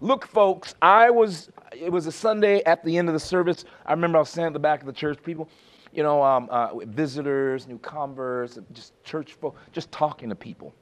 Look, 0.00 0.28
folks, 0.28 0.76
I 0.80 1.10
was, 1.10 1.50
it 1.76 1.90
was 1.90 2.06
a 2.06 2.12
Sunday 2.12 2.62
at 2.62 2.84
the 2.84 2.96
end 2.96 3.08
of 3.08 3.14
the 3.14 3.20
service. 3.20 3.64
I 3.84 3.90
remember 3.94 4.18
I 4.18 4.20
was 4.20 4.30
standing 4.30 4.50
at 4.50 4.52
the 4.52 4.60
back 4.60 4.78
of 4.78 4.86
the 4.86 4.92
church, 4.92 5.20
people, 5.24 5.48
you 5.92 6.04
know, 6.04 6.22
um, 6.22 6.46
uh, 6.52 6.68
visitors, 6.84 7.66
new 7.66 7.78
converts, 7.78 8.60
just 8.72 8.92
church 9.02 9.32
folk, 9.32 9.56
just 9.72 9.90
talking 9.90 10.28
to 10.28 10.36
people. 10.36 10.72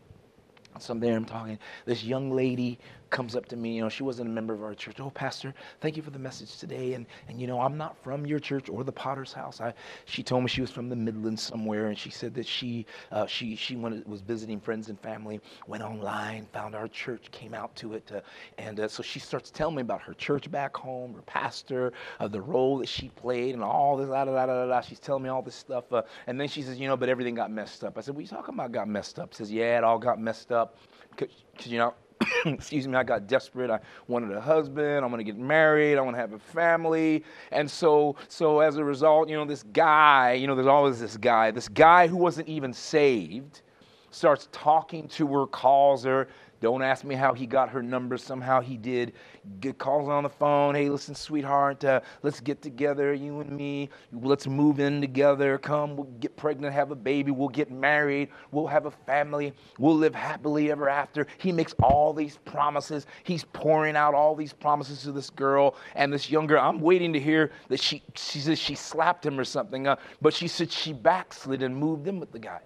So 0.78 0.92
I'm 0.92 1.00
there, 1.00 1.16
I'm 1.16 1.24
talking. 1.24 1.58
This 1.86 2.04
young 2.04 2.30
lady 2.30 2.78
comes 3.10 3.36
up 3.36 3.46
to 3.46 3.56
me, 3.56 3.76
you 3.76 3.82
know, 3.82 3.88
she 3.88 4.02
wasn't 4.02 4.28
a 4.28 4.32
member 4.32 4.54
of 4.54 4.62
our 4.62 4.74
church. 4.74 5.00
Oh, 5.00 5.10
Pastor, 5.10 5.52
thank 5.80 5.96
you 5.96 6.02
for 6.02 6.10
the 6.10 6.18
message 6.18 6.58
today. 6.58 6.94
And, 6.94 7.06
and 7.28 7.40
you 7.40 7.46
know, 7.46 7.60
I'm 7.60 7.76
not 7.76 7.96
from 8.02 8.24
your 8.24 8.38
church 8.38 8.68
or 8.68 8.84
the 8.84 8.92
Potter's 8.92 9.32
house. 9.32 9.60
I, 9.60 9.74
she 10.04 10.22
told 10.22 10.42
me 10.42 10.48
she 10.48 10.60
was 10.60 10.70
from 10.70 10.88
the 10.88 10.96
Midlands 10.96 11.42
somewhere, 11.42 11.88
and 11.88 11.98
she 11.98 12.10
said 12.10 12.34
that 12.34 12.46
she, 12.46 12.86
uh, 13.10 13.26
she, 13.26 13.56
she 13.56 13.76
wanted, 13.76 14.06
was 14.06 14.20
visiting 14.20 14.60
friends 14.60 14.88
and 14.88 14.98
family, 15.00 15.40
went 15.66 15.82
online, 15.82 16.46
found 16.52 16.74
our 16.74 16.88
church, 16.88 17.30
came 17.32 17.54
out 17.54 17.74
to 17.76 17.94
it. 17.94 18.10
Uh, 18.14 18.20
and 18.58 18.80
uh, 18.80 18.88
so 18.88 19.02
she 19.02 19.18
starts 19.18 19.50
telling 19.50 19.76
me 19.76 19.82
about 19.82 20.00
her 20.02 20.14
church 20.14 20.50
back 20.50 20.76
home, 20.76 21.14
her 21.14 21.22
pastor, 21.22 21.92
uh, 22.20 22.28
the 22.28 22.40
role 22.40 22.78
that 22.78 22.88
she 22.88 23.08
played, 23.10 23.54
and 23.54 23.62
all 23.62 23.96
this, 23.96 24.08
da, 24.08 24.24
da, 24.24 24.32
da, 24.32 24.46
da, 24.46 24.66
da. 24.66 24.80
She's 24.80 25.00
telling 25.00 25.22
me 25.22 25.28
all 25.28 25.42
this 25.42 25.54
stuff. 25.54 25.92
Uh, 25.92 26.02
and 26.26 26.40
then 26.40 26.48
she 26.48 26.62
says, 26.62 26.78
you 26.78 26.86
know, 26.86 26.96
but 26.96 27.08
everything 27.08 27.34
got 27.34 27.50
messed 27.50 27.84
up. 27.84 27.98
I 27.98 28.00
said, 28.00 28.14
what 28.14 28.20
are 28.20 28.22
you 28.22 28.28
talking 28.28 28.54
about 28.54 28.72
got 28.72 28.88
messed 28.88 29.18
up? 29.18 29.32
She 29.32 29.38
says, 29.38 29.52
yeah, 29.52 29.78
it 29.78 29.84
all 29.84 29.98
got 29.98 30.20
messed 30.20 30.52
up. 30.52 30.76
Cause, 31.16 31.28
cause 31.56 31.66
you 31.66 31.78
know, 31.78 31.94
excuse 32.44 32.86
me, 32.86 32.96
I 32.96 33.02
got 33.02 33.26
desperate. 33.26 33.70
I 33.70 33.80
wanted 34.08 34.32
a 34.36 34.40
husband. 34.40 35.04
I 35.04 35.08
want 35.08 35.18
to 35.18 35.24
get 35.24 35.36
married. 35.36 35.98
I 35.98 36.00
want 36.00 36.16
to 36.16 36.20
have 36.20 36.32
a 36.32 36.38
family. 36.38 37.24
And 37.50 37.70
so, 37.70 38.16
so 38.28 38.60
as 38.60 38.76
a 38.76 38.84
result, 38.84 39.28
you 39.28 39.36
know, 39.36 39.44
this 39.44 39.62
guy, 39.62 40.34
you 40.34 40.46
know, 40.46 40.54
there's 40.54 40.66
always 40.66 41.00
this 41.00 41.16
guy, 41.16 41.50
this 41.50 41.68
guy 41.68 42.06
who 42.06 42.16
wasn't 42.16 42.48
even 42.48 42.72
saved, 42.72 43.62
starts 44.10 44.48
talking 44.52 45.08
to 45.08 45.26
her, 45.34 45.46
calls 45.46 46.04
her, 46.04 46.28
don't 46.60 46.82
ask 46.82 47.04
me 47.04 47.14
how 47.14 47.32
he 47.32 47.46
got 47.46 47.70
her 47.70 47.82
number. 47.82 48.18
Somehow 48.18 48.60
he 48.60 48.76
did. 48.76 49.14
Get 49.60 49.78
calls 49.78 50.08
on 50.08 50.22
the 50.22 50.28
phone. 50.28 50.74
Hey, 50.74 50.90
listen, 50.90 51.14
sweetheart, 51.14 51.84
uh, 51.84 52.00
let's 52.22 52.40
get 52.40 52.60
together, 52.60 53.14
you 53.14 53.40
and 53.40 53.50
me. 53.50 53.88
Let's 54.12 54.46
move 54.46 54.78
in 54.78 55.00
together. 55.00 55.56
Come, 55.58 55.96
we'll 55.96 56.10
get 56.20 56.36
pregnant, 56.36 56.74
have 56.74 56.90
a 56.90 56.94
baby. 56.94 57.30
We'll 57.30 57.48
get 57.48 57.70
married. 57.70 58.28
We'll 58.50 58.66
have 58.66 58.86
a 58.86 58.90
family. 58.90 59.54
We'll 59.78 59.96
live 59.96 60.14
happily 60.14 60.70
ever 60.70 60.88
after. 60.88 61.26
He 61.38 61.50
makes 61.52 61.74
all 61.82 62.12
these 62.12 62.38
promises. 62.44 63.06
He's 63.24 63.44
pouring 63.44 63.96
out 63.96 64.14
all 64.14 64.34
these 64.34 64.52
promises 64.52 65.02
to 65.02 65.12
this 65.12 65.30
girl 65.30 65.76
and 65.94 66.12
this 66.12 66.30
young 66.30 66.46
girl. 66.46 66.60
I'm 66.62 66.80
waiting 66.80 67.12
to 67.14 67.20
hear 67.20 67.52
that 67.68 67.80
she, 67.80 68.02
she 68.14 68.40
says 68.40 68.58
she 68.58 68.74
slapped 68.74 69.24
him 69.24 69.38
or 69.38 69.44
something, 69.44 69.86
uh, 69.86 69.96
but 70.20 70.34
she 70.34 70.48
said 70.48 70.70
she 70.70 70.92
backslid 70.92 71.62
and 71.62 71.74
moved 71.74 72.06
in 72.06 72.20
with 72.20 72.32
the 72.32 72.38
guy. 72.38 72.60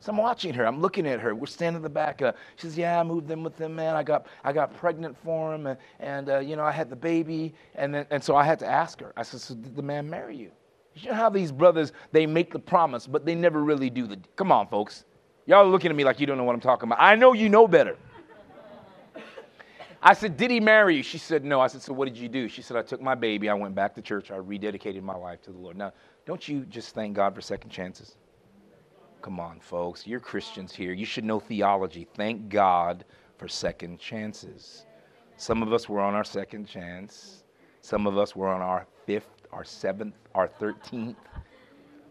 So 0.00 0.12
I'm 0.12 0.18
watching 0.18 0.54
her. 0.54 0.66
I'm 0.66 0.80
looking 0.80 1.06
at 1.06 1.20
her. 1.20 1.34
We're 1.34 1.46
standing 1.46 1.76
in 1.76 1.82
the 1.82 1.88
back. 1.90 2.22
Uh, 2.22 2.32
she 2.56 2.66
says, 2.66 2.78
"Yeah, 2.78 2.98
I 2.98 3.02
moved 3.02 3.30
in 3.30 3.42
with 3.42 3.56
them, 3.56 3.76
man. 3.76 3.94
I 3.94 4.02
got 4.02 4.26
I 4.42 4.52
got 4.52 4.74
pregnant 4.74 5.16
for 5.22 5.54
him, 5.54 5.66
and, 5.66 5.78
and 5.98 6.28
uh, 6.30 6.38
you 6.38 6.56
know 6.56 6.64
I 6.64 6.72
had 6.72 6.88
the 6.88 6.96
baby, 6.96 7.54
and 7.74 7.94
then, 7.94 8.06
and 8.10 8.24
so 8.24 8.34
I 8.34 8.44
had 8.44 8.58
to 8.60 8.66
ask 8.66 9.00
her. 9.00 9.12
I 9.16 9.22
said, 9.22 9.40
"So 9.40 9.54
did 9.54 9.76
the 9.76 9.82
man 9.82 10.08
marry 10.08 10.36
you?" 10.36 10.50
You 10.94 11.10
know 11.10 11.16
how 11.16 11.28
these 11.28 11.52
brothers 11.52 11.92
they 12.12 12.26
make 12.26 12.52
the 12.52 12.58
promise, 12.58 13.06
but 13.06 13.24
they 13.26 13.34
never 13.34 13.62
really 13.62 13.90
do 13.90 14.06
the. 14.06 14.18
Come 14.36 14.50
on, 14.50 14.66
folks. 14.68 15.04
Y'all 15.46 15.66
are 15.66 15.70
looking 15.70 15.90
at 15.90 15.96
me 15.96 16.04
like 16.04 16.18
you 16.20 16.26
don't 16.26 16.38
know 16.38 16.44
what 16.44 16.54
I'm 16.54 16.60
talking 16.60 16.88
about. 16.88 16.98
I 17.00 17.14
know 17.14 17.32
you 17.32 17.48
know 17.48 17.68
better. 17.68 17.96
I 20.02 20.14
said, 20.14 20.36
Did 20.36 20.50
he 20.50 20.60
marry 20.60 20.96
you? 20.96 21.02
She 21.02 21.18
said, 21.18 21.44
No. 21.44 21.60
I 21.60 21.66
said, 21.66 21.82
So 21.82 21.92
what 21.92 22.06
did 22.06 22.16
you 22.16 22.28
do? 22.28 22.48
She 22.48 22.62
said, 22.62 22.76
I 22.76 22.82
took 22.82 23.02
my 23.02 23.14
baby. 23.14 23.48
I 23.48 23.54
went 23.54 23.74
back 23.74 23.94
to 23.96 24.02
church. 24.02 24.30
I 24.30 24.36
rededicated 24.36 25.02
my 25.02 25.14
life 25.14 25.42
to 25.42 25.50
the 25.50 25.58
Lord. 25.58 25.76
Now, 25.76 25.92
don't 26.24 26.46
you 26.46 26.60
just 26.66 26.94
thank 26.94 27.14
God 27.14 27.34
for 27.34 27.40
second 27.40 27.70
chances? 27.70 28.16
Come 29.22 29.38
on, 29.38 29.60
folks. 29.60 30.06
You're 30.06 30.20
Christians 30.20 30.74
here. 30.74 30.92
You 30.92 31.04
should 31.04 31.24
know 31.24 31.40
theology. 31.40 32.06
Thank 32.14 32.48
God 32.48 33.04
for 33.36 33.48
second 33.48 33.98
chances. 33.98 34.86
Some 35.36 35.62
of 35.62 35.72
us 35.72 35.88
were 35.88 36.00
on 36.00 36.14
our 36.14 36.24
second 36.24 36.66
chance. 36.66 37.44
Some 37.82 38.06
of 38.06 38.16
us 38.18 38.34
were 38.34 38.48
on 38.48 38.60
our 38.60 38.86
fifth, 39.06 39.46
our 39.52 39.64
seventh, 39.64 40.14
our 40.34 40.48
13th, 40.48 41.16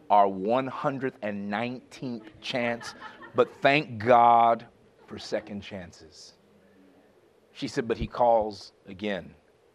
our 0.09 0.27
119th 0.27 2.23
chance. 2.41 2.95
But 3.35 3.49
thank 3.61 3.97
God 3.97 4.65
for 5.07 5.17
second 5.17 5.61
chances. 5.61 6.33
She 7.53 7.67
said, 7.67 7.87
but 7.87 7.97
he 7.97 8.07
calls 8.07 8.73
again. 8.87 9.33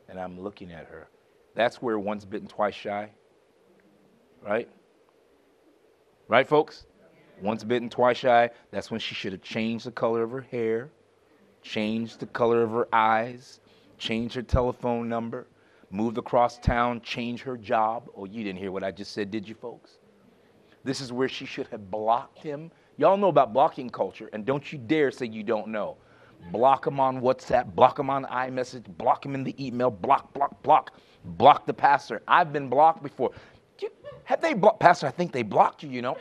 And 0.09 0.21
I'm 0.21 0.41
looking 0.41 0.71
at 0.71 0.87
her. 0.87 1.09
That's 1.55 1.83
where 1.83 1.99
once 1.99 2.25
bitten, 2.25 2.49
twice 2.49 2.75
shy. 2.75 3.11
Right? 4.43 4.69
Right, 6.29 6.47
folks? 6.47 6.87
Once 7.41 7.65
bitten, 7.65 7.89
twice 7.89 8.19
shy. 8.19 8.51
That's 8.71 8.91
when 8.91 9.01
she 9.01 9.15
should 9.15 9.33
have 9.33 9.43
changed 9.43 9.87
the 9.87 9.91
color 9.91 10.23
of 10.23 10.31
her 10.31 10.41
hair, 10.41 10.91
changed 11.63 12.21
the 12.21 12.27
color 12.27 12.63
of 12.63 12.71
her 12.71 12.89
eyes, 12.93 13.61
changed 13.99 14.35
her 14.35 14.43
telephone 14.43 15.09
number, 15.09 15.47
moved 15.91 16.19
across 16.19 16.59
town, 16.59 17.01
changed 17.01 17.43
her 17.43 17.57
job. 17.57 18.09
Oh, 18.17 18.25
you 18.25 18.45
didn't 18.45 18.59
hear 18.59 18.73
what 18.73 18.85
I 18.85 18.91
just 18.91 19.13
said, 19.13 19.31
did 19.31 19.49
you, 19.49 19.55
folks? 19.55 19.99
This 20.85 21.01
is 21.01 21.13
where 21.13 21.29
she 21.29 21.47
should 21.47 21.67
have 21.69 21.91
blocked 21.91 22.39
him. 22.39 22.71
Y'all 22.97 23.17
know 23.17 23.29
about 23.29 23.53
blocking 23.53 23.91
culture, 23.91 24.29
and 24.33 24.45
don't 24.45 24.73
you 24.73 24.79
dare 24.79 25.11
say 25.11 25.27
you 25.27 25.43
don't 25.43 25.69
know. 25.69 25.97
Block 26.53 26.87
him 26.87 27.01
on 27.01 27.21
WhatsApp, 27.21 27.75
block 27.75 27.99
him 27.99 28.11
on 28.11 28.25
iMessage, 28.27 28.87
block 28.99 29.25
him 29.25 29.35
in 29.35 29.43
the 29.43 29.55
email, 29.65 29.91
block, 29.91 30.33
block, 30.35 30.63
block, 30.63 30.95
block 31.25 31.67
the 31.67 31.73
pastor. 31.73 32.23
I've 32.29 32.53
been 32.53 32.69
blocked 32.69 33.03
before. 33.03 33.31
Have 34.25 34.41
they 34.41 34.53
blocked? 34.55 34.81
Pastor, 34.81 35.07
I 35.07 35.11
think 35.11 35.33
they 35.33 35.43
blocked 35.43 35.83
you, 35.83 35.89
you 35.89 36.03
know. 36.03 36.17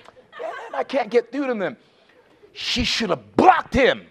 I 0.73 0.83
can't 0.83 1.09
get 1.09 1.31
through 1.31 1.47
to 1.47 1.53
them. 1.53 1.77
She 2.53 2.83
should 2.83 3.09
have 3.09 3.35
blocked 3.35 3.73
him. 3.73 4.05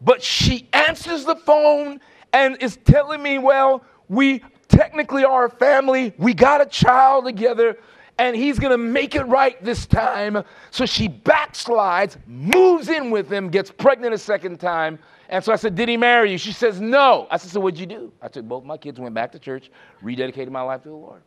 But 0.00 0.22
she 0.22 0.68
answers 0.72 1.24
the 1.24 1.36
phone 1.36 2.00
and 2.32 2.56
is 2.60 2.78
telling 2.84 3.22
me, 3.22 3.38
well, 3.38 3.84
we 4.08 4.42
technically 4.68 5.24
are 5.24 5.46
a 5.46 5.50
family. 5.50 6.14
We 6.16 6.32
got 6.32 6.60
a 6.60 6.66
child 6.66 7.24
together, 7.26 7.78
and 8.18 8.34
he's 8.34 8.58
going 8.58 8.72
to 8.72 8.78
make 8.78 9.14
it 9.14 9.24
right 9.24 9.62
this 9.62 9.84
time. 9.86 10.42
So 10.70 10.86
she 10.86 11.08
backslides, 11.08 12.16
moves 12.26 12.88
in 12.88 13.10
with 13.10 13.30
him, 13.30 13.50
gets 13.50 13.70
pregnant 13.70 14.14
a 14.14 14.18
second 14.18 14.58
time. 14.58 14.98
And 15.28 15.44
so 15.44 15.52
I 15.52 15.56
said, 15.56 15.74
Did 15.74 15.88
he 15.88 15.96
marry 15.96 16.32
you? 16.32 16.38
She 16.38 16.52
says, 16.52 16.80
No. 16.80 17.26
I 17.30 17.36
said, 17.36 17.50
So 17.50 17.60
what'd 17.60 17.78
you 17.78 17.86
do? 17.86 18.12
I 18.20 18.28
took 18.28 18.46
both 18.46 18.64
my 18.64 18.76
kids, 18.76 18.98
went 18.98 19.14
back 19.14 19.32
to 19.32 19.38
church, 19.38 19.70
rededicated 20.02 20.50
my 20.50 20.62
life 20.62 20.82
to 20.82 20.88
the 20.88 20.94
Lord. 20.94 21.22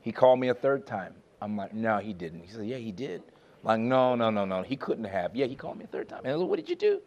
He 0.00 0.12
called 0.12 0.38
me 0.38 0.48
a 0.48 0.54
third 0.54 0.86
time. 0.86 1.14
I'm 1.40 1.56
like, 1.56 1.74
no, 1.74 1.98
he 1.98 2.12
didn't. 2.12 2.40
He 2.40 2.48
said, 2.48 2.66
yeah, 2.66 2.78
he 2.78 2.92
did. 2.92 3.22
I'm 3.62 3.68
like, 3.68 3.80
no, 3.80 4.14
no, 4.14 4.30
no, 4.30 4.44
no, 4.44 4.62
he 4.62 4.76
couldn't 4.76 5.04
have. 5.04 5.34
Yeah, 5.34 5.46
he 5.46 5.54
called 5.54 5.78
me 5.78 5.84
a 5.84 5.88
third 5.88 6.08
time. 6.08 6.20
And 6.24 6.28
I 6.28 6.38
said, 6.38 6.48
what 6.48 6.56
did 6.56 6.68
you 6.68 6.76
do? 6.76 7.00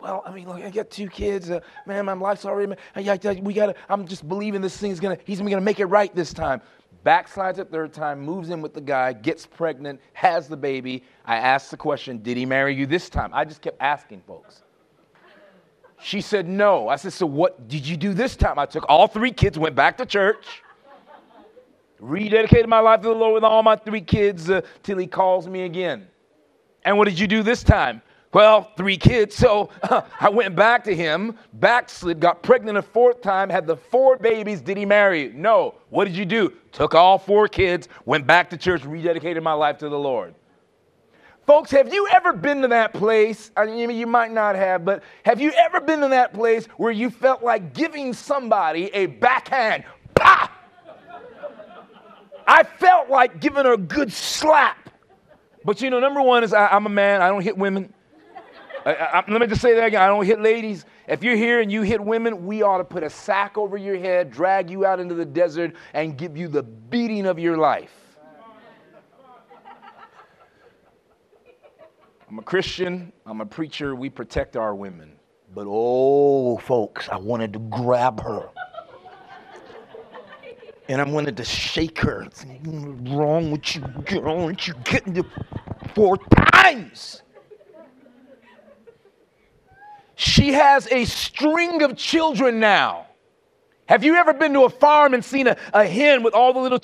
Well, 0.00 0.22
I 0.24 0.32
mean, 0.32 0.48
look, 0.48 0.56
I 0.56 0.70
got 0.70 0.90
two 0.90 1.08
kids. 1.08 1.50
Uh, 1.50 1.60
man, 1.86 2.06
my 2.06 2.14
life's 2.14 2.46
already. 2.46 2.74
we 2.96 3.52
gotta. 3.52 3.74
I'm 3.88 4.06
just 4.06 4.26
believing 4.26 4.62
this 4.62 4.76
thing's 4.76 4.98
gonna. 4.98 5.18
He's 5.24 5.40
gonna 5.40 5.60
make 5.60 5.78
it 5.78 5.86
right 5.86 6.14
this 6.14 6.32
time. 6.32 6.62
Backslides 7.04 7.58
a 7.58 7.64
third 7.64 7.92
time, 7.92 8.20
moves 8.20 8.50
in 8.50 8.60
with 8.60 8.74
the 8.74 8.80
guy, 8.80 9.12
gets 9.12 9.46
pregnant, 9.46 10.00
has 10.12 10.48
the 10.48 10.56
baby. 10.56 11.02
I 11.24 11.36
asked 11.36 11.70
the 11.70 11.76
question, 11.76 12.22
did 12.22 12.36
he 12.36 12.44
marry 12.44 12.74
you 12.74 12.86
this 12.86 13.08
time? 13.08 13.30
I 13.32 13.44
just 13.44 13.62
kept 13.62 13.76
asking 13.80 14.22
folks. 14.26 14.62
She 15.98 16.20
said 16.20 16.46
no. 16.46 16.88
I 16.88 16.96
said, 16.96 17.12
so 17.12 17.26
what 17.26 17.68
did 17.68 17.86
you 17.86 17.96
do 17.96 18.12
this 18.12 18.36
time? 18.36 18.58
I 18.58 18.66
took 18.66 18.84
all 18.88 19.06
three 19.06 19.32
kids, 19.32 19.58
went 19.58 19.74
back 19.74 19.96
to 19.98 20.06
church 20.06 20.62
rededicated 22.02 22.66
my 22.66 22.80
life 22.80 23.00
to 23.02 23.08
the 23.08 23.14
Lord 23.14 23.34
with 23.34 23.44
all 23.44 23.62
my 23.62 23.76
three 23.76 24.00
kids 24.00 24.50
uh, 24.50 24.62
till 24.82 24.98
He 24.98 25.06
calls 25.06 25.46
me 25.48 25.62
again. 25.62 26.06
And 26.84 26.96
what 26.96 27.06
did 27.06 27.18
you 27.18 27.26
do 27.26 27.42
this 27.42 27.62
time? 27.62 28.02
Well, 28.32 28.70
three 28.76 28.96
kids. 28.96 29.34
So 29.34 29.70
uh, 29.82 30.02
I 30.20 30.28
went 30.28 30.54
back 30.54 30.84
to 30.84 30.94
him, 30.94 31.36
backslid, 31.54 32.20
got 32.20 32.42
pregnant 32.42 32.78
a 32.78 32.82
fourth 32.82 33.20
time, 33.22 33.50
had 33.50 33.66
the 33.66 33.76
four 33.76 34.16
babies. 34.16 34.60
Did 34.60 34.76
he 34.76 34.86
marry 34.86 35.24
you? 35.24 35.32
No. 35.32 35.74
What 35.88 36.04
did 36.04 36.16
you 36.16 36.24
do? 36.24 36.52
Took 36.72 36.94
all 36.94 37.18
four 37.18 37.48
kids, 37.48 37.88
went 38.04 38.26
back 38.26 38.48
to 38.50 38.56
church, 38.56 38.82
rededicated 38.82 39.42
my 39.42 39.52
life 39.52 39.78
to 39.78 39.88
the 39.88 39.98
Lord. 39.98 40.34
Folks, 41.46 41.72
have 41.72 41.92
you 41.92 42.06
ever 42.14 42.32
been 42.32 42.62
to 42.62 42.68
that 42.68 42.92
place? 42.92 43.50
I 43.56 43.66
mean, 43.66 43.90
you 43.90 44.06
might 44.06 44.30
not 44.30 44.54
have, 44.54 44.84
but 44.84 45.02
have 45.24 45.40
you 45.40 45.50
ever 45.52 45.80
been 45.80 46.00
to 46.00 46.08
that 46.08 46.32
place 46.32 46.66
where 46.76 46.92
you 46.92 47.10
felt 47.10 47.42
like 47.42 47.74
giving 47.74 48.12
somebody 48.12 48.88
a 48.94 49.06
backhand? 49.06 49.82
Pah! 50.14 50.48
I 52.50 52.64
felt 52.64 53.08
like 53.08 53.40
giving 53.40 53.64
her 53.64 53.74
a 53.74 53.78
good 53.78 54.12
slap. 54.12 54.90
But 55.64 55.80
you 55.80 55.88
know, 55.88 56.00
number 56.00 56.20
one 56.20 56.42
is 56.42 56.52
I, 56.52 56.74
am 56.74 56.84
a 56.84 56.88
man, 56.88 57.22
I 57.22 57.28
don't 57.28 57.42
hit 57.42 57.56
women. 57.56 57.94
I, 58.84 58.92
I, 58.94 59.24
let 59.30 59.40
me 59.40 59.46
just 59.46 59.60
say 59.60 59.74
that 59.74 59.84
again 59.84 60.02
I 60.02 60.08
don't 60.08 60.26
hit 60.26 60.40
ladies. 60.40 60.84
If 61.06 61.22
you're 61.22 61.36
here 61.36 61.60
and 61.60 61.70
you 61.70 61.82
hit 61.82 62.00
women, 62.00 62.44
we 62.44 62.62
ought 62.62 62.78
to 62.78 62.84
put 62.84 63.04
a 63.04 63.10
sack 63.10 63.56
over 63.56 63.76
your 63.76 63.96
head, 63.96 64.32
drag 64.32 64.68
you 64.68 64.84
out 64.84 64.98
into 64.98 65.14
the 65.14 65.24
desert, 65.24 65.74
and 65.94 66.18
give 66.18 66.36
you 66.36 66.48
the 66.48 66.64
beating 66.64 67.24
of 67.24 67.38
your 67.38 67.56
life. 67.56 67.94
I'm 72.28 72.38
a 72.40 72.42
Christian, 72.42 73.12
I'm 73.26 73.40
a 73.40 73.46
preacher, 73.46 73.94
we 73.94 74.10
protect 74.10 74.56
our 74.56 74.74
women. 74.74 75.12
But 75.54 75.66
oh, 75.68 76.58
folks, 76.58 77.08
I 77.08 77.16
wanted 77.16 77.52
to 77.52 77.60
grab 77.60 78.20
her. 78.20 78.48
And 80.90 81.00
I 81.00 81.04
wanted 81.04 81.36
to 81.36 81.44
shake 81.44 82.00
her. 82.00 82.24
What's 82.24 82.44
wrong 83.12 83.52
with 83.52 83.76
you, 83.76 83.82
girl? 84.06 84.42
Aren't 84.42 84.66
you 84.66 84.74
getting 84.82 85.12
the 85.12 85.24
four 85.94 86.16
times? 86.16 87.22
She 90.16 90.52
has 90.52 90.88
a 90.90 91.04
string 91.04 91.80
of 91.84 91.96
children 91.96 92.58
now. 92.58 93.06
Have 93.86 94.02
you 94.02 94.16
ever 94.16 94.32
been 94.32 94.52
to 94.54 94.64
a 94.64 94.68
farm 94.68 95.14
and 95.14 95.24
seen 95.24 95.46
a, 95.46 95.56
a 95.72 95.86
hen 95.86 96.24
with 96.24 96.34
all 96.34 96.52
the 96.52 96.58
little 96.58 96.80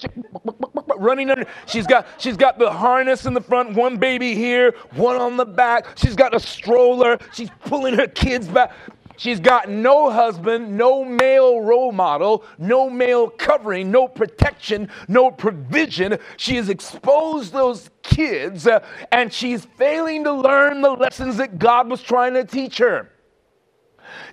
running 0.98 1.28
under? 1.28 1.44
She's 1.66 1.88
got, 1.88 2.06
she's 2.18 2.36
got 2.36 2.60
the 2.60 2.70
harness 2.70 3.26
in 3.26 3.34
the 3.34 3.40
front, 3.40 3.74
one 3.74 3.96
baby 3.96 4.36
here, 4.36 4.72
one 4.94 5.16
on 5.16 5.36
the 5.36 5.44
back. 5.44 5.98
She's 5.98 6.14
got 6.14 6.32
a 6.32 6.38
stroller. 6.38 7.18
She's 7.32 7.50
pulling 7.64 7.94
her 7.94 8.06
kids 8.06 8.46
back. 8.46 8.72
She's 9.16 9.40
got 9.40 9.68
no 9.68 10.10
husband, 10.10 10.76
no 10.76 11.04
male 11.04 11.60
role 11.60 11.92
model, 11.92 12.44
no 12.58 12.90
male 12.90 13.28
covering, 13.30 13.90
no 13.90 14.08
protection, 14.08 14.90
no 15.08 15.30
provision. 15.30 16.18
She 16.36 16.56
has 16.56 16.68
exposed 16.68 17.52
those 17.52 17.90
kids 18.02 18.66
uh, 18.66 18.84
and 19.12 19.32
she's 19.32 19.64
failing 19.64 20.24
to 20.24 20.32
learn 20.32 20.82
the 20.82 20.90
lessons 20.90 21.38
that 21.38 21.58
God 21.58 21.90
was 21.90 22.02
trying 22.02 22.34
to 22.34 22.44
teach 22.44 22.78
her. 22.78 23.10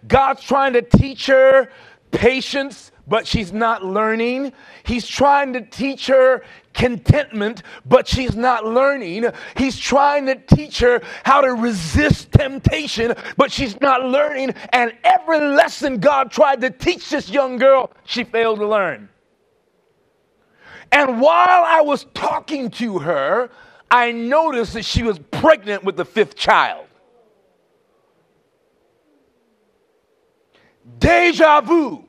God's 0.08 0.44
trying 0.44 0.74
to 0.74 0.82
teach 0.82 1.28
her 1.28 1.70
patience, 2.12 2.92
but 3.08 3.28
she's 3.28 3.54
not 3.54 3.84
learning. 3.84 4.54
He's 4.84 5.08
trying 5.08 5.54
to 5.54 5.62
teach 5.62 6.08
her 6.08 6.44
contentment, 6.74 7.64
but 7.86 8.08
she's 8.08 8.36
not 8.36 8.66
learning. 8.66 9.26
He's 9.56 9.78
trying 9.78 10.26
to 10.26 10.36
teach 10.36 10.80
her 10.80 11.02
how 11.24 11.42
to 11.42 11.54
resist 11.54 12.32
temptation, 12.32 13.16
but 13.38 13.52
she's 13.52 13.80
not 13.82 14.04
learning. 14.04 14.56
And 14.72 14.94
every 15.04 15.40
lesson 15.40 16.00
God 16.00 16.32
tried 16.32 16.62
to 16.62 16.70
teach 16.70 17.10
this 17.10 17.30
young 17.30 17.58
girl, 17.58 17.92
she 18.06 18.24
failed 18.24 18.60
to 18.60 18.68
learn. 18.68 19.10
And 20.92 21.20
while 21.22 21.64
I 21.66 21.82
was 21.82 22.06
talking 22.14 22.70
to 22.72 23.00
her, 23.00 23.50
I 23.90 24.12
noticed 24.12 24.74
that 24.74 24.86
she 24.86 25.04
was 25.04 25.20
pregnant 25.20 25.84
with 25.84 25.98
the 25.98 26.06
fifth 26.06 26.36
child. 26.36 26.86
Deja 31.00 31.62
vu. 31.62 32.06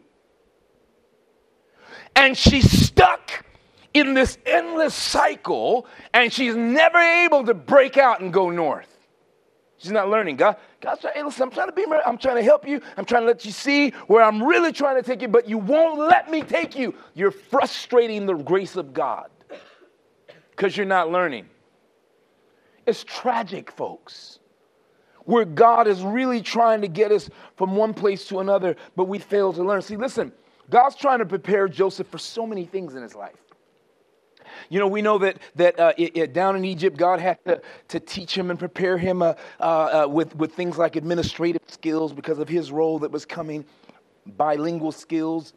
And 2.16 2.36
she's 2.36 2.70
stuck 2.70 3.43
in 3.94 4.12
this 4.12 4.38
endless 4.44 4.94
cycle, 4.94 5.86
and 6.12 6.32
she's 6.32 6.54
never 6.54 6.98
able 6.98 7.44
to 7.44 7.54
break 7.54 7.96
out 7.96 8.20
and 8.20 8.32
go 8.32 8.50
north. 8.50 8.90
She's 9.78 9.92
not 9.92 10.08
learning. 10.08 10.36
God, 10.36 10.56
God's 10.80 11.00
trying, 11.00 11.14
hey, 11.14 11.22
listen, 11.22 11.42
I'm 11.44 11.50
trying 11.50 11.68
to 11.68 11.72
be, 11.72 11.84
I'm 12.04 12.18
trying 12.18 12.36
to 12.36 12.42
help 12.42 12.66
you. 12.66 12.80
I'm 12.96 13.04
trying 13.04 13.22
to 13.22 13.26
let 13.26 13.44
you 13.44 13.52
see 13.52 13.90
where 14.06 14.22
I'm 14.22 14.42
really 14.42 14.72
trying 14.72 14.96
to 14.96 15.02
take 15.02 15.22
you, 15.22 15.28
but 15.28 15.48
you 15.48 15.58
won't 15.58 15.98
let 15.98 16.30
me 16.30 16.42
take 16.42 16.76
you. 16.76 16.94
You're 17.14 17.30
frustrating 17.30 18.26
the 18.26 18.34
grace 18.34 18.76
of 18.76 18.92
God 18.92 19.30
because 20.50 20.76
you're 20.76 20.86
not 20.86 21.10
learning. 21.10 21.46
It's 22.86 23.04
tragic, 23.04 23.70
folks 23.70 24.38
where 25.24 25.44
God 25.44 25.88
is 25.88 26.02
really 26.02 26.42
trying 26.42 26.80
to 26.82 26.88
get 26.88 27.10
us 27.10 27.30
from 27.56 27.76
one 27.76 27.94
place 27.94 28.26
to 28.28 28.40
another, 28.40 28.76
but 28.94 29.04
we 29.04 29.18
fail 29.18 29.52
to 29.52 29.62
learn. 29.62 29.82
See, 29.82 29.96
listen, 29.96 30.32
God's 30.70 30.96
trying 30.96 31.18
to 31.20 31.26
prepare 31.26 31.68
Joseph 31.68 32.08
for 32.08 32.18
so 32.18 32.46
many 32.46 32.64
things 32.64 32.94
in 32.94 33.02
his 33.02 33.14
life. 33.14 33.36
You 34.68 34.78
know, 34.78 34.88
we 34.88 35.02
know 35.02 35.18
that, 35.18 35.38
that 35.56 35.78
uh, 35.78 35.92
it, 35.96 36.16
it, 36.16 36.32
down 36.32 36.56
in 36.56 36.64
Egypt, 36.64 36.96
God 36.96 37.20
had 37.20 37.38
to, 37.44 37.60
to 37.88 38.00
teach 38.00 38.36
him 38.36 38.50
and 38.50 38.58
prepare 38.58 38.98
him 38.98 39.22
uh, 39.22 39.34
uh, 39.60 40.04
uh 40.04 40.08
with, 40.08 40.34
with 40.36 40.54
things 40.54 40.78
like 40.78 40.96
administrative 40.96 41.62
skills 41.66 42.12
because 42.12 42.38
of 42.38 42.48
his 42.48 42.72
role 42.72 42.98
that 43.00 43.10
was 43.10 43.24
coming, 43.24 43.64
bilingual 44.26 44.92
skills, 44.92 45.52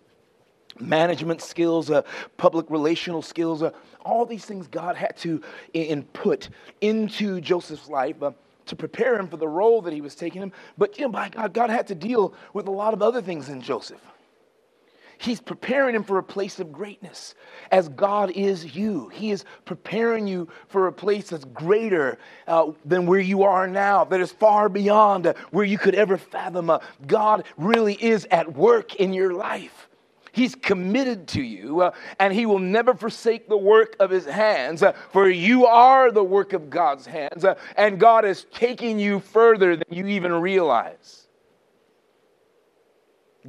management 0.79 1.41
skills, 1.41 1.89
uh, 1.89 2.01
public 2.37 2.69
relational 2.69 3.21
skills. 3.21 3.63
Uh, 3.63 3.71
all 4.03 4.25
these 4.25 4.45
things 4.45 4.67
God 4.67 4.95
had 4.95 5.17
to 5.17 5.41
input 5.73 6.49
into 6.81 7.41
Joseph's 7.41 7.89
life 7.89 8.15
to 8.67 8.75
prepare 8.75 9.17
him 9.17 9.27
for 9.27 9.37
the 9.37 9.47
role 9.47 9.81
that 9.81 9.93
he 9.93 10.01
was 10.01 10.15
taking 10.15 10.41
him. 10.41 10.51
But 10.77 10.97
you 10.97 11.05
know, 11.05 11.11
by 11.11 11.29
God, 11.29 11.53
God 11.53 11.69
had 11.69 11.87
to 11.87 11.95
deal 11.95 12.33
with 12.53 12.67
a 12.67 12.71
lot 12.71 12.93
of 12.93 13.01
other 13.01 13.21
things 13.21 13.49
in 13.49 13.61
Joseph. 13.61 14.01
He's 15.17 15.41
preparing 15.41 15.95
him 15.95 16.03
for 16.03 16.17
a 16.17 16.23
place 16.23 16.59
of 16.59 16.71
greatness 16.71 17.35
as 17.71 17.89
God 17.89 18.31
is 18.31 18.75
you. 18.75 19.09
He 19.09 19.31
is 19.31 19.45
preparing 19.65 20.27
you 20.27 20.47
for 20.67 20.87
a 20.87 20.93
place 20.93 21.29
that's 21.29 21.45
greater 21.45 22.17
uh, 22.47 22.71
than 22.85 23.05
where 23.05 23.19
you 23.19 23.43
are 23.43 23.67
now, 23.67 24.03
that 24.05 24.19
is 24.19 24.31
far 24.31 24.69
beyond 24.69 25.27
uh, 25.27 25.33
where 25.51 25.65
you 25.65 25.77
could 25.77 25.95
ever 25.95 26.17
fathom. 26.17 26.69
Uh, 26.69 26.79
God 27.07 27.45
really 27.57 27.95
is 27.95 28.27
at 28.31 28.53
work 28.53 28.95
in 28.95 29.13
your 29.13 29.33
life. 29.33 29.87
He's 30.37 30.53
committed 30.53 31.27
to 31.29 31.41
you, 31.41 31.81
uh, 31.81 31.91
and 32.19 32.31
He 32.31 32.45
will 32.45 32.59
never 32.59 32.93
forsake 32.93 33.49
the 33.49 33.57
work 33.57 33.95
of 33.99 34.11
His 34.11 34.25
hands, 34.25 34.83
uh, 34.83 34.91
for 35.11 35.27
you 35.27 35.65
are 35.65 36.11
the 36.11 36.23
work 36.23 36.53
of 36.53 36.69
God's 36.69 37.07
hands, 37.07 37.43
uh, 37.43 37.55
and 37.75 37.99
God 37.99 38.23
is 38.23 38.45
taking 38.53 38.99
you 38.99 39.19
further 39.19 39.75
than 39.75 39.87
you 39.89 40.05
even 40.05 40.31
realize. 40.33 41.26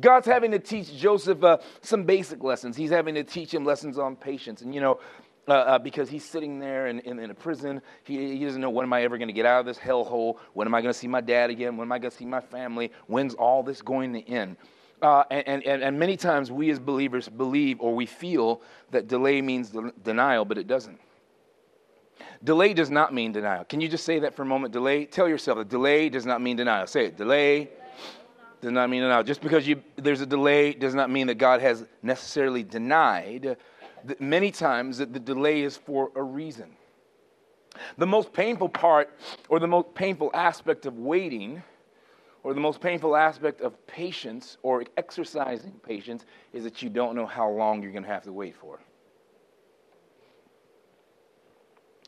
God's 0.01 0.27
having 0.27 0.51
to 0.53 0.59
teach 0.59 0.97
Joseph 0.97 1.43
uh, 1.43 1.59
some 1.83 2.05
basic 2.05 2.43
lessons. 2.43 2.77
He's 2.77 2.91
having 2.91 3.15
to 3.15 3.25
teach 3.25 3.53
him 3.53 3.65
lessons 3.65 3.99
on 3.99 4.17
patience. 4.17 4.63
And 4.63 4.75
you 4.75 4.81
know, 4.81 5.01
uh, 5.49 5.53
uh, 5.53 5.79
because 5.79 6.11
he's 6.11 6.25
sitting 6.25 6.59
there 6.59 6.89
in, 6.89 6.99
in, 7.01 7.19
in 7.19 7.31
a 7.31 7.35
prison. 7.35 7.81
He, 8.05 8.37
he, 8.37 8.45
doesn't 8.45 8.61
know 8.61 8.69
when 8.69 8.85
am 8.85 8.93
I 8.93 9.03
ever 9.03 9.17
going 9.17 9.29
to 9.29 9.33
get 9.33 9.47
out 9.47 9.61
of 9.61 9.67
this 9.67 9.79
hellhole? 9.79 10.37
When 10.53 10.69
am 10.69 10.75
I 10.75 10.83
going 10.83 10.93
to 10.93 10.99
see 10.99 11.09
my 11.09 11.23
dad 11.23 11.49
again? 11.49 11.79
When 11.79 11.87
am 11.87 11.93
I 11.93 11.99
going 11.99 12.11
to 12.11 12.17
see 12.17 12.27
my 12.27 12.43
family? 12.43 12.93
When's 13.07 13.33
all 13.33 13.63
this 13.63 13.81
going 13.81 14.13
to 14.13 14.29
end? 14.29 14.57
Uh, 15.01 15.25
and, 15.31 15.65
and, 15.65 15.83
and 15.83 15.99
many 15.99 16.19
times 16.19 16.53
we 16.53 16.71
as 16.71 16.79
believers 16.79 17.29
believe 17.31 17.81
or 17.81 17.95
we 17.95 18.05
feel 18.05 18.61
that 18.91 19.09
delay 19.09 19.41
means 19.41 19.71
de- 19.71 19.93
denial, 20.03 20.45
but 20.45 20.59
it 20.59 20.67
doesn't. 20.67 21.01
Delay 22.45 22.75
does 22.75 22.91
not 22.91 23.15
mean 23.15 23.33
denial. 23.33 23.65
Can 23.65 23.81
you 23.81 23.89
just 23.89 24.05
say 24.05 24.19
that 24.19 24.35
for 24.35 24.43
a 24.43 24.47
moment? 24.47 24.73
Delay? 24.73 25.07
Tell 25.07 25.29
yourself 25.29 25.59
that 25.59 25.69
delay 25.69 26.09
does 26.09 26.27
not 26.27 26.43
mean 26.43 26.57
denial. 26.57 26.87
Say 26.87 27.07
it. 27.07 27.17
Delay 27.17 27.71
does 28.61 28.73
not 28.73 28.91
mean 28.91 29.03
denial. 29.03 29.23
Just 29.23 29.41
because 29.41 29.67
you, 29.67 29.83
there's 29.97 30.21
a 30.21 30.27
delay 30.27 30.73
does 30.73 30.95
not 30.95 31.11
mean 31.11 31.27
that 31.29 31.37
God 31.37 31.61
has 31.61 31.85
necessarily 32.03 32.63
denied. 32.63 33.57
Many 34.19 34.51
times 34.51 34.99
that 34.99 35.13
the 35.13 35.21
delay 35.21 35.63
is 35.63 35.77
for 35.77 36.11
a 36.15 36.23
reason. 36.23 36.77
The 37.97 38.07
most 38.07 38.33
painful 38.33 38.69
part 38.69 39.11
or 39.49 39.61
the 39.61 39.67
most 39.67 39.95
painful 39.95 40.31
aspect 40.35 40.87
of 40.87 40.99
waiting 40.99 41.63
or 42.43 42.55
the 42.55 42.61
most 42.61 42.81
painful 42.81 43.17
aspect 43.17 43.61
of 43.61 43.87
patience 43.87 44.57
or 44.63 44.85
exercising 44.97 45.73
patience 45.87 46.25
is 46.53 46.65
that 46.65 46.83
you 46.83 46.89
don't 46.89 47.15
know 47.15 47.27
how 47.27 47.49
long 47.49 47.83
you're 47.83 47.93
going 47.93 48.05
to 48.05 48.09
have 48.09 48.25
to 48.25 48.33
wait 48.33 48.57
for. 48.57 48.81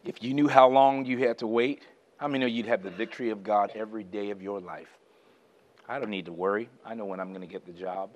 If 0.05 0.23
you 0.23 0.33
knew 0.33 0.49
how 0.49 0.69
long 0.69 1.05
you 1.05 1.19
had 1.19 1.39
to 1.39 1.47
wait, 1.47 1.83
how 2.17 2.27
many 2.27 2.41
know 2.41 2.47
you'd 2.47 2.67
have 2.67 2.83
the 2.83 2.91
victory 2.91 3.31
of 3.31 3.43
God 3.43 3.73
every 3.75 4.05
day 4.05 4.31
of 4.31 4.41
your 4.41 4.61
life? 4.61 4.89
I 5.91 5.99
don't 5.99 6.11
need 6.11 6.27
to 6.27 6.33
worry. 6.33 6.69
I 6.87 6.95
know 6.95 7.05
when 7.05 7.19
I'm 7.19 7.31
going 7.31 7.41
to 7.41 7.53
get 7.53 7.67
the 7.67 7.73
job 7.73 8.11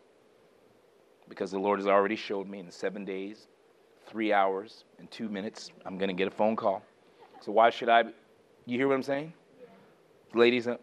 because 1.28 1.50
the 1.50 1.58
Lord 1.58 1.80
has 1.80 1.88
already 1.88 2.14
showed 2.14 2.48
me 2.48 2.60
in 2.60 2.70
seven 2.70 3.04
days, 3.04 3.48
three 4.06 4.32
hours, 4.32 4.84
and 5.00 5.10
two 5.10 5.28
minutes, 5.28 5.72
I'm 5.84 5.98
going 5.98 6.08
to 6.08 6.14
get 6.14 6.28
a 6.28 6.30
phone 6.30 6.54
call. 6.54 6.84
So 7.40 7.50
why 7.50 7.70
should 7.70 7.88
I? 7.88 8.04
You 8.64 8.78
hear 8.78 8.86
what 8.86 8.94
I'm 8.94 9.02
saying? 9.02 9.32
Ladies, 10.34 10.68
uh, 10.68 10.76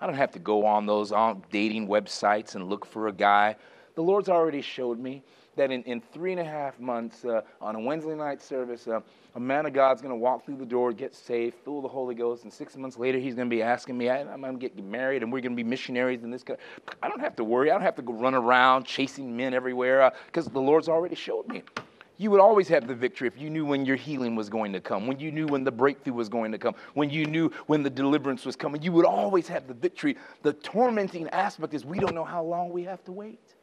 I 0.00 0.06
don't 0.06 0.14
have 0.14 0.30
to 0.32 0.38
go 0.38 0.64
on 0.64 0.86
those 0.86 1.10
on 1.10 1.42
dating 1.50 1.88
websites 1.88 2.54
and 2.54 2.68
look 2.68 2.86
for 2.86 3.08
a 3.08 3.12
guy. 3.12 3.56
The 3.96 4.02
Lord's 4.02 4.28
already 4.28 4.62
showed 4.62 5.00
me 5.00 5.24
that 5.56 5.70
in, 5.70 5.82
in 5.84 6.00
three 6.00 6.32
and 6.32 6.40
a 6.40 6.44
half 6.44 6.78
months, 6.78 7.24
uh, 7.24 7.42
on 7.60 7.74
a 7.74 7.80
Wednesday 7.80 8.14
night 8.14 8.40
service, 8.40 8.86
uh, 8.86 9.00
a 9.34 9.40
man 9.40 9.66
of 9.66 9.72
God's 9.72 10.00
going 10.00 10.12
to 10.12 10.16
walk 10.16 10.44
through 10.44 10.56
the 10.56 10.66
door, 10.66 10.92
get 10.92 11.14
saved, 11.14 11.56
fill 11.64 11.82
the 11.82 11.88
Holy 11.88 12.14
Ghost, 12.14 12.44
and 12.44 12.52
six 12.52 12.76
months 12.76 12.98
later, 12.98 13.18
he's 13.18 13.34
going 13.34 13.48
to 13.48 13.54
be 13.54 13.62
asking 13.62 13.98
me, 13.98 14.08
I'm 14.08 14.40
going 14.40 14.58
to 14.58 14.58
get 14.58 14.82
married, 14.82 15.22
and 15.22 15.32
we're 15.32 15.40
going 15.40 15.52
to 15.52 15.56
be 15.56 15.68
missionaries 15.68 16.22
in 16.22 16.30
this 16.30 16.42
country. 16.42 16.64
I 17.02 17.08
don't 17.08 17.20
have 17.20 17.36
to 17.36 17.44
worry. 17.44 17.70
I 17.70 17.74
don't 17.74 17.82
have 17.82 17.96
to 17.96 18.02
go 18.02 18.12
run 18.12 18.34
around 18.34 18.84
chasing 18.84 19.36
men 19.36 19.52
everywhere 19.52 20.12
because 20.26 20.46
uh, 20.46 20.50
the 20.50 20.60
Lord's 20.60 20.88
already 20.88 21.16
showed 21.16 21.48
me 21.48 21.62
you 22.18 22.30
would 22.30 22.40
always 22.40 22.68
have 22.68 22.86
the 22.86 22.94
victory 22.94 23.28
if 23.28 23.38
you 23.38 23.50
knew 23.50 23.64
when 23.64 23.84
your 23.84 23.96
healing 23.96 24.34
was 24.34 24.48
going 24.48 24.72
to 24.72 24.80
come, 24.80 25.06
when 25.06 25.18
you 25.20 25.30
knew 25.30 25.46
when 25.46 25.64
the 25.64 25.70
breakthrough 25.70 26.14
was 26.14 26.28
going 26.28 26.52
to 26.52 26.58
come, 26.58 26.74
when 26.94 27.10
you 27.10 27.26
knew 27.26 27.50
when 27.66 27.82
the 27.82 27.90
deliverance 27.90 28.44
was 28.44 28.56
coming. 28.56 28.82
You 28.82 28.92
would 28.92 29.04
always 29.04 29.48
have 29.48 29.66
the 29.68 29.74
victory. 29.74 30.16
The 30.42 30.54
tormenting 30.54 31.28
aspect 31.28 31.74
is 31.74 31.84
we 31.84 31.98
don't 31.98 32.14
know 32.14 32.24
how 32.24 32.42
long 32.42 32.70
we 32.70 32.84
have 32.84 33.04
to 33.04 33.12
wait. 33.12 33.55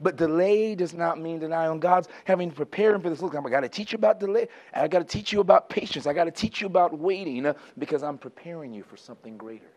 But 0.00 0.16
delay 0.16 0.74
does 0.74 0.94
not 0.94 1.20
mean 1.20 1.38
denial. 1.38 1.72
And 1.72 1.80
God's 1.80 2.08
having 2.24 2.50
to 2.50 2.56
prepare 2.56 2.94
him 2.94 3.00
for 3.00 3.10
this. 3.10 3.22
Look, 3.22 3.34
I 3.34 3.48
got 3.48 3.60
to 3.60 3.68
teach 3.68 3.92
you 3.92 3.96
about 3.96 4.20
delay. 4.20 4.48
I 4.72 4.88
got 4.88 4.98
to 4.98 5.04
teach 5.04 5.32
you 5.32 5.40
about 5.40 5.68
patience. 5.68 6.06
I 6.06 6.12
got 6.12 6.24
to 6.24 6.30
teach 6.30 6.60
you 6.60 6.66
about 6.66 6.98
waiting 6.98 7.46
uh, 7.46 7.54
because 7.78 8.02
I'm 8.02 8.18
preparing 8.18 8.72
you 8.72 8.82
for 8.82 8.96
something 8.96 9.36
greater. 9.36 9.70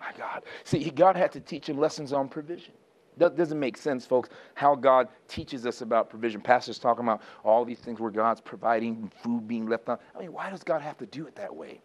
My 0.00 0.12
God. 0.16 0.42
See, 0.64 0.90
God 0.90 1.16
had 1.16 1.32
to 1.32 1.40
teach 1.40 1.68
him 1.68 1.78
lessons 1.78 2.12
on 2.12 2.28
provision. 2.28 2.72
That 3.18 3.36
doesn't 3.36 3.60
make 3.60 3.76
sense, 3.76 4.06
folks, 4.06 4.30
how 4.54 4.74
God 4.74 5.08
teaches 5.28 5.66
us 5.66 5.82
about 5.82 6.08
provision. 6.08 6.40
Pastors 6.40 6.78
talking 6.78 7.04
about 7.04 7.20
all 7.44 7.64
these 7.64 7.78
things 7.78 8.00
where 8.00 8.10
God's 8.10 8.40
providing 8.40 9.12
food 9.22 9.46
being 9.46 9.66
left 9.66 9.88
on. 9.88 9.98
I 10.16 10.20
mean, 10.20 10.32
why 10.32 10.50
does 10.50 10.62
God 10.62 10.80
have 10.80 10.96
to 10.98 11.06
do 11.06 11.26
it 11.26 11.36
that 11.36 11.54
way? 11.54 11.82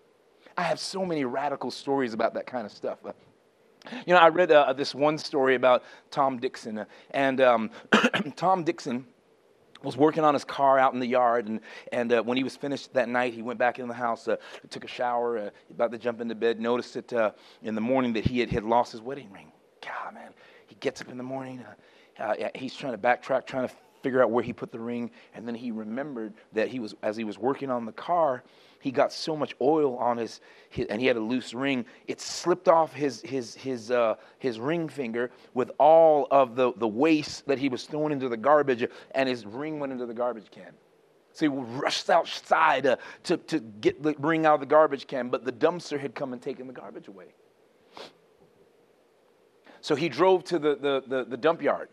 I 0.55 0.63
have 0.63 0.79
so 0.79 1.05
many 1.05 1.25
radical 1.25 1.69
stories 1.69 2.13
about 2.13 2.33
that 2.33 2.47
kind 2.47 2.65
of 2.65 2.71
stuff. 2.71 2.99
You 4.05 4.13
know, 4.13 4.19
I 4.19 4.29
read 4.29 4.51
uh, 4.51 4.73
this 4.73 4.93
one 4.95 5.17
story 5.17 5.55
about 5.55 5.83
Tom 6.11 6.37
Dixon, 6.37 6.79
uh, 6.79 6.85
and 7.11 7.41
um, 7.41 7.71
Tom 8.35 8.63
Dixon 8.63 9.05
was 9.83 9.95
working 9.95 10.23
on 10.23 10.33
his 10.33 10.43
car 10.43 10.79
out 10.79 10.93
in 10.93 10.99
the 10.99 11.07
yard, 11.07 11.47
and, 11.47 11.59
and 11.91 12.11
uh, 12.11 12.23
when 12.23 12.37
he 12.37 12.43
was 12.43 12.55
finished 12.55 12.93
that 12.93 13.09
night, 13.09 13.33
he 13.33 13.41
went 13.41 13.59
back 13.59 13.79
in 13.79 13.87
the 13.87 13.93
house, 13.93 14.27
uh, 14.27 14.35
took 14.69 14.83
a 14.83 14.87
shower, 14.87 15.37
uh, 15.37 15.49
about 15.69 15.91
to 15.91 15.97
jump 15.97 16.19
into 16.19 16.35
bed, 16.35 16.59
noticed 16.59 16.95
it 16.95 17.13
uh, 17.13 17.31
in 17.61 17.75
the 17.75 17.81
morning 17.81 18.13
that 18.13 18.25
he 18.25 18.39
had, 18.39 18.49
had 18.49 18.63
lost 18.63 18.91
his 18.91 19.01
wedding 19.01 19.31
ring. 19.31 19.51
God, 19.81 20.15
man, 20.15 20.31
he 20.65 20.75
gets 20.75 21.01
up 21.01 21.09
in 21.09 21.17
the 21.17 21.23
morning, 21.23 21.63
he's 22.55 22.75
trying 22.75 22.93
to 22.93 22.97
backtrack, 22.97 23.45
trying 23.45 23.67
to 23.67 23.73
figure 24.01 24.21
out 24.21 24.31
where 24.31 24.43
he 24.43 24.53
put 24.53 24.71
the 24.71 24.79
ring, 24.79 25.11
and 25.33 25.47
then 25.47 25.55
he 25.55 25.71
remembered 25.71 26.33
that 26.53 26.67
he 26.69 26.79
was, 26.79 26.95
as 27.03 27.15
he 27.15 27.23
was 27.23 27.37
working 27.37 27.69
on 27.69 27.85
the 27.85 27.91
car, 27.91 28.43
he 28.79 28.91
got 28.91 29.11
so 29.11 29.35
much 29.35 29.55
oil 29.61 29.97
on 29.97 30.17
his, 30.17 30.41
his, 30.69 30.87
and 30.87 31.01
he 31.01 31.07
had 31.07 31.15
a 31.15 31.21
loose 31.21 31.53
ring. 31.53 31.85
It 32.07 32.21
slipped 32.21 32.67
off 32.67 32.93
his 32.93 33.21
his 33.21 33.55
his 33.55 33.91
uh, 33.91 34.15
his 34.39 34.59
ring 34.59 34.89
finger 34.89 35.31
with 35.53 35.71
all 35.79 36.27
of 36.31 36.55
the 36.55 36.73
the 36.77 36.87
waste 36.87 37.45
that 37.47 37.59
he 37.59 37.69
was 37.69 37.85
throwing 37.85 38.11
into 38.11 38.29
the 38.29 38.37
garbage 38.37 38.87
and 39.11 39.29
his 39.29 39.45
ring 39.45 39.79
went 39.79 39.91
into 39.91 40.05
the 40.05 40.13
garbage 40.13 40.49
can. 40.51 40.73
So 41.33 41.45
he 41.45 41.55
rushed 41.55 42.09
outside 42.09 42.87
uh, 42.87 42.97
to, 43.23 43.37
to 43.37 43.59
get 43.59 44.01
the 44.01 44.15
ring 44.17 44.45
out 44.45 44.55
of 44.55 44.59
the 44.59 44.65
garbage 44.65 45.07
can 45.07 45.29
but 45.29 45.45
the 45.45 45.51
dumpster 45.51 45.99
had 45.99 46.15
come 46.15 46.33
and 46.33 46.41
taken 46.41 46.67
the 46.67 46.73
garbage 46.73 47.07
away. 47.07 47.27
So 49.81 49.95
he 49.95 50.09
drove 50.09 50.43
to 50.45 50.59
the, 50.59 50.75
the, 50.75 51.03
the, 51.07 51.25
the 51.25 51.37
dump 51.37 51.61
yard 51.61 51.89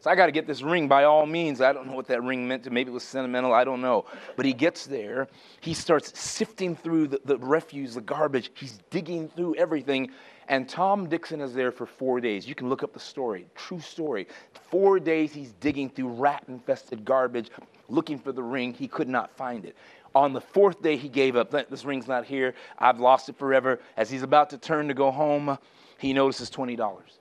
so 0.00 0.10
I 0.10 0.14
got 0.14 0.26
to 0.26 0.32
get 0.32 0.46
this 0.46 0.62
ring 0.62 0.88
by 0.88 1.04
all 1.04 1.26
means. 1.26 1.60
I 1.60 1.74
don't 1.74 1.86
know 1.86 1.94
what 1.94 2.06
that 2.06 2.22
ring 2.22 2.48
meant 2.48 2.64
to. 2.64 2.70
Maybe 2.70 2.90
it 2.90 2.94
was 2.94 3.02
sentimental. 3.02 3.52
I 3.52 3.64
don't 3.64 3.82
know. 3.82 4.06
But 4.34 4.46
he 4.46 4.54
gets 4.54 4.86
there. 4.86 5.28
He 5.60 5.74
starts 5.74 6.18
sifting 6.18 6.74
through 6.74 7.08
the, 7.08 7.20
the 7.26 7.36
refuse, 7.36 7.94
the 7.94 8.00
garbage. 8.00 8.50
He's 8.54 8.78
digging 8.88 9.28
through 9.28 9.56
everything. 9.56 10.10
And 10.48 10.66
Tom 10.66 11.06
Dixon 11.06 11.42
is 11.42 11.52
there 11.52 11.70
for 11.70 11.84
four 11.84 12.18
days. 12.18 12.48
You 12.48 12.54
can 12.54 12.70
look 12.70 12.82
up 12.82 12.94
the 12.94 13.00
story. 13.00 13.46
True 13.54 13.78
story. 13.78 14.26
Four 14.70 14.98
days 14.98 15.34
he's 15.34 15.52
digging 15.60 15.90
through 15.90 16.08
rat 16.08 16.44
infested 16.48 17.04
garbage, 17.04 17.50
looking 17.88 18.18
for 18.18 18.32
the 18.32 18.42
ring. 18.42 18.72
He 18.72 18.88
could 18.88 19.08
not 19.08 19.36
find 19.36 19.66
it. 19.66 19.76
On 20.14 20.32
the 20.32 20.40
fourth 20.40 20.82
day, 20.82 20.96
he 20.96 21.08
gave 21.08 21.36
up. 21.36 21.50
This 21.50 21.84
ring's 21.84 22.08
not 22.08 22.24
here. 22.24 22.54
I've 22.78 22.98
lost 22.98 23.28
it 23.28 23.38
forever. 23.38 23.80
As 23.96 24.10
he's 24.10 24.22
about 24.22 24.50
to 24.50 24.58
turn 24.58 24.88
to 24.88 24.94
go 24.94 25.10
home, 25.10 25.56
he 25.98 26.12
notices 26.12 26.50
$20. 26.50 27.19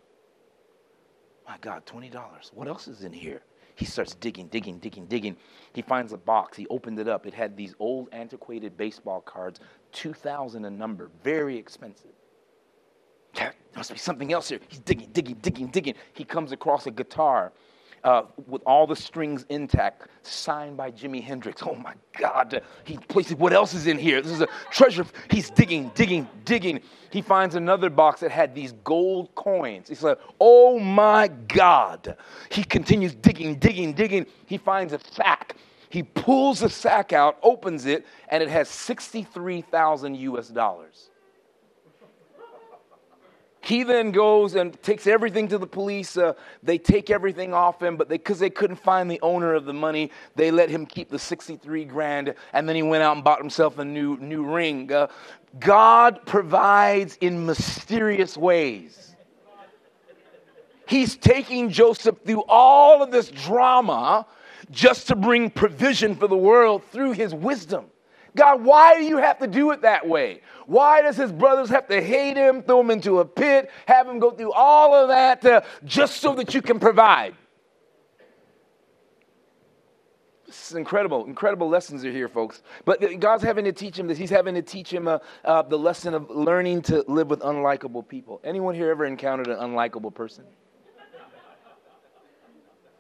My 1.49 1.57
God, 1.61 1.83
$20. 1.87 2.53
What 2.53 2.67
else 2.67 2.87
is 2.87 3.03
in 3.03 3.11
here? 3.11 3.41
He 3.73 3.83
starts 3.83 4.13
digging, 4.13 4.49
digging, 4.49 4.77
digging, 4.77 5.07
digging. 5.07 5.35
He 5.73 5.81
finds 5.81 6.13
a 6.13 6.17
box. 6.17 6.55
He 6.55 6.67
opened 6.67 6.99
it 6.99 7.07
up. 7.07 7.25
It 7.25 7.33
had 7.33 7.57
these 7.57 7.73
old, 7.79 8.09
antiquated 8.11 8.77
baseball 8.77 9.21
cards, 9.21 9.59
2,000 9.93 10.63
a 10.63 10.69
number, 10.69 11.09
very 11.23 11.57
expensive. 11.57 12.11
There 13.33 13.55
must 13.75 13.91
be 13.91 13.97
something 13.97 14.31
else 14.31 14.49
here. 14.49 14.59
He's 14.67 14.79
digging, 14.79 15.09
digging, 15.11 15.37
digging, 15.41 15.67
digging. 15.67 15.95
He 16.13 16.23
comes 16.23 16.51
across 16.51 16.85
a 16.85 16.91
guitar 16.91 17.51
uh, 18.03 18.23
with 18.47 18.61
all 18.65 18.87
the 18.87 18.95
strings 18.95 19.45
intact, 19.49 20.07
signed 20.23 20.77
by 20.77 20.91
Jimi 20.91 21.23
Hendrix. 21.23 21.61
Oh 21.65 21.75
my 21.75 21.93
God. 22.17 22.61
He 22.83 22.97
places, 22.97 23.35
what 23.35 23.53
else 23.53 23.73
is 23.73 23.87
in 23.87 23.97
here? 23.97 24.21
This 24.21 24.31
is 24.31 24.41
a 24.41 24.47
treasure. 24.71 25.05
He's 25.29 25.49
digging, 25.49 25.91
digging, 25.95 26.27
digging. 26.45 26.81
He 27.11 27.21
finds 27.21 27.55
another 27.55 27.89
box 27.89 28.21
that 28.21 28.31
had 28.31 28.53
these 28.53 28.73
gold 28.83 29.33
coins. 29.35 29.89
He's 29.89 30.03
like, 30.03 30.19
oh 30.39 30.79
my 30.79 31.27
God. 31.27 32.15
He 32.49 32.63
continues 32.63 33.15
digging, 33.15 33.55
digging, 33.55 33.93
digging. 33.93 34.25
He 34.45 34.57
finds 34.57 34.93
a 34.93 34.99
sack. 35.11 35.55
He 35.89 36.03
pulls 36.03 36.59
the 36.59 36.69
sack 36.69 37.13
out, 37.13 37.39
opens 37.41 37.85
it, 37.85 38.05
and 38.29 38.43
it 38.43 38.49
has 38.49 38.69
63,000 38.69 40.15
US 40.15 40.49
dollars. 40.49 41.08
He 43.69 43.83
then 43.83 44.09
goes 44.09 44.55
and 44.55 44.81
takes 44.81 45.05
everything 45.05 45.47
to 45.49 45.59
the 45.59 45.67
police. 45.67 46.17
Uh, 46.17 46.33
they 46.63 46.79
take 46.79 47.11
everything 47.11 47.53
off 47.53 47.79
him, 47.79 47.97
but 47.97 48.09
because 48.09 48.39
they, 48.39 48.47
they, 48.47 48.49
couldn't 48.49 48.77
find 48.77 49.11
the 49.11 49.21
owner 49.21 49.53
of 49.53 49.65
the 49.65 49.73
money, 49.73 50.09
they 50.35 50.49
let 50.49 50.71
him 50.71 50.87
keep 50.87 51.09
the 51.09 51.19
63 51.19 51.85
grand. 51.85 52.33
And 52.53 52.67
then 52.67 52.75
he 52.75 52.81
went 52.81 53.03
out 53.03 53.15
and 53.15 53.23
bought 53.23 53.37
himself 53.37 53.77
a 53.77 53.85
new, 53.85 54.17
new 54.17 54.43
ring. 54.43 54.91
Uh, 54.91 55.05
God 55.59 56.25
provides 56.25 57.15
in 57.21 57.45
mysterious 57.45 58.35
ways. 58.35 59.15
He's 60.87 61.15
taking 61.15 61.69
Joseph 61.69 62.17
through 62.25 62.45
all 62.49 63.03
of 63.03 63.11
this 63.11 63.29
drama 63.29 64.25
just 64.71 65.09
to 65.09 65.15
bring 65.15 65.51
provision 65.51 66.15
for 66.15 66.27
the 66.27 66.35
world 66.35 66.83
through 66.85 67.11
his 67.11 67.35
wisdom. 67.35 67.85
God, 68.35 68.63
why 68.63 68.97
do 68.97 69.03
you 69.03 69.17
have 69.17 69.39
to 69.39 69.47
do 69.47 69.71
it 69.71 69.81
that 69.81 70.07
way? 70.07 70.41
Why 70.65 71.01
does 71.01 71.17
his 71.17 71.31
brothers 71.31 71.69
have 71.69 71.87
to 71.87 72.01
hate 72.01 72.37
him, 72.37 72.61
throw 72.61 72.81
him 72.81 72.91
into 72.91 73.19
a 73.19 73.25
pit, 73.25 73.71
have 73.85 74.07
him 74.07 74.19
go 74.19 74.31
through 74.31 74.51
all 74.51 74.93
of 74.93 75.09
that 75.09 75.45
uh, 75.45 75.61
just 75.83 76.17
so 76.17 76.35
that 76.35 76.53
you 76.53 76.61
can 76.61 76.79
provide? 76.79 77.35
This 80.45 80.71
is 80.71 80.77
incredible. 80.77 81.25
Incredible 81.25 81.69
lessons 81.69 82.03
are 82.03 82.11
here, 82.11 82.27
folks. 82.27 82.63
But 82.83 83.19
God's 83.19 83.43
having 83.43 83.65
to 83.65 83.71
teach 83.71 83.99
him 83.99 84.07
this. 84.07 84.17
He's 84.17 84.31
having 84.31 84.55
to 84.55 84.63
teach 84.63 84.91
him 84.91 85.07
uh, 85.07 85.19
uh, 85.45 85.61
the 85.61 85.77
lesson 85.77 86.15
of 86.15 86.27
learning 86.31 86.81
to 86.83 87.05
live 87.07 87.29
with 87.29 87.41
unlikable 87.41 88.07
people. 88.07 88.41
Anyone 88.43 88.73
here 88.73 88.89
ever 88.89 89.05
encountered 89.05 89.47
an 89.47 89.57
unlikable 89.57 90.11
person? 90.11 90.45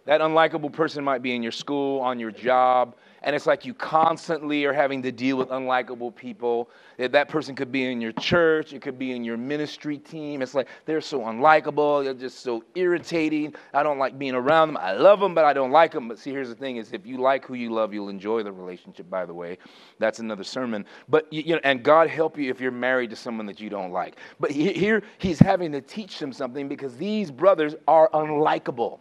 That 0.05 0.21
unlikable 0.21 0.71
person 0.71 1.03
might 1.03 1.23
be 1.23 1.35
in 1.35 1.41
your 1.41 1.51
school, 1.51 2.01
on 2.01 2.19
your 2.19 2.31
job, 2.31 2.95
and 3.23 3.35
it's 3.35 3.45
like 3.45 3.65
you 3.65 3.73
constantly 3.73 4.65
are 4.65 4.73
having 4.73 5.01
to 5.03 5.11
deal 5.11 5.37
with 5.37 5.49
unlikable 5.49 6.15
people. 6.15 6.69
That 6.97 7.29
person 7.29 7.55
could 7.55 7.71
be 7.71 7.91
in 7.91 8.01
your 8.01 8.11
church, 8.13 8.73
it 8.73 8.81
could 8.81 8.99
be 8.99 9.11
in 9.11 9.23
your 9.23 9.37
ministry 9.37 9.97
team. 9.97 10.41
It's 10.41 10.53
like 10.53 10.67
they're 10.85 11.01
so 11.01 11.21
unlikable, 11.21 12.03
they're 12.03 12.13
just 12.13 12.41
so 12.41 12.63
irritating. 12.75 13.53
I 13.73 13.83
don't 13.83 13.99
like 13.99 14.17
being 14.19 14.35
around 14.35 14.69
them. 14.69 14.77
I 14.77 14.93
love 14.93 15.19
them, 15.19 15.33
but 15.33 15.45
I 15.45 15.53
don't 15.53 15.71
like 15.71 15.91
them. 15.91 16.07
But 16.07 16.19
see, 16.19 16.31
here's 16.31 16.49
the 16.49 16.55
thing: 16.55 16.77
is 16.77 16.93
if 16.93 17.05
you 17.05 17.17
like 17.17 17.45
who 17.45 17.53
you 17.53 17.71
love, 17.71 17.93
you'll 17.93 18.09
enjoy 18.09 18.43
the 18.43 18.51
relationship. 18.51 19.09
By 19.09 19.25
the 19.25 19.33
way, 19.33 19.57
that's 19.99 20.19
another 20.19 20.43
sermon. 20.43 20.85
But 21.07 21.31
you 21.31 21.55
know, 21.55 21.61
and 21.63 21.83
God 21.83 22.09
help 22.09 22.37
you 22.37 22.49
if 22.49 22.59
you're 22.59 22.71
married 22.71 23.09
to 23.11 23.15
someone 23.15 23.45
that 23.47 23.59
you 23.59 23.69
don't 23.69 23.91
like. 23.91 24.17
But 24.39 24.51
here, 24.51 25.03
He's 25.17 25.39
having 25.39 25.71
to 25.73 25.81
teach 25.81 26.19
them 26.19 26.33
something 26.33 26.67
because 26.67 26.95
these 26.97 27.31
brothers 27.31 27.75
are 27.87 28.09
unlikable. 28.11 28.99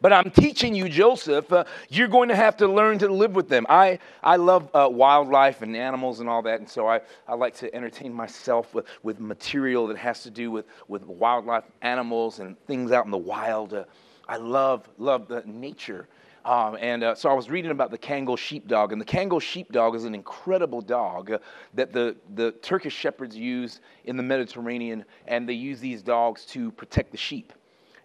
But 0.00 0.12
I'm 0.12 0.30
teaching 0.30 0.74
you, 0.74 0.88
Joseph, 0.88 1.52
uh, 1.52 1.64
you're 1.88 2.08
going 2.08 2.28
to 2.28 2.36
have 2.36 2.56
to 2.58 2.68
learn 2.68 2.98
to 2.98 3.08
live 3.08 3.34
with 3.34 3.48
them. 3.48 3.66
I, 3.68 3.98
I 4.22 4.36
love 4.36 4.70
uh, 4.74 4.88
wildlife 4.90 5.62
and 5.62 5.76
animals 5.76 6.20
and 6.20 6.28
all 6.28 6.42
that, 6.42 6.60
and 6.60 6.68
so 6.68 6.88
I, 6.88 7.00
I 7.28 7.34
like 7.34 7.54
to 7.56 7.74
entertain 7.74 8.12
myself 8.12 8.74
with, 8.74 8.86
with 9.02 9.20
material 9.20 9.86
that 9.88 9.96
has 9.96 10.22
to 10.22 10.30
do 10.30 10.50
with, 10.50 10.66
with 10.88 11.04
wildlife, 11.06 11.64
animals, 11.82 12.38
and 12.40 12.58
things 12.66 12.92
out 12.92 13.04
in 13.04 13.10
the 13.10 13.18
wild. 13.18 13.74
Uh, 13.74 13.84
I 14.28 14.36
love, 14.36 14.88
love 14.98 15.28
the 15.28 15.42
nature. 15.46 16.08
Um, 16.44 16.76
and 16.78 17.02
uh, 17.02 17.14
so 17.14 17.30
I 17.30 17.32
was 17.32 17.48
reading 17.48 17.70
about 17.70 17.90
the 17.90 17.96
Kangal 17.96 18.36
sheepdog, 18.36 18.92
and 18.92 19.00
the 19.00 19.06
Kangal 19.06 19.40
sheepdog 19.40 19.94
is 19.94 20.04
an 20.04 20.14
incredible 20.14 20.82
dog 20.82 21.30
uh, 21.30 21.38
that 21.72 21.92
the, 21.92 22.16
the 22.34 22.52
Turkish 22.52 22.94
shepherds 22.94 23.34
use 23.34 23.80
in 24.04 24.18
the 24.18 24.22
Mediterranean, 24.22 25.06
and 25.26 25.48
they 25.48 25.54
use 25.54 25.80
these 25.80 26.02
dogs 26.02 26.44
to 26.46 26.70
protect 26.72 27.12
the 27.12 27.16
sheep. 27.16 27.52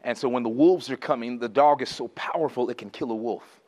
And 0.04 0.18
so 0.18 0.30
when 0.30 0.44
the 0.44 0.50
wolves 0.50 0.90
are 0.90 0.98
coming, 0.98 1.40
the 1.40 1.50
dog 1.50 1.82
is 1.82 1.90
so 1.90 2.08
powerful 2.10 2.70
it 2.70 2.78
can 2.78 2.90
kill 2.90 3.12
a 3.12 3.16
wolf. 3.16 3.60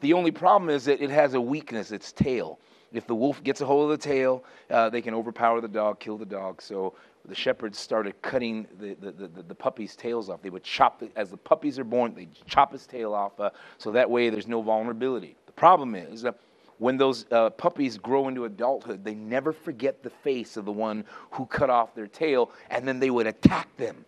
The 0.00 0.12
only 0.12 0.30
problem 0.30 0.70
is 0.70 0.84
that 0.86 1.00
it 1.00 1.10
has 1.10 1.34
a 1.34 1.40
weakness, 1.40 1.92
its 1.92 2.12
tail. 2.12 2.58
If 2.92 3.06
the 3.06 3.14
wolf 3.14 3.42
gets 3.42 3.60
a 3.60 3.66
hold 3.66 3.90
of 3.90 3.98
the 3.98 4.04
tail, 4.04 4.44
uh, 4.70 4.90
they 4.90 5.00
can 5.00 5.14
overpower 5.14 5.60
the 5.60 5.68
dog, 5.68 5.98
kill 5.98 6.18
the 6.18 6.26
dog. 6.26 6.60
So 6.60 6.94
the 7.24 7.34
shepherds 7.34 7.78
started 7.78 8.20
cutting 8.20 8.66
the, 8.78 8.94
the, 8.94 9.12
the, 9.12 9.42
the 9.42 9.54
puppies' 9.54 9.96
tails 9.96 10.28
off. 10.28 10.42
They 10.42 10.50
would 10.50 10.64
chop, 10.64 11.00
the, 11.00 11.08
as 11.16 11.30
the 11.30 11.36
puppies 11.36 11.78
are 11.78 11.84
born, 11.84 12.14
they 12.14 12.28
chop 12.46 12.72
his 12.72 12.86
tail 12.86 13.14
off 13.14 13.38
uh, 13.40 13.50
so 13.78 13.92
that 13.92 14.10
way 14.10 14.28
there's 14.28 14.48
no 14.48 14.60
vulnerability. 14.60 15.36
The 15.46 15.52
problem 15.52 15.94
is 15.94 16.22
that 16.22 16.38
when 16.78 16.96
those 16.96 17.26
uh, 17.30 17.50
puppies 17.50 17.96
grow 17.96 18.28
into 18.28 18.44
adulthood, 18.44 19.04
they 19.04 19.14
never 19.14 19.52
forget 19.52 20.02
the 20.02 20.10
face 20.10 20.56
of 20.56 20.64
the 20.64 20.72
one 20.72 21.04
who 21.30 21.46
cut 21.46 21.70
off 21.70 21.94
their 21.94 22.08
tail, 22.08 22.50
and 22.70 22.86
then 22.86 22.98
they 22.98 23.10
would 23.10 23.28
attack 23.28 23.74
them 23.76 24.04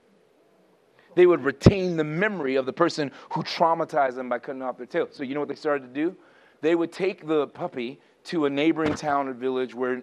they 1.14 1.26
would 1.26 1.44
retain 1.44 1.96
the 1.96 2.04
memory 2.04 2.56
of 2.56 2.66
the 2.66 2.72
person 2.72 3.10
who 3.32 3.42
traumatized 3.42 4.14
them 4.14 4.28
by 4.28 4.38
cutting 4.38 4.62
off 4.62 4.76
their 4.76 4.86
tail. 4.86 5.08
So, 5.10 5.22
you 5.22 5.34
know 5.34 5.40
what 5.40 5.48
they 5.48 5.54
started 5.54 5.94
to 5.94 6.00
do? 6.00 6.16
They 6.60 6.74
would 6.74 6.92
take 6.92 7.26
the 7.26 7.46
puppy 7.48 8.00
to 8.24 8.46
a 8.46 8.50
neighboring 8.50 8.94
town 8.94 9.28
or 9.28 9.34
village 9.34 9.74
where 9.74 10.02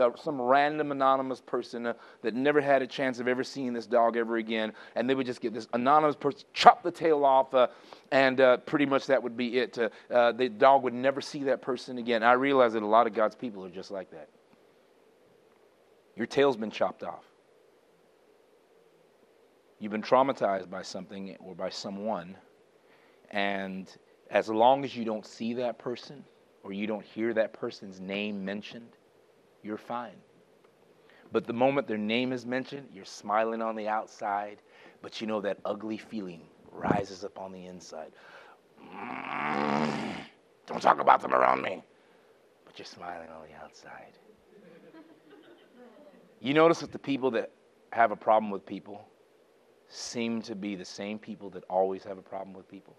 uh, 0.00 0.10
some 0.16 0.40
random 0.40 0.92
anonymous 0.92 1.40
person 1.40 1.86
uh, 1.86 1.94
that 2.22 2.34
never 2.34 2.60
had 2.60 2.82
a 2.82 2.86
chance 2.86 3.18
of 3.18 3.28
ever 3.28 3.42
seeing 3.42 3.72
this 3.72 3.86
dog 3.86 4.16
ever 4.16 4.36
again, 4.36 4.72
and 4.94 5.08
they 5.08 5.14
would 5.14 5.26
just 5.26 5.40
get 5.40 5.54
this 5.54 5.68
anonymous 5.72 6.16
person, 6.16 6.46
chop 6.52 6.82
the 6.82 6.90
tail 6.90 7.24
off, 7.24 7.54
uh, 7.54 7.66
and 8.10 8.40
uh, 8.40 8.58
pretty 8.58 8.86
much 8.86 9.06
that 9.06 9.22
would 9.22 9.36
be 9.36 9.58
it. 9.58 9.78
Uh, 9.78 9.88
uh, 10.12 10.32
the 10.32 10.48
dog 10.48 10.82
would 10.82 10.94
never 10.94 11.20
see 11.20 11.44
that 11.44 11.62
person 11.62 11.98
again. 11.98 12.22
I 12.22 12.32
realize 12.32 12.74
that 12.74 12.82
a 12.82 12.86
lot 12.86 13.06
of 13.06 13.14
God's 13.14 13.34
people 13.34 13.64
are 13.64 13.70
just 13.70 13.90
like 13.90 14.10
that. 14.10 14.28
Your 16.16 16.26
tail's 16.26 16.56
been 16.56 16.70
chopped 16.70 17.02
off. 17.02 17.29
You've 19.80 19.92
been 19.92 20.02
traumatized 20.02 20.68
by 20.68 20.82
something 20.82 21.34
or 21.40 21.54
by 21.54 21.70
someone, 21.70 22.36
and 23.30 23.90
as 24.30 24.50
long 24.50 24.84
as 24.84 24.94
you 24.94 25.06
don't 25.06 25.24
see 25.24 25.54
that 25.54 25.78
person 25.78 26.22
or 26.62 26.74
you 26.74 26.86
don't 26.86 27.04
hear 27.04 27.32
that 27.32 27.54
person's 27.54 27.98
name 27.98 28.44
mentioned, 28.44 28.90
you're 29.62 29.78
fine. 29.78 30.16
But 31.32 31.46
the 31.46 31.54
moment 31.54 31.86
their 31.86 31.96
name 31.96 32.30
is 32.32 32.44
mentioned, 32.44 32.88
you're 32.92 33.06
smiling 33.06 33.62
on 33.62 33.74
the 33.74 33.88
outside, 33.88 34.60
but 35.00 35.18
you 35.20 35.26
know 35.26 35.40
that 35.40 35.56
ugly 35.64 35.96
feeling 35.96 36.42
rises 36.70 37.24
up 37.24 37.38
on 37.38 37.50
the 37.50 37.64
inside. 37.64 38.12
Don't 40.66 40.82
talk 40.82 41.00
about 41.00 41.22
them 41.22 41.32
around 41.32 41.62
me. 41.62 41.82
But 42.66 42.78
you're 42.78 42.86
smiling 42.86 43.30
on 43.30 43.42
the 43.48 43.54
outside. 43.64 44.12
You 46.42 46.54
notice 46.54 46.80
that 46.80 46.90
the 46.90 46.98
people 46.98 47.30
that 47.32 47.50
have 47.92 48.12
a 48.12 48.16
problem 48.16 48.50
with 48.50 48.64
people 48.64 49.04
seem 49.90 50.40
to 50.42 50.54
be 50.54 50.76
the 50.76 50.84
same 50.84 51.18
people 51.18 51.50
that 51.50 51.64
always 51.68 52.04
have 52.04 52.16
a 52.16 52.22
problem 52.22 52.54
with 52.54 52.68
people. 52.68 52.96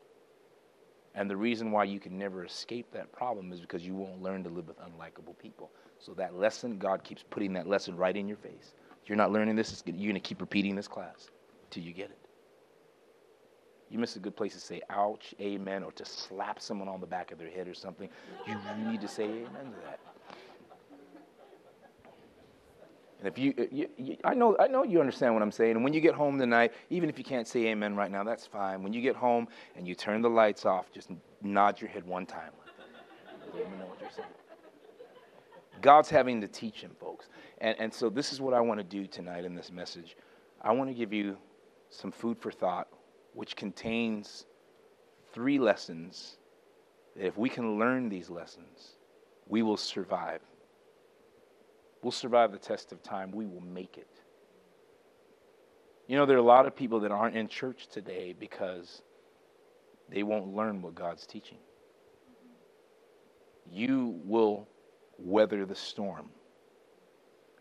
And 1.16 1.30
the 1.30 1.36
reason 1.36 1.72
why 1.72 1.86
you 1.86 2.00
can 2.00 2.18
never 2.18 2.46
escape 2.46 2.92
that 2.92 3.12
problem 3.12 3.52
is 3.52 3.60
because 3.60 3.86
you 3.86 3.96
won't 3.96 4.22
learn 4.22 4.44
to 4.44 4.50
live 4.50 4.68
with 4.68 4.78
unlikable 4.80 5.38
people. 5.38 5.72
So 6.00 6.14
that 6.14 6.36
lesson, 6.36 6.78
God 6.78 7.04
keeps 7.04 7.24
putting 7.30 7.54
that 7.54 7.68
lesson 7.68 7.96
right 7.96 8.16
in 8.16 8.28
your 8.28 8.38
face. 8.38 8.74
You're 9.06 9.18
not 9.18 9.32
learning 9.32 9.56
this, 9.56 9.84
you're 9.86 9.96
going 9.96 10.14
to 10.14 10.20
keep 10.20 10.40
repeating 10.40 10.76
this 10.76 10.88
class 10.88 11.30
till 11.70 11.84
you 11.84 11.92
get 11.92 12.12
it. 12.12 12.18
You 13.90 14.00
miss 14.00 14.16
a 14.16 14.20
good 14.20 14.38
place 14.38 14.54
to 14.54 14.60
say 14.60 14.82
ouch, 14.90 15.36
amen, 15.42 15.84
or 15.84 15.92
to 15.94 16.06
slap 16.06 16.62
someone 16.62 16.88
on 16.88 17.02
the 17.02 17.08
back 17.08 17.32
of 17.32 17.38
their 17.38 17.50
head 17.50 17.68
or 17.68 17.74
something. 17.74 18.10
You 18.48 18.56
need 18.90 19.02
to 19.02 19.08
say 19.08 19.26
amen 19.26 19.66
to 19.66 19.82
that. 19.86 20.00
And 23.22 23.28
if 23.28 23.38
you, 23.38 23.54
uh, 23.58 23.64
you, 23.72 23.88
you, 23.98 24.18
I 24.24 24.34
know, 24.34 24.58
I 24.60 24.68
know 24.68 24.84
you 24.84 25.00
understand 25.00 25.36
what 25.36 25.44
I'm 25.44 25.52
saying. 25.52 25.76
And 25.76 25.84
when 25.84 25.94
you 25.94 26.02
get 26.02 26.16
home 26.16 26.40
tonight, 26.40 26.74
even 26.90 27.08
if 27.08 27.20
you 27.20 27.24
can't 27.24 27.48
say 27.48 27.68
amen 27.68 27.96
right 27.96 28.10
now, 28.10 28.24
that's 28.24 28.48
fine. 28.48 28.82
When 28.82 28.94
you 28.94 29.02
get 29.02 29.16
home 29.16 29.48
and 29.76 29.88
you 29.88 29.94
turn 29.94 30.24
the 30.24 30.30
lights 30.30 30.66
off, 30.66 30.92
just 30.92 31.12
nod 31.44 31.80
your 31.80 31.90
head 31.90 32.04
one 32.04 32.26
time. 32.26 32.50
Let 33.54 33.70
me 33.70 33.78
know 33.78 33.86
what 33.86 34.02
you're 34.02 34.10
saying. 34.10 34.28
God's 35.82 36.10
having 36.10 36.42
to 36.42 36.48
teach 36.48 36.82
him, 36.82 36.92
folks. 37.00 37.28
And, 37.60 37.80
and 37.80 37.94
so 37.94 38.10
this 38.10 38.34
is 38.34 38.42
what 38.42 38.56
I 38.56 38.60
want 38.60 38.80
to 38.80 38.84
do 38.84 39.06
tonight 39.06 39.46
in 39.46 39.54
this 39.54 39.72
message. 39.72 40.18
I 40.62 40.72
want 40.72 40.90
to 40.90 40.96
give 40.96 41.14
you 41.14 41.38
some 41.90 42.12
food 42.12 42.40
for 42.40 42.52
thought, 42.52 42.88
which 43.34 43.56
contains 43.56 44.46
three 45.32 45.60
lessons 45.60 46.38
that 47.16 47.26
if 47.26 47.38
we 47.38 47.50
can 47.50 47.78
learn 47.78 48.10
these 48.10 48.32
lessons, 48.32 48.96
we 49.48 49.62
will 49.62 49.78
survive. 49.78 50.42
We'll 52.02 52.12
survive 52.12 52.52
the 52.52 52.58
test 52.58 52.92
of 52.92 53.04
time. 53.04 53.32
We 53.32 53.46
will 53.46 53.62
make 53.62 53.98
it. 53.98 54.08
You 56.08 56.18
know, 56.18 56.26
there 56.26 56.36
are 56.36 56.40
a 56.40 56.44
lot 56.44 56.66
of 56.66 56.76
people 56.76 57.00
that 57.02 57.12
aren't 57.12 57.38
in 57.38 57.48
church 57.48 57.88
today 57.88 58.34
because 58.38 59.02
they 60.10 60.24
won't 60.24 60.54
learn 60.54 60.82
what 60.82 60.96
God's 60.96 61.26
teaching. 61.26 61.60
You 63.72 64.20
will 64.26 64.68
weather 65.18 65.66
the 65.66 65.76
storm. 65.76 66.30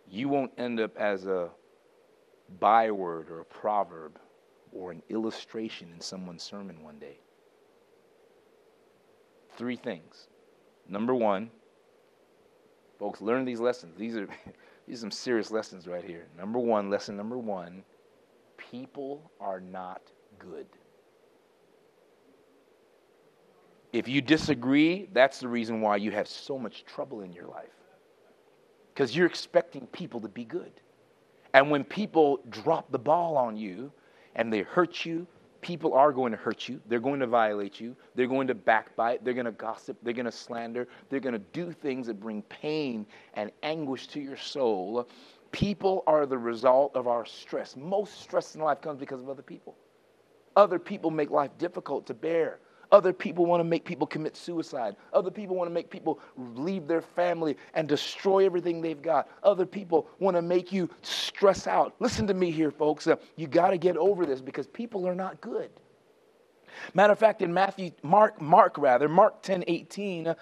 You 0.09 0.29
won't 0.29 0.53
end 0.59 0.81
up 0.81 0.97
as 0.97 1.27
a 1.27 1.51
byword 2.59 3.31
or 3.31 3.41
a 3.41 3.45
proverb 3.45 4.19
or 4.73 4.91
an 4.91 5.03
illustration 5.09 5.93
in 5.95 6.01
someone's 6.01 6.43
sermon 6.43 6.83
one 6.83 6.99
day. 6.99 7.21
Three 9.57 9.77
things. 9.77 10.27
Number 10.89 11.15
one, 11.15 11.51
Folks, 13.01 13.23
learn 13.23 13.47
these 13.47 13.61
lessons. 13.61 13.97
These 13.97 14.15
are, 14.15 14.29
these 14.87 14.99
are 14.99 15.01
some 15.01 15.11
serious 15.11 15.51
lessons 15.51 15.89
right 15.89 16.05
here. 16.05 16.27
Number 16.39 16.59
one, 16.59 16.91
lesson 16.91 17.17
number 17.17 17.39
one 17.39 17.83
people 18.59 19.33
are 19.41 19.59
not 19.59 20.03
good. 20.39 20.67
If 23.95 24.07
you 24.07 24.21
disagree, 24.21 25.09
that's 25.13 25.41
the 25.41 25.49
reason 25.49 25.81
why 25.81 25.97
you 25.97 26.11
have 26.13 26.29
so 26.29 26.59
much 26.59 26.85
trouble 26.85 27.23
in 27.23 27.33
your 27.33 27.47
life. 27.47 27.73
Because 28.93 29.17
you're 29.17 29.27
expecting 29.27 29.87
people 29.89 30.21
to 30.21 30.29
be 30.29 30.45
good. 30.45 30.73
And 31.55 31.71
when 31.71 31.83
people 31.83 32.41
drop 32.51 32.93
the 32.93 32.99
ball 32.99 33.37
on 33.37 33.57
you 33.57 33.91
and 34.37 34.53
they 34.53 34.61
hurt 34.61 35.07
you, 35.07 35.27
people 35.61 35.95
are 35.95 36.13
going 36.13 36.33
to 36.33 36.39
hurt 36.39 36.69
you. 36.69 36.81
They're 36.87 37.01
going 37.01 37.21
to 37.21 37.27
violate 37.27 37.81
you. 37.81 37.97
They're 38.15 38.27
going 38.27 38.47
to 38.49 38.55
backbite. 38.55 39.25
They're 39.25 39.35
going 39.35 39.47
to 39.47 39.53
gossip. 39.53 39.97
They're 40.03 40.15
going 40.15 40.27
to 40.27 40.33
slander. 40.33 40.89
They're 41.09 41.21
going 41.21 41.35
to 41.35 41.39
do 41.39 41.73
things 41.73 42.07
that 42.07 42.21
bring 42.21 42.43
pain 42.43 43.07
and 43.35 43.51
anguish 43.63 44.07
to 44.09 44.21
your 44.21 44.37
soul. 44.37 45.09
People 45.53 46.05
are 46.07 46.27
the 46.27 46.39
result 46.39 46.95
of 46.95 47.09
our 47.09 47.27
stress. 47.27 47.77
Most 47.77 48.21
stress 48.21 48.55
in 48.55 48.61
life 48.61 48.81
comes 48.81 48.99
because 49.01 49.21
of 49.21 49.29
other 49.29 49.43
people. 49.43 49.77
Other 50.57 50.79
people 50.79 51.11
make 51.11 51.31
life 51.31 51.51
difficult 51.59 52.07
to 52.07 52.15
bear. 52.15 52.59
Other 52.93 53.13
people 53.13 53.47
want 53.47 53.61
to 53.61 53.65
make 53.65 53.85
people 53.85 54.07
commit 54.07 54.37
suicide. 54.37 54.97
Other 55.13 55.31
people 55.31 55.55
want 55.55 55.71
to 55.71 55.75
make 55.75 55.91
people 55.91 56.19
leave 56.37 56.89
their 56.89 57.03
family 57.03 57.57
and 57.75 57.89
destroy 57.89 58.45
everything 58.45 58.81
they've 58.81 59.01
got. 59.01 59.29
Other 59.45 59.65
people 59.65 60.09
want 60.19 60.37
to 60.37 60.43
make 60.43 60.73
you 60.73 60.91
stress 61.03 61.67
out. 61.67 61.95
Listen 62.01 62.27
to 62.27 62.35
me 62.35 62.51
here, 62.51 62.71
folks. 62.71 63.07
Uh, 63.07 63.17
you 63.37 63.47
got 63.47 63.71
to 63.71 63.79
get 63.79 63.97
over 63.97 64.27
this 64.27 64.41
because 64.41 64.67
people 64.67 65.07
are 65.07 65.15
not 65.15 65.41
good. 65.41 65.71
Matter 66.95 67.13
of 67.13 67.19
fact, 67.19 67.43
in 67.43 67.53
Matthew, 67.53 67.91
Mark, 68.03 68.41
Mark 68.41 68.79
rather, 68.79 69.09
Mark 69.09 69.43
10 69.43 69.65
18, 69.67 70.29
uh, 70.29 70.35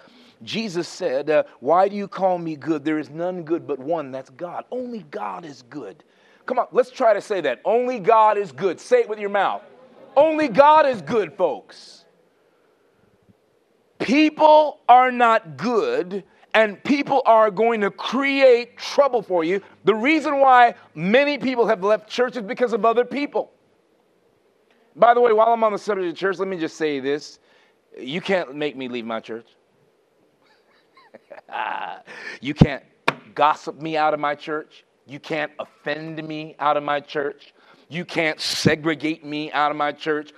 Jesus 0.43 0.87
said, 0.87 1.29
uh, 1.29 1.43
Why 1.59 1.87
do 1.87 1.95
you 1.95 2.07
call 2.07 2.37
me 2.37 2.55
good? 2.55 2.83
There 2.83 2.99
is 2.99 3.09
none 3.09 3.43
good 3.43 3.67
but 3.67 3.79
one, 3.79 4.11
that's 4.11 4.29
God. 4.31 4.65
Only 4.71 5.03
God 5.11 5.45
is 5.45 5.63
good. 5.63 6.03
Come 6.45 6.57
on, 6.57 6.67
let's 6.71 6.89
try 6.89 7.13
to 7.13 7.21
say 7.21 7.41
that. 7.41 7.61
Only 7.63 7.99
God 7.99 8.37
is 8.37 8.51
good. 8.51 8.79
Say 8.79 9.01
it 9.01 9.09
with 9.09 9.19
your 9.19 9.29
mouth. 9.29 9.61
Only 10.15 10.47
God 10.47 10.87
is 10.87 11.01
good, 11.01 11.33
folks. 11.33 12.05
People 13.99 14.79
are 14.87 15.11
not 15.11 15.57
good 15.57 16.23
and 16.53 16.83
people 16.83 17.21
are 17.25 17.51
going 17.51 17.81
to 17.81 17.91
create 17.91 18.77
trouble 18.77 19.21
for 19.21 19.43
you. 19.43 19.61
The 19.83 19.93
reason 19.93 20.39
why 20.39 20.75
many 20.95 21.37
people 21.37 21.67
have 21.67 21.83
left 21.83 22.09
church 22.09 22.35
is 22.35 22.43
because 22.43 22.73
of 22.73 22.85
other 22.85 23.05
people. 23.05 23.51
By 24.95 25.13
the 25.13 25.21
way, 25.21 25.31
while 25.31 25.53
I'm 25.53 25.63
on 25.63 25.71
the 25.71 25.77
subject 25.77 26.09
of 26.09 26.15
church, 26.15 26.39
let 26.39 26.47
me 26.47 26.57
just 26.57 26.75
say 26.75 26.99
this. 26.99 27.39
You 27.97 28.21
can't 28.21 28.55
make 28.55 28.75
me 28.75 28.87
leave 28.87 29.05
my 29.05 29.19
church. 29.19 29.47
you 32.41 32.53
can't 32.53 32.83
gossip 33.35 33.81
me 33.81 33.97
out 33.97 34.13
of 34.13 34.19
my 34.19 34.35
church. 34.35 34.85
You 35.05 35.19
can't 35.19 35.51
offend 35.59 36.25
me 36.27 36.55
out 36.59 36.77
of 36.77 36.83
my 36.83 36.99
church. 36.99 37.53
You 37.89 38.05
can't 38.05 38.39
segregate 38.39 39.25
me 39.25 39.51
out 39.51 39.71
of 39.71 39.77
my 39.77 39.91
church. 39.91 40.33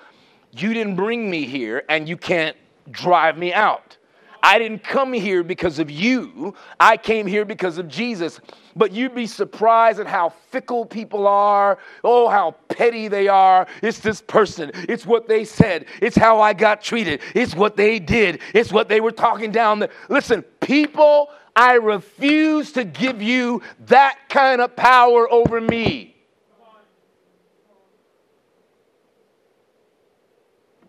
You 0.51 0.73
didn't 0.73 0.95
bring 0.95 1.29
me 1.29 1.45
here, 1.45 1.83
and 1.89 2.07
you 2.07 2.17
can't 2.17 2.55
drive 2.91 3.37
me 3.37 3.53
out. 3.53 3.97
I 4.43 4.57
didn't 4.57 4.83
come 4.83 5.13
here 5.13 5.43
because 5.43 5.77
of 5.77 5.91
you. 5.91 6.55
I 6.79 6.97
came 6.97 7.27
here 7.27 7.45
because 7.45 7.77
of 7.77 7.87
Jesus. 7.87 8.39
But 8.75 8.91
you'd 8.91 9.13
be 9.13 9.27
surprised 9.27 9.99
at 9.99 10.07
how 10.07 10.29
fickle 10.49 10.85
people 10.85 11.27
are. 11.27 11.77
Oh, 12.03 12.27
how 12.27 12.55
petty 12.67 13.07
they 13.07 13.27
are. 13.27 13.67
It's 13.83 13.99
this 13.99 14.21
person. 14.21 14.71
It's 14.73 15.05
what 15.05 15.27
they 15.27 15.45
said. 15.45 15.85
It's 16.01 16.15
how 16.15 16.41
I 16.41 16.53
got 16.53 16.81
treated. 16.81 17.21
It's 17.35 17.53
what 17.53 17.77
they 17.77 17.99
did. 17.99 18.41
It's 18.53 18.71
what 18.71 18.89
they 18.89 18.99
were 18.99 19.11
talking 19.11 19.51
down 19.51 19.79
there. 19.79 19.89
Listen, 20.09 20.41
people, 20.59 21.29
I 21.55 21.73
refuse 21.73 22.71
to 22.73 22.83
give 22.83 23.21
you 23.21 23.61
that 23.87 24.17
kind 24.29 24.59
of 24.61 24.75
power 24.75 25.31
over 25.31 25.61
me. 25.61 26.15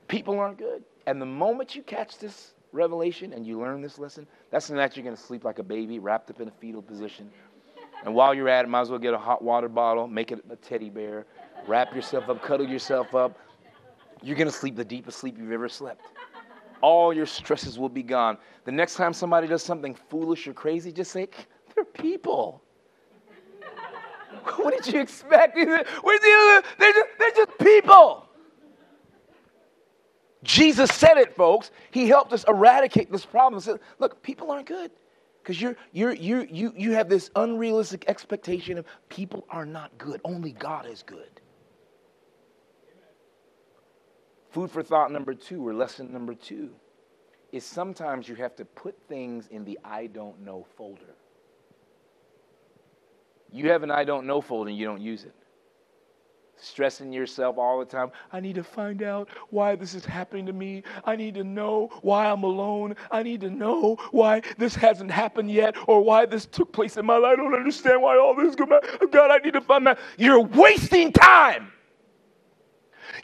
People 0.09 0.39
aren't 0.39 0.59
good. 0.59 0.85
And 1.07 1.21
the 1.21 1.27
moment 1.27 1.75
you 1.75 1.83
catch 1.83 2.19
this 2.19 2.53
revelation 2.73 3.33
and 3.33 3.47
you 3.47 3.61
learn 3.61 3.83
this 3.83 3.99
lesson, 3.99 4.27
that's 4.51 4.69
the 4.69 4.75
night 4.75 4.97
you're 4.97 5.05
going 5.05 5.17
to 5.17 5.23
sleep 5.23 5.45
like 5.45 5.59
a 5.59 5.63
baby, 5.63 5.99
wrapped 5.99 6.31
up 6.31 6.41
in 6.41 6.49
a 6.49 6.53
fetal 6.53 6.83
position. 6.83 7.31
And 8.05 8.15
while 8.15 8.35
you're 8.35 8.49
at 8.49 8.65
it, 8.65 8.69
might 8.69 8.81
as 8.81 8.91
well 8.91 8.99
get 8.99 9.15
a 9.15 9.19
hot 9.19 9.43
water 9.43 9.69
bottle, 9.69 10.09
make 10.09 10.33
it 10.33 10.45
a 10.51 10.57
teddy 10.57 10.91
bear, 10.91 11.27
wrap 11.67 11.95
yourself 11.95 12.29
up, 12.29 12.43
cuddle 12.43 12.69
yourself 12.69 13.15
up. 13.15 13.39
You're 14.23 14.37
going 14.37 14.49
to 14.49 14.55
sleep 14.55 14.77
the 14.77 14.85
deepest 14.85 15.19
sleep 15.19 15.37
you've 15.39 15.53
ever 15.53 15.69
slept. 15.69 16.07
All 16.81 17.13
your 17.13 17.27
stresses 17.27 17.79
will 17.79 17.89
be 17.89 18.03
gone. 18.03 18.39
The 18.65 18.73
next 18.73 18.97
time 18.97 19.13
somebody 19.13 19.47
does 19.47 19.63
something 19.63 19.95
foolish 19.95 20.47
or 20.49 20.53
crazy, 20.53 20.93
just 20.93 21.13
say, 21.13 21.29
they're 21.75 21.85
people. 21.85 22.63
what 24.57 24.83
did 24.83 24.93
you 24.93 25.01
expect? 25.01 25.55
They're 25.55 25.85
just, 25.85 27.09
they're 27.19 27.31
just 27.37 27.59
people. 27.59 28.29
Jesus 30.43 30.91
said 30.93 31.19
it, 31.19 31.35
folks. 31.35 31.71
He 31.91 32.09
helped 32.09 32.33
us 32.33 32.45
eradicate 32.49 33.11
this 33.13 33.25
problem. 33.25 33.61
Said, 33.61 33.81
look, 33.99 34.23
people 34.23 34.51
aren't 34.51 34.67
good 34.67 34.91
because 35.43 35.61
you're, 35.61 35.77
you're, 35.93 36.15
you're, 36.15 36.45
you, 36.45 36.73
you 36.77 36.93
have 36.93 37.09
this 37.09 37.31
unrealistic 37.37 38.05
expectation 38.09 38.79
of 38.79 38.87
people 39.09 39.47
are 39.51 39.67
not 39.67 39.97
good. 39.99 40.21
Only 40.25 40.53
God 40.53 40.87
is 40.87 41.03
good. 41.03 41.41
Food 44.51 44.71
for 44.71 44.83
thought 44.83 45.11
number 45.11 45.33
two, 45.33 45.67
or 45.67 45.73
lesson 45.73 46.13
number 46.13 46.35
two, 46.35 46.71
is 47.53 47.65
sometimes 47.65 48.29
you 48.29 48.35
have 48.35 48.55
to 48.57 48.65
put 48.65 48.97
things 49.09 49.47
in 49.49 49.65
the 49.65 49.79
I 49.85 50.07
don't 50.07 50.41
know 50.41 50.67
folder. 50.77 51.15
You 53.51 53.71
have 53.71 53.83
an 53.83 53.91
I 53.91 54.05
don't 54.05 54.27
know 54.27 54.41
folder 54.41 54.71
and 54.71 54.79
you 54.79 54.87
don't 54.87 55.01
use 55.01 55.25
it. 55.25 55.35
Stressing 56.63 57.13
yourself 57.13 57.59
all 57.59 57.79
the 57.79 57.85
time. 57.85 58.11
I 58.33 58.41
need 58.41 58.55
to 58.55 58.65
find 58.65 59.03
out 59.03 59.29
why 59.51 59.77
this 59.77 59.95
is 59.95 60.05
happening 60.05 60.47
to 60.47 60.53
me. 60.53 60.85
I 61.05 61.17
need 61.17 61.35
to 61.35 61.45
know 61.45 61.91
why 62.03 62.31
I'm 62.31 62.45
alone. 62.45 62.95
I 63.11 63.23
need 63.23 63.41
to 63.43 63.51
know 63.51 63.97
why 64.13 64.43
this 64.59 64.75
hasn't 64.75 65.11
happened 65.11 65.51
yet 65.51 65.75
or 65.87 66.03
why 66.03 66.27
this 66.27 66.47
took 66.47 66.73
place 66.73 66.97
in 66.97 67.05
my 67.05 67.17
life. 67.17 67.33
I 67.33 67.37
don't 67.37 67.55
understand 67.55 68.01
why 68.01 68.19
all 68.19 68.35
this 68.35 68.51
is 68.51 68.57
going 68.57 68.73
on. 68.73 69.11
God, 69.11 69.31
I 69.31 69.39
need 69.39 69.55
to 69.55 69.61
find 69.61 69.87
out. 69.89 69.99
You're 70.17 70.41
wasting 70.41 71.13
time. 71.13 71.73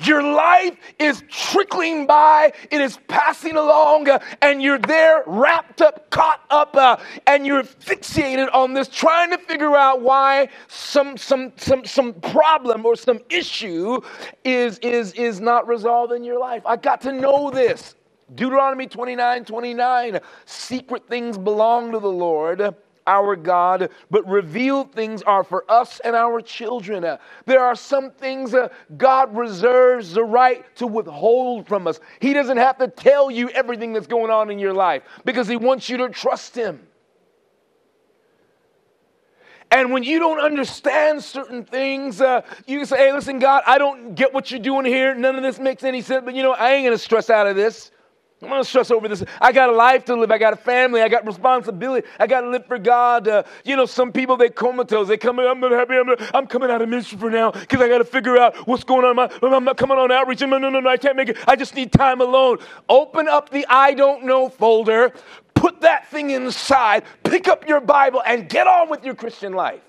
Your 0.00 0.22
life 0.22 0.76
is 0.98 1.24
trickling 1.28 2.06
by, 2.06 2.52
it 2.70 2.80
is 2.80 2.98
passing 3.08 3.56
along, 3.56 4.08
uh, 4.08 4.20
and 4.40 4.62
you're 4.62 4.78
there 4.78 5.24
wrapped 5.26 5.82
up, 5.82 6.08
caught 6.10 6.40
up, 6.50 6.76
uh, 6.76 6.96
and 7.26 7.44
you're 7.44 7.64
fixated 7.64 8.48
on 8.54 8.74
this, 8.74 8.88
trying 8.88 9.30
to 9.30 9.38
figure 9.38 9.74
out 9.76 10.00
why 10.00 10.48
some, 10.68 11.16
some, 11.16 11.52
some, 11.56 11.84
some 11.84 12.14
problem 12.14 12.86
or 12.86 12.94
some 12.94 13.18
issue 13.28 14.00
is, 14.44 14.78
is, 14.78 15.12
is 15.14 15.40
not 15.40 15.66
resolved 15.66 16.12
in 16.12 16.22
your 16.22 16.38
life. 16.38 16.62
I 16.64 16.76
got 16.76 17.00
to 17.02 17.12
know 17.12 17.50
this. 17.50 17.96
Deuteronomy 18.34 18.86
29 18.86 19.46
29, 19.46 20.20
secret 20.44 21.08
things 21.08 21.38
belong 21.38 21.92
to 21.92 21.98
the 21.98 22.10
Lord 22.10 22.74
our 23.08 23.34
God, 23.34 23.90
but 24.10 24.28
revealed 24.28 24.92
things 24.92 25.22
are 25.22 25.42
for 25.42 25.64
us 25.68 26.00
and 26.04 26.14
our 26.14 26.40
children. 26.40 27.04
Uh, 27.04 27.16
there 27.46 27.64
are 27.64 27.74
some 27.74 28.10
things 28.10 28.54
uh, 28.54 28.68
God 28.96 29.36
reserves 29.36 30.12
the 30.12 30.22
right 30.22 30.64
to 30.76 30.86
withhold 30.86 31.66
from 31.66 31.86
us. 31.86 31.98
He 32.20 32.34
doesn't 32.34 32.58
have 32.58 32.78
to 32.78 32.88
tell 32.88 33.30
you 33.30 33.48
everything 33.48 33.94
that's 33.94 34.06
going 34.06 34.30
on 34.30 34.50
in 34.50 34.58
your 34.58 34.74
life 34.74 35.02
because 35.24 35.48
He 35.48 35.56
wants 35.56 35.88
you 35.88 35.96
to 35.96 36.10
trust 36.10 36.54
Him. 36.54 36.86
And 39.70 39.92
when 39.92 40.02
you 40.02 40.18
don't 40.18 40.40
understand 40.40 41.22
certain 41.22 41.64
things, 41.64 42.20
uh, 42.20 42.42
you 42.66 42.84
say, 42.86 42.96
hey, 42.96 43.12
listen, 43.12 43.38
God, 43.38 43.62
I 43.66 43.76
don't 43.76 44.14
get 44.14 44.32
what 44.32 44.50
you're 44.50 44.60
doing 44.60 44.86
here. 44.86 45.14
None 45.14 45.36
of 45.36 45.42
this 45.42 45.58
makes 45.58 45.82
any 45.82 46.00
sense, 46.00 46.24
but 46.24 46.34
you 46.34 46.42
know, 46.42 46.52
I 46.52 46.72
ain't 46.72 46.86
going 46.86 46.96
to 46.96 47.02
stress 47.02 47.28
out 47.28 47.46
of 47.46 47.56
this. 47.56 47.90
I'm 48.40 48.50
going 48.50 48.62
to 48.62 48.68
stress 48.68 48.92
over 48.92 49.08
this. 49.08 49.24
I 49.40 49.50
got 49.50 49.68
a 49.68 49.72
life 49.72 50.04
to 50.04 50.14
live. 50.14 50.30
I 50.30 50.38
got 50.38 50.52
a 50.52 50.56
family. 50.56 51.02
I 51.02 51.08
got 51.08 51.26
responsibility. 51.26 52.06
I 52.20 52.28
got 52.28 52.42
to 52.42 52.48
live 52.48 52.66
for 52.66 52.78
God. 52.78 53.26
Uh, 53.26 53.42
you 53.64 53.74
know, 53.74 53.84
some 53.84 54.12
people 54.12 54.36
they 54.36 54.48
comatose. 54.48 55.08
They 55.08 55.16
come. 55.16 55.40
I'm 55.40 55.58
not 55.58 55.72
happy. 55.72 55.96
I'm, 55.96 56.08
I'm 56.32 56.46
coming 56.46 56.70
out 56.70 56.80
of 56.80 56.88
ministry 56.88 57.18
for 57.18 57.30
now 57.30 57.50
because 57.50 57.80
I 57.80 57.88
got 57.88 57.98
to 57.98 58.04
figure 58.04 58.38
out 58.38 58.54
what's 58.68 58.84
going 58.84 59.04
on. 59.04 59.16
My, 59.16 59.28
I'm 59.42 59.64
not 59.64 59.76
coming 59.76 59.98
on 59.98 60.12
outreach. 60.12 60.40
No, 60.40 60.56
no, 60.56 60.70
no, 60.70 60.78
no. 60.78 60.88
I 60.88 60.96
can't 60.96 61.16
make 61.16 61.30
it. 61.30 61.38
I 61.48 61.56
just 61.56 61.74
need 61.74 61.90
time 61.90 62.20
alone. 62.20 62.58
Open 62.88 63.26
up 63.26 63.50
the 63.50 63.66
I 63.68 63.94
don't 63.94 64.24
know 64.24 64.48
folder. 64.48 65.12
Put 65.54 65.80
that 65.80 66.08
thing 66.08 66.30
inside. 66.30 67.02
Pick 67.24 67.48
up 67.48 67.66
your 67.66 67.80
Bible 67.80 68.22
and 68.24 68.48
get 68.48 68.68
on 68.68 68.88
with 68.88 69.04
your 69.04 69.16
Christian 69.16 69.52
life. 69.52 69.82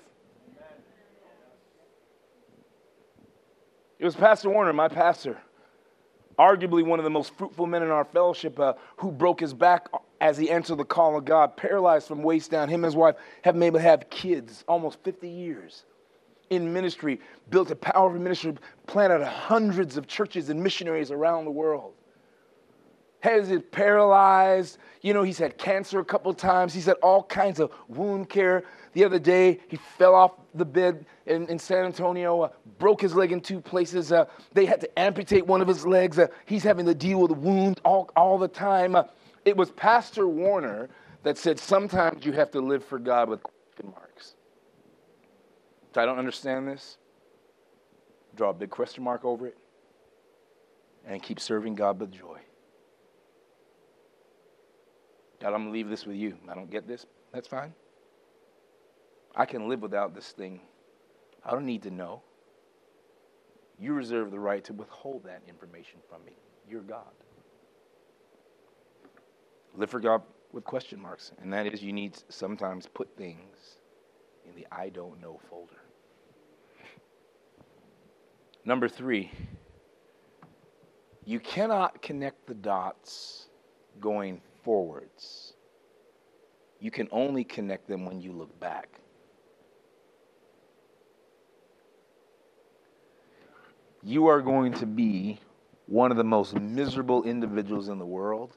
It 4.00 4.04
was 4.04 4.16
Pastor 4.16 4.50
Warner, 4.50 4.72
my 4.72 4.88
pastor 4.88 5.38
arguably 6.40 6.82
one 6.82 6.98
of 6.98 7.04
the 7.04 7.10
most 7.10 7.34
fruitful 7.36 7.66
men 7.66 7.82
in 7.82 7.90
our 7.90 8.04
fellowship, 8.04 8.58
uh, 8.58 8.72
who 8.96 9.12
broke 9.12 9.40
his 9.40 9.52
back 9.52 9.88
as 10.22 10.38
he 10.38 10.50
answered 10.50 10.76
the 10.76 10.84
call 10.84 11.18
of 11.18 11.26
God, 11.26 11.54
paralyzed 11.54 12.08
from 12.08 12.22
waist 12.22 12.50
down. 12.50 12.68
Him 12.68 12.76
and 12.76 12.86
his 12.86 12.96
wife 12.96 13.16
have 13.44 13.54
been 13.54 13.62
able 13.64 13.78
to 13.78 13.84
have 13.84 14.08
kids 14.08 14.64
almost 14.66 14.98
50 15.04 15.28
years 15.28 15.84
in 16.48 16.72
ministry, 16.72 17.20
built 17.50 17.70
a 17.70 17.76
powerful 17.76 18.18
ministry, 18.18 18.54
planted 18.86 19.24
hundreds 19.24 19.98
of 19.98 20.06
churches 20.06 20.48
and 20.48 20.62
missionaries 20.62 21.10
around 21.10 21.44
the 21.44 21.50
world. 21.50 21.92
Has 23.20 23.50
it 23.50 23.70
paralyzed? 23.70 24.78
You 25.02 25.14
know, 25.14 25.22
he's 25.22 25.38
had 25.38 25.58
cancer 25.58 26.00
a 26.00 26.04
couple 26.04 26.32
times. 26.34 26.72
He's 26.72 26.86
had 26.86 26.96
all 27.02 27.22
kinds 27.22 27.60
of 27.60 27.70
wound 27.88 28.28
care. 28.28 28.64
The 28.92 29.04
other 29.04 29.18
day, 29.18 29.60
he 29.68 29.76
fell 29.76 30.14
off 30.14 30.32
the 30.54 30.64
bed 30.64 31.06
in, 31.26 31.46
in 31.48 31.58
San 31.58 31.84
Antonio, 31.84 32.42
uh, 32.42 32.48
broke 32.78 33.00
his 33.00 33.14
leg 33.14 33.30
in 33.30 33.40
two 33.40 33.60
places. 33.60 34.10
Uh, 34.10 34.24
they 34.52 34.66
had 34.66 34.80
to 34.80 34.98
amputate 34.98 35.46
one 35.46 35.60
of 35.60 35.68
his 35.68 35.86
legs. 35.86 36.18
Uh, 36.18 36.26
he's 36.46 36.64
having 36.64 36.86
to 36.86 36.94
deal 36.94 37.20
with 37.20 37.30
wounds 37.30 37.80
all, 37.84 38.10
all 38.16 38.36
the 38.36 38.48
time. 38.48 38.96
Uh, 38.96 39.04
it 39.44 39.56
was 39.56 39.70
Pastor 39.70 40.26
Warner 40.26 40.88
that 41.22 41.38
said 41.38 41.58
sometimes 41.58 42.24
you 42.24 42.32
have 42.32 42.50
to 42.50 42.60
live 42.60 42.84
for 42.84 42.98
God 42.98 43.28
with 43.28 43.42
question 43.42 43.92
marks. 43.94 44.34
So 45.94 46.00
I 46.00 46.06
don't 46.06 46.18
understand 46.18 46.66
this. 46.66 46.96
Draw 48.36 48.50
a 48.50 48.54
big 48.54 48.70
question 48.70 49.04
mark 49.04 49.24
over 49.24 49.46
it 49.46 49.58
and 51.06 51.22
keep 51.22 51.40
serving 51.40 51.74
God 51.74 52.00
with 52.00 52.12
joy. 52.12 52.38
God, 55.40 55.48
I'm 55.54 55.62
going 55.62 55.66
to 55.66 55.72
leave 55.72 55.88
this 55.88 56.06
with 56.06 56.16
you. 56.16 56.36
I 56.48 56.54
don't 56.54 56.70
get 56.70 56.86
this. 56.86 57.06
That's 57.32 57.48
fine. 57.48 57.72
I 59.34 59.46
can 59.46 59.68
live 59.68 59.80
without 59.80 60.14
this 60.14 60.32
thing. 60.32 60.60
I 61.44 61.52
don't 61.52 61.66
need 61.66 61.82
to 61.84 61.90
know. 61.90 62.22
You 63.78 63.94
reserve 63.94 64.30
the 64.30 64.38
right 64.38 64.62
to 64.64 64.74
withhold 64.74 65.24
that 65.24 65.40
information 65.48 66.00
from 66.08 66.24
me. 66.24 66.32
You're 66.68 66.82
God. 66.82 67.12
Live 69.74 69.88
for 69.88 70.00
God 70.00 70.22
with 70.52 70.64
question 70.64 71.00
marks, 71.00 71.32
and 71.40 71.52
that 71.52 71.66
is 71.66 71.82
you 71.82 71.92
need 71.92 72.14
to 72.14 72.22
sometimes 72.28 72.86
put 72.86 73.08
things 73.16 73.76
in 74.46 74.54
the 74.54 74.66
I 74.70 74.88
don't 74.88 75.20
know 75.20 75.40
folder. 75.48 75.80
Number 78.64 78.88
three, 78.88 79.30
you 81.24 81.40
cannot 81.40 82.02
connect 82.02 82.46
the 82.46 82.54
dots 82.54 83.46
going 84.00 84.42
forwards. 84.62 85.54
You 86.80 86.90
can 86.90 87.08
only 87.12 87.44
connect 87.44 87.88
them 87.88 88.06
when 88.06 88.20
you 88.20 88.32
look 88.32 88.58
back. 88.58 89.00
you 94.02 94.28
are 94.28 94.40
going 94.40 94.72
to 94.72 94.86
be 94.86 95.38
one 95.86 96.10
of 96.10 96.16
the 96.16 96.24
most 96.24 96.54
miserable 96.54 97.24
individuals 97.24 97.88
in 97.88 97.98
the 97.98 98.06
world 98.06 98.56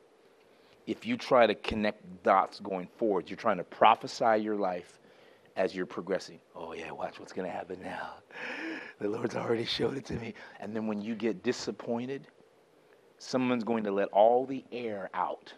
if 0.86 1.06
you 1.06 1.18
try 1.18 1.47
to 1.47 1.56
connect 1.56 2.24
dots 2.24 2.60
going 2.60 2.88
forward. 2.97 3.30
You're 3.30 3.38
trying 3.38 3.58
to 3.58 3.64
prophesy 3.64 4.38
your 4.41 4.56
life 4.56 4.99
as 5.56 5.76
you're 5.76 5.86
progressing. 5.86 6.39
Oh, 6.56 6.74
yeah, 6.74 6.91
watch 6.91 7.20
what's 7.20 7.34
going 7.34 7.47
to 7.47 7.54
happen 7.54 7.80
now. 7.82 8.16
The 8.99 9.10
Lord's 9.10 9.36
already 9.36 9.66
showed 9.66 9.97
it 9.97 10.06
to 10.06 10.14
me. 10.14 10.34
And 10.60 10.76
then 10.76 10.88
when 10.88 11.01
you 11.01 11.16
get 11.16 11.43
disappointed, 11.43 12.28
someone's 13.18 13.64
going 13.64 13.84
to 13.86 13.91
let 13.91 14.10
all 14.10 14.45
the 14.45 14.64
air 14.72 15.10
out, 15.14 15.54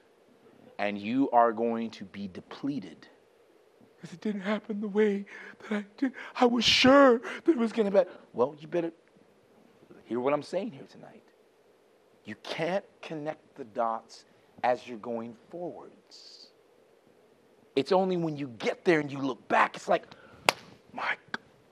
and 0.80 0.98
you 0.98 1.30
are 1.32 1.54
going 1.54 1.92
to 1.92 2.06
be 2.06 2.28
depleted. 2.28 3.08
Because 3.96 4.14
it 4.14 4.22
didn't 4.22 4.42
happen 4.42 4.82
the 4.82 4.88
way 4.88 5.26
that 5.64 5.72
I 5.78 5.86
did. 5.98 6.14
I 6.36 6.46
was 6.46 6.66
sure 6.66 7.20
that 7.20 7.52
it 7.52 7.58
was 7.58 7.72
going 7.72 7.92
to 7.92 8.06
be. 8.06 8.10
Well, 8.34 8.56
you 8.60 8.68
better 8.68 8.92
Hear 10.06 10.20
what 10.20 10.34
I'm 10.34 10.44
saying 10.44 10.72
here 10.72 10.86
tonight. 10.90 11.24
You 12.26 12.36
can't 12.44 12.86
connect 13.02 13.56
the 13.56 13.64
dots 13.66 14.26
as 14.64 14.88
you're 14.88 14.98
going 15.00 15.36
forwards. 15.50 16.48
It's 17.76 17.92
only 17.92 18.18
when 18.18 18.38
you 18.38 18.48
get 18.60 18.86
there 18.86 19.00
and 19.00 19.12
you 19.12 19.20
look 19.20 19.46
back, 19.48 19.76
it's 19.76 19.88
like, 19.88 20.06
my, 20.94 21.16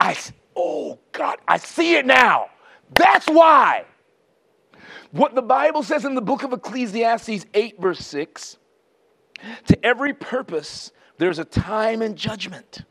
I, 0.00 0.16
oh 0.54 0.98
God, 1.12 1.38
I 1.48 1.56
see 1.58 1.96
it 1.96 2.06
now. 2.06 2.46
That's 2.94 3.26
why. 3.26 3.84
What 5.12 5.34
the 5.34 5.42
Bible 5.42 5.82
says 5.82 6.04
in 6.04 6.14
the 6.14 6.20
book 6.20 6.42
of 6.42 6.52
Ecclesiastes 6.52 7.46
8, 7.54 7.80
verse 7.80 8.00
6 8.00 8.58
to 9.66 9.84
every 9.84 10.14
purpose, 10.14 10.92
there's 11.18 11.38
a 11.38 11.44
time 11.44 12.02
and 12.02 12.16
judgment. 12.16 12.84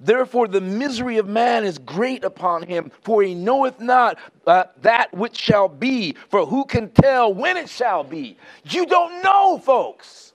Therefore, 0.00 0.48
the 0.48 0.60
misery 0.60 1.18
of 1.18 1.26
man 1.26 1.64
is 1.64 1.78
great 1.78 2.24
upon 2.24 2.62
him, 2.64 2.90
for 3.02 3.22
he 3.22 3.34
knoweth 3.34 3.80
not 3.80 4.18
uh, 4.46 4.64
that 4.82 5.12
which 5.14 5.36
shall 5.36 5.68
be. 5.68 6.16
For 6.28 6.46
who 6.46 6.64
can 6.64 6.90
tell 6.90 7.32
when 7.32 7.56
it 7.56 7.68
shall 7.68 8.04
be? 8.04 8.36
You 8.64 8.86
don't 8.86 9.22
know, 9.22 9.58
folks. 9.58 10.32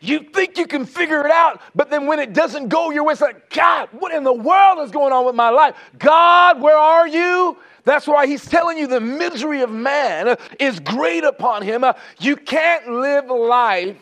You 0.00 0.20
think 0.20 0.58
you 0.58 0.66
can 0.66 0.84
figure 0.84 1.24
it 1.24 1.30
out, 1.30 1.60
but 1.74 1.88
then 1.88 2.06
when 2.06 2.18
it 2.18 2.32
doesn't 2.32 2.68
go 2.68 2.90
your 2.90 3.04
way, 3.04 3.12
it's 3.12 3.20
like, 3.20 3.50
God, 3.50 3.88
what 3.92 4.12
in 4.12 4.24
the 4.24 4.32
world 4.32 4.80
is 4.80 4.90
going 4.90 5.12
on 5.12 5.24
with 5.24 5.36
my 5.36 5.50
life? 5.50 5.76
God, 5.98 6.60
where 6.60 6.76
are 6.76 7.06
you? 7.06 7.56
That's 7.84 8.06
why 8.06 8.26
he's 8.26 8.44
telling 8.44 8.78
you 8.78 8.86
the 8.86 9.00
misery 9.00 9.62
of 9.62 9.70
man 9.70 10.36
is 10.58 10.80
great 10.80 11.24
upon 11.24 11.62
him. 11.62 11.84
You 12.18 12.36
can't 12.36 12.88
live 12.88 13.26
life 13.26 13.96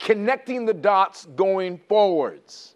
connecting 0.00 0.66
the 0.66 0.74
dots 0.74 1.26
going 1.36 1.78
forwards. 1.88 2.74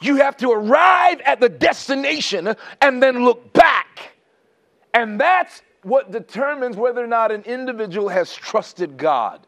You 0.00 0.16
have 0.16 0.36
to 0.38 0.50
arrive 0.50 1.20
at 1.20 1.40
the 1.40 1.48
destination 1.48 2.54
and 2.80 3.02
then 3.02 3.24
look 3.24 3.52
back. 3.52 4.14
And 4.94 5.20
that's 5.20 5.62
what 5.82 6.10
determines 6.10 6.76
whether 6.76 7.02
or 7.02 7.06
not 7.06 7.30
an 7.30 7.42
individual 7.42 8.08
has 8.08 8.32
trusted 8.32 8.96
God. 8.96 9.46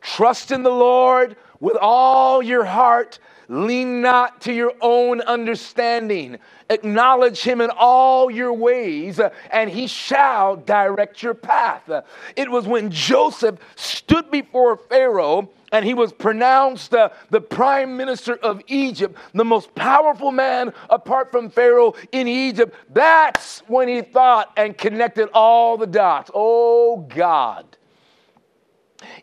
Trust 0.00 0.50
in 0.50 0.62
the 0.62 0.70
Lord 0.70 1.36
with 1.60 1.76
all 1.80 2.42
your 2.42 2.64
heart. 2.64 3.18
Lean 3.48 4.00
not 4.00 4.40
to 4.42 4.52
your 4.52 4.72
own 4.80 5.20
understanding. 5.22 6.38
Acknowledge 6.70 7.42
him 7.42 7.60
in 7.60 7.70
all 7.70 8.30
your 8.30 8.52
ways, 8.52 9.20
and 9.50 9.70
he 9.70 9.86
shall 9.86 10.56
direct 10.56 11.22
your 11.22 11.34
path. 11.34 11.90
It 12.36 12.50
was 12.50 12.66
when 12.66 12.90
Joseph 12.90 13.58
stood 13.76 14.30
before 14.30 14.76
Pharaoh 14.76 15.50
and 15.72 15.84
he 15.84 15.92
was 15.92 16.12
pronounced 16.12 16.94
uh, 16.94 17.08
the 17.30 17.40
prime 17.40 17.96
minister 17.96 18.36
of 18.36 18.62
Egypt, 18.68 19.18
the 19.34 19.44
most 19.44 19.74
powerful 19.74 20.30
man 20.30 20.72
apart 20.88 21.32
from 21.32 21.50
Pharaoh 21.50 21.94
in 22.12 22.28
Egypt. 22.28 22.76
That's 22.90 23.58
when 23.66 23.88
he 23.88 24.02
thought 24.02 24.52
and 24.56 24.78
connected 24.78 25.30
all 25.34 25.76
the 25.76 25.88
dots. 25.88 26.30
Oh 26.32 26.98
God. 27.08 27.66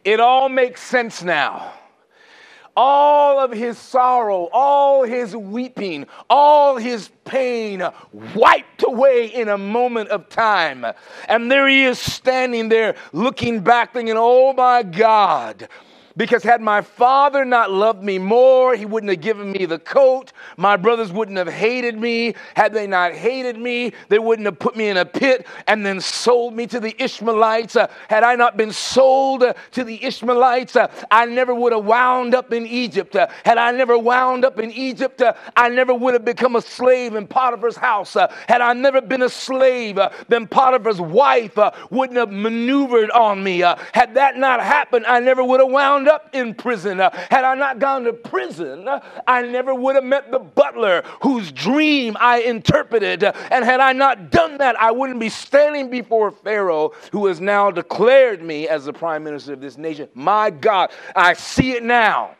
It 0.04 0.20
all 0.20 0.50
makes 0.50 0.82
sense 0.82 1.24
now 1.24 1.74
all 2.76 3.40
of 3.40 3.52
his 3.52 3.78
sorrow, 3.78 4.50
all 4.52 5.04
his 5.04 5.36
weeping, 5.36 6.06
all 6.30 6.78
his 6.78 7.10
pain 7.26 7.84
wiped 8.36 8.84
away 8.84 9.28
in 9.28 9.50
a 9.50 9.58
moment 9.58 10.10
of 10.10 10.30
time. 10.30 10.86
And 11.28 11.52
there 11.52 11.68
he 11.68 11.84
is 11.84 12.00
standing 12.00 12.70
there 12.70 12.96
looking 13.14 13.62
back, 13.62 13.94
thinking, 13.94 14.16
oh 14.18 14.54
my 14.54 14.84
God. 14.84 15.68
Because 16.18 16.44
had 16.44 16.62
my 16.62 16.82
father 16.82 17.46
not 17.46 17.72
loved 17.72 18.04
me 18.04 18.18
more, 18.18 18.76
he 18.76 18.86
wouldn't 18.86 19.10
have 19.10 19.22
given 19.22 19.52
me 19.52 19.66
the 19.66 19.80
coat. 19.80 20.34
My 20.58 20.76
brothers 20.76 21.12
wouldn't 21.12 21.38
have 21.38 21.48
hated 21.48 21.98
me. 21.98 22.36
Had 22.56 22.74
they 22.74 22.88
not 22.88 23.14
hated 23.14 23.58
me, 23.58 23.94
they 24.10 24.20
wouldn't 24.20 24.46
have 24.46 24.60
put 24.60 24.76
me 24.76 24.90
in 24.90 24.98
a 24.98 25.06
pit 25.06 25.46
and 25.68 25.86
then 25.86 26.02
sold 26.02 26.54
me 26.54 26.68
to 26.68 26.80
the 26.80 26.96
Ishmaelites. 27.02 27.76
Uh, 27.76 27.88
had 28.10 28.24
I 28.24 28.36
not 28.36 28.58
been 28.58 28.72
sold 28.72 29.44
uh, 29.44 29.54
to 29.72 29.84
the 29.84 30.04
Ishmaelites, 30.04 30.76
uh, 30.76 30.92
I 31.10 31.26
never 31.26 31.56
would 31.56 31.72
have 31.72 31.86
wound 31.86 32.36
up 32.36 32.52
in 32.52 32.66
Egypt. 32.66 33.16
Uh, 33.16 33.28
had 33.46 33.58
I 33.58 33.72
never 33.72 33.98
wound 33.98 34.44
up 34.44 34.60
in 34.60 34.72
Egypt, 34.72 35.22
uh, 35.22 35.34
I 35.56 35.70
never 35.70 35.94
would 35.94 36.14
have 36.14 36.26
become 36.26 36.56
a 36.56 36.62
slave 36.62 37.16
in 37.16 37.28
Potiphar's 37.28 37.78
house. 37.78 38.16
Uh, 38.16 38.34
had 38.48 38.62
I 38.62 38.74
never 38.74 39.02
been 39.02 39.22
a 39.22 39.30
slave, 39.30 39.98
then 40.28 40.48
Potiphar's 40.48 41.00
wife 41.00 41.58
wouldn't 41.90 42.18
have 42.18 42.32
maneuvered 42.32 43.12
on 43.12 43.44
me. 43.44 43.60
had 43.60 44.16
that 44.16 44.38
not 44.38 44.62
happened, 44.62 45.06
I 45.06 45.20
never 45.20 45.44
would 45.44 45.60
have 45.60 45.70
wound 45.70 46.01
wound 46.02 46.10
up 46.10 46.34
in 46.34 46.54
prison. 46.54 47.00
Uh, 47.00 47.10
had 47.30 47.44
I 47.44 47.56
not 47.56 47.80
gone 47.80 48.04
to 48.06 48.14
prison, 48.14 48.88
uh, 48.88 49.00
I 49.28 49.42
never 49.44 49.74
would 49.74 49.96
have 49.96 50.04
met 50.04 50.32
the 50.32 50.40
butler 50.40 51.04
whose 51.22 51.52
dream 51.52 52.18
I 52.20 52.42
interpreted. 52.42 53.24
Uh, 53.24 53.34
and 53.52 53.64
had 53.64 53.80
I 53.80 53.94
not 53.94 54.32
done 54.32 54.58
that, 54.58 54.80
I 54.80 54.92
wouldn't 54.92 55.20
be 55.20 55.30
standing 55.30 55.90
before 55.90 56.32
Pharaoh, 56.32 56.94
who 57.12 57.28
has 57.28 57.40
now 57.40 57.72
declared 57.72 58.42
me 58.42 58.68
as 58.68 58.86
the 58.86 58.94
prime 58.94 59.24
minister 59.24 59.54
of 59.54 59.62
this 59.62 59.78
nation. 59.78 60.10
My 60.14 60.50
God, 60.50 60.92
I 61.16 61.34
see 61.34 61.72
it 61.72 61.84
now. 61.84 62.36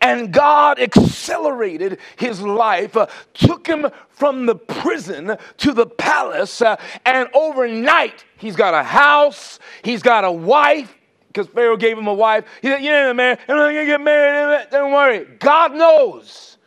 And 0.00 0.32
God 0.32 0.78
accelerated 0.80 1.98
his 2.16 2.42
life, 2.42 2.96
uh, 2.96 3.06
took 3.34 3.66
him 3.66 3.86
from 4.10 4.44
the 4.44 4.56
prison 4.56 5.36
to 5.58 5.72
the 5.72 5.86
palace, 5.86 6.60
uh, 6.60 6.76
and 7.06 7.28
overnight 7.32 8.24
he's 8.36 8.56
got 8.56 8.74
a 8.74 8.82
house, 8.82 9.58
he's 9.82 10.02
got 10.02 10.24
a 10.24 10.32
wife, 10.32 10.94
because 11.32 11.46
Pharaoh 11.46 11.76
gave 11.76 11.96
him 11.96 12.08
a 12.08 12.14
wife. 12.14 12.44
He 12.60 12.68
said, 12.68 12.82
You 12.82 12.90
ain't 12.90 13.16
married. 13.16 13.38
I'm 13.48 13.56
not 13.56 13.70
going 13.70 13.86
to 13.86 13.92
get 13.92 14.00
married. 14.00 14.66
Don't 14.70 14.92
worry. 14.92 15.26
God 15.38 15.74
knows. 15.74 16.58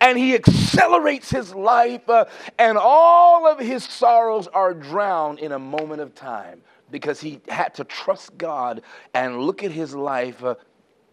And 0.00 0.16
he 0.16 0.34
accelerates 0.34 1.28
his 1.28 1.54
life, 1.54 2.08
uh, 2.08 2.24
and 2.58 2.78
all 2.78 3.46
of 3.46 3.58
his 3.58 3.84
sorrows 3.84 4.46
are 4.48 4.72
drowned 4.74 5.40
in 5.40 5.52
a 5.52 5.58
moment 5.58 6.00
of 6.00 6.14
time 6.14 6.62
because 6.90 7.20
he 7.20 7.40
had 7.48 7.74
to 7.74 7.84
trust 7.84 8.36
God 8.38 8.82
and 9.12 9.40
look 9.40 9.64
at 9.64 9.70
his 9.70 9.94
life 9.94 10.42
uh, 10.44 10.54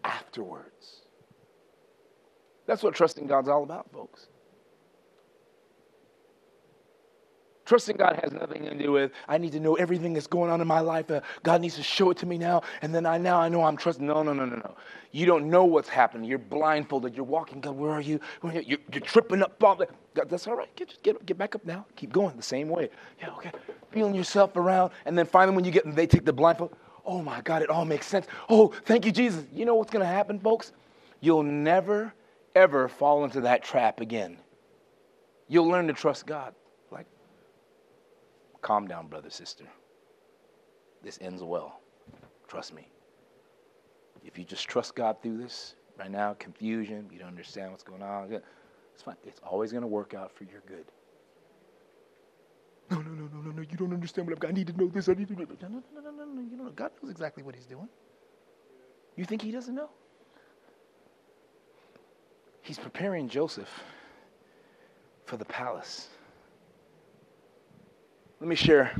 afterwards. 0.04 1.02
That's 2.66 2.82
what 2.82 2.94
trusting 2.94 3.26
God's 3.26 3.48
all 3.48 3.64
about, 3.64 3.90
folks. 3.92 4.28
Trusting 7.70 7.98
God 7.98 8.18
has 8.24 8.32
nothing 8.32 8.64
to 8.64 8.74
do 8.74 8.90
with, 8.90 9.12
I 9.28 9.38
need 9.38 9.52
to 9.52 9.60
know 9.60 9.76
everything 9.76 10.12
that's 10.12 10.26
going 10.26 10.50
on 10.50 10.60
in 10.60 10.66
my 10.66 10.80
life. 10.80 11.08
Uh, 11.08 11.20
God 11.44 11.60
needs 11.60 11.76
to 11.76 11.84
show 11.84 12.10
it 12.10 12.16
to 12.16 12.26
me 12.26 12.36
now. 12.36 12.62
And 12.82 12.92
then 12.92 13.06
I 13.06 13.16
now 13.16 13.40
I 13.40 13.48
know 13.48 13.62
I'm 13.62 13.76
trusting. 13.76 14.04
No, 14.04 14.24
no, 14.24 14.32
no, 14.32 14.44
no, 14.44 14.56
no. 14.56 14.74
You 15.12 15.24
don't 15.24 15.48
know 15.48 15.64
what's 15.64 15.88
happening. 15.88 16.28
You're 16.28 16.40
blindfolded. 16.40 17.14
You're 17.14 17.24
walking. 17.24 17.60
God, 17.60 17.76
where 17.76 17.92
are 17.92 18.00
you? 18.00 18.18
You're, 18.42 18.62
you're 18.64 19.00
tripping 19.00 19.40
up. 19.40 19.56
God, 19.60 19.86
that's 20.28 20.48
all 20.48 20.56
right. 20.56 20.74
Get, 20.74 21.00
get, 21.04 21.24
get 21.24 21.38
back 21.38 21.54
up 21.54 21.64
now. 21.64 21.86
Keep 21.94 22.12
going 22.12 22.36
the 22.36 22.42
same 22.42 22.68
way. 22.68 22.90
Yeah, 23.20 23.30
okay. 23.36 23.52
Feeling 23.92 24.16
yourself 24.16 24.56
around. 24.56 24.90
And 25.04 25.16
then 25.16 25.26
finally, 25.26 25.54
when 25.54 25.64
you 25.64 25.70
get, 25.70 25.94
they 25.94 26.08
take 26.08 26.24
the 26.24 26.32
blindfold. 26.32 26.74
Oh 27.06 27.22
my 27.22 27.40
God, 27.42 27.62
it 27.62 27.70
all 27.70 27.84
makes 27.84 28.08
sense. 28.08 28.26
Oh, 28.48 28.72
thank 28.84 29.06
you, 29.06 29.12
Jesus. 29.12 29.44
You 29.54 29.64
know 29.64 29.76
what's 29.76 29.92
going 29.92 30.04
to 30.04 30.12
happen, 30.12 30.40
folks? 30.40 30.72
You'll 31.20 31.44
never, 31.44 32.12
ever 32.56 32.88
fall 32.88 33.22
into 33.22 33.42
that 33.42 33.62
trap 33.62 34.00
again. 34.00 34.38
You'll 35.46 35.68
learn 35.68 35.86
to 35.86 35.92
trust 35.92 36.26
God. 36.26 36.52
Calm 38.62 38.86
down, 38.86 39.08
brother, 39.08 39.30
sister. 39.30 39.64
This 41.02 41.18
ends 41.20 41.42
well. 41.42 41.80
Trust 42.48 42.74
me. 42.74 42.88
If 44.24 44.38
you 44.38 44.44
just 44.44 44.68
trust 44.68 44.94
God 44.94 45.16
through 45.22 45.38
this, 45.38 45.74
right 45.98 46.10
now, 46.10 46.34
confusion, 46.34 47.08
you 47.12 47.18
don't 47.18 47.28
understand 47.28 47.70
what's 47.70 47.82
going 47.82 48.02
on, 48.02 48.32
it's 48.94 49.02
fine. 49.02 49.16
It's 49.24 49.40
always 49.40 49.72
going 49.72 49.82
to 49.82 49.88
work 49.88 50.14
out 50.14 50.32
for 50.36 50.44
your 50.44 50.62
good. 50.66 50.84
No, 52.90 52.98
no, 53.00 53.10
no, 53.12 53.28
no, 53.32 53.40
no, 53.40 53.50
no. 53.52 53.62
You 53.62 53.76
don't 53.76 53.92
understand 53.92 54.26
what 54.26 54.34
I've 54.34 54.40
got. 54.40 54.48
I 54.48 54.52
need 54.52 54.66
to 54.66 54.76
know 54.76 54.88
this. 54.88 55.08
I 55.08 55.14
need 55.14 55.28
to 55.28 55.34
know 55.34 55.46
No, 55.62 55.68
no, 55.68 55.82
no, 55.94 56.00
no, 56.00 56.10
no, 56.10 56.24
no. 56.24 56.42
You 56.42 56.56
know, 56.56 56.70
God 56.70 56.90
knows 57.02 57.10
exactly 57.12 57.42
what 57.42 57.54
He's 57.54 57.66
doing. 57.66 57.88
You 59.16 59.24
think 59.24 59.42
He 59.42 59.52
doesn't 59.52 59.74
know? 59.74 59.90
He's 62.62 62.78
preparing 62.78 63.28
Joseph 63.28 63.70
for 65.24 65.36
the 65.36 65.44
palace. 65.44 66.08
Let 68.40 68.48
me 68.48 68.56
share 68.56 68.94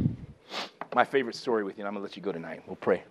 my 0.95 1.03
favorite 1.03 1.35
story 1.35 1.65
with 1.65 1.79
you, 1.79 1.83
and 1.83 1.89
I'm 1.89 1.95
going 1.95 2.03
to 2.03 2.09
let 2.11 2.15
you 2.15 2.23
go 2.23 2.31
tonight. 2.31 2.63
We'll 2.67 2.77
pray. 2.77 3.05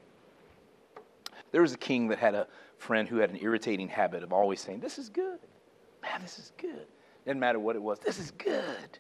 There 1.51 1.63
was 1.63 1.73
a 1.73 1.77
king 1.77 2.07
that 2.09 2.19
had 2.19 2.35
a 2.35 2.45
friend 2.77 3.09
who 3.09 3.17
had 3.17 3.31
an 3.31 3.39
irritating 3.41 3.87
habit 3.87 4.21
of 4.21 4.31
always 4.31 4.61
saying, 4.61 4.79
This 4.79 4.99
is 4.99 5.09
good. 5.09 5.39
Man, 6.03 6.21
this 6.21 6.37
is 6.37 6.51
good. 6.59 6.85
Didn't 7.25 7.39
matter 7.39 7.59
what 7.59 7.75
it 7.75 7.81
was. 7.81 7.97
This 7.97 8.19
is 8.19 8.29
good. 8.29 8.99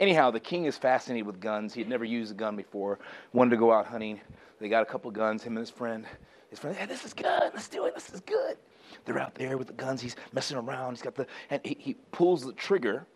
Anyhow, 0.00 0.32
the 0.32 0.40
king 0.40 0.64
is 0.64 0.76
fascinated 0.76 1.28
with 1.28 1.40
guns. 1.40 1.74
He 1.74 1.80
had 1.80 1.88
never 1.88 2.04
used 2.04 2.32
a 2.32 2.34
gun 2.34 2.56
before, 2.56 2.98
wanted 3.32 3.50
to 3.50 3.56
go 3.56 3.72
out 3.72 3.86
hunting. 3.86 4.20
They 4.60 4.68
got 4.68 4.82
a 4.82 4.86
couple 4.86 5.12
guns, 5.12 5.44
him 5.44 5.56
and 5.56 5.60
his 5.60 5.70
friend. 5.70 6.06
His 6.50 6.58
friend, 6.58 6.76
hey, 6.76 6.86
this 6.86 7.04
is 7.04 7.14
good. 7.14 7.52
Let's 7.54 7.68
do 7.68 7.84
it. 7.86 7.94
This 7.94 8.10
is 8.10 8.20
good. 8.20 8.56
They're 9.04 9.20
out 9.20 9.36
there 9.36 9.56
with 9.56 9.68
the 9.68 9.74
guns. 9.74 10.00
He's 10.00 10.16
messing 10.32 10.56
around. 10.56 10.94
He's 10.94 11.02
got 11.02 11.14
the, 11.14 11.26
and 11.50 11.60
he, 11.64 11.76
he 11.78 11.94
pulls 12.10 12.44
the 12.44 12.52
trigger, 12.52 13.06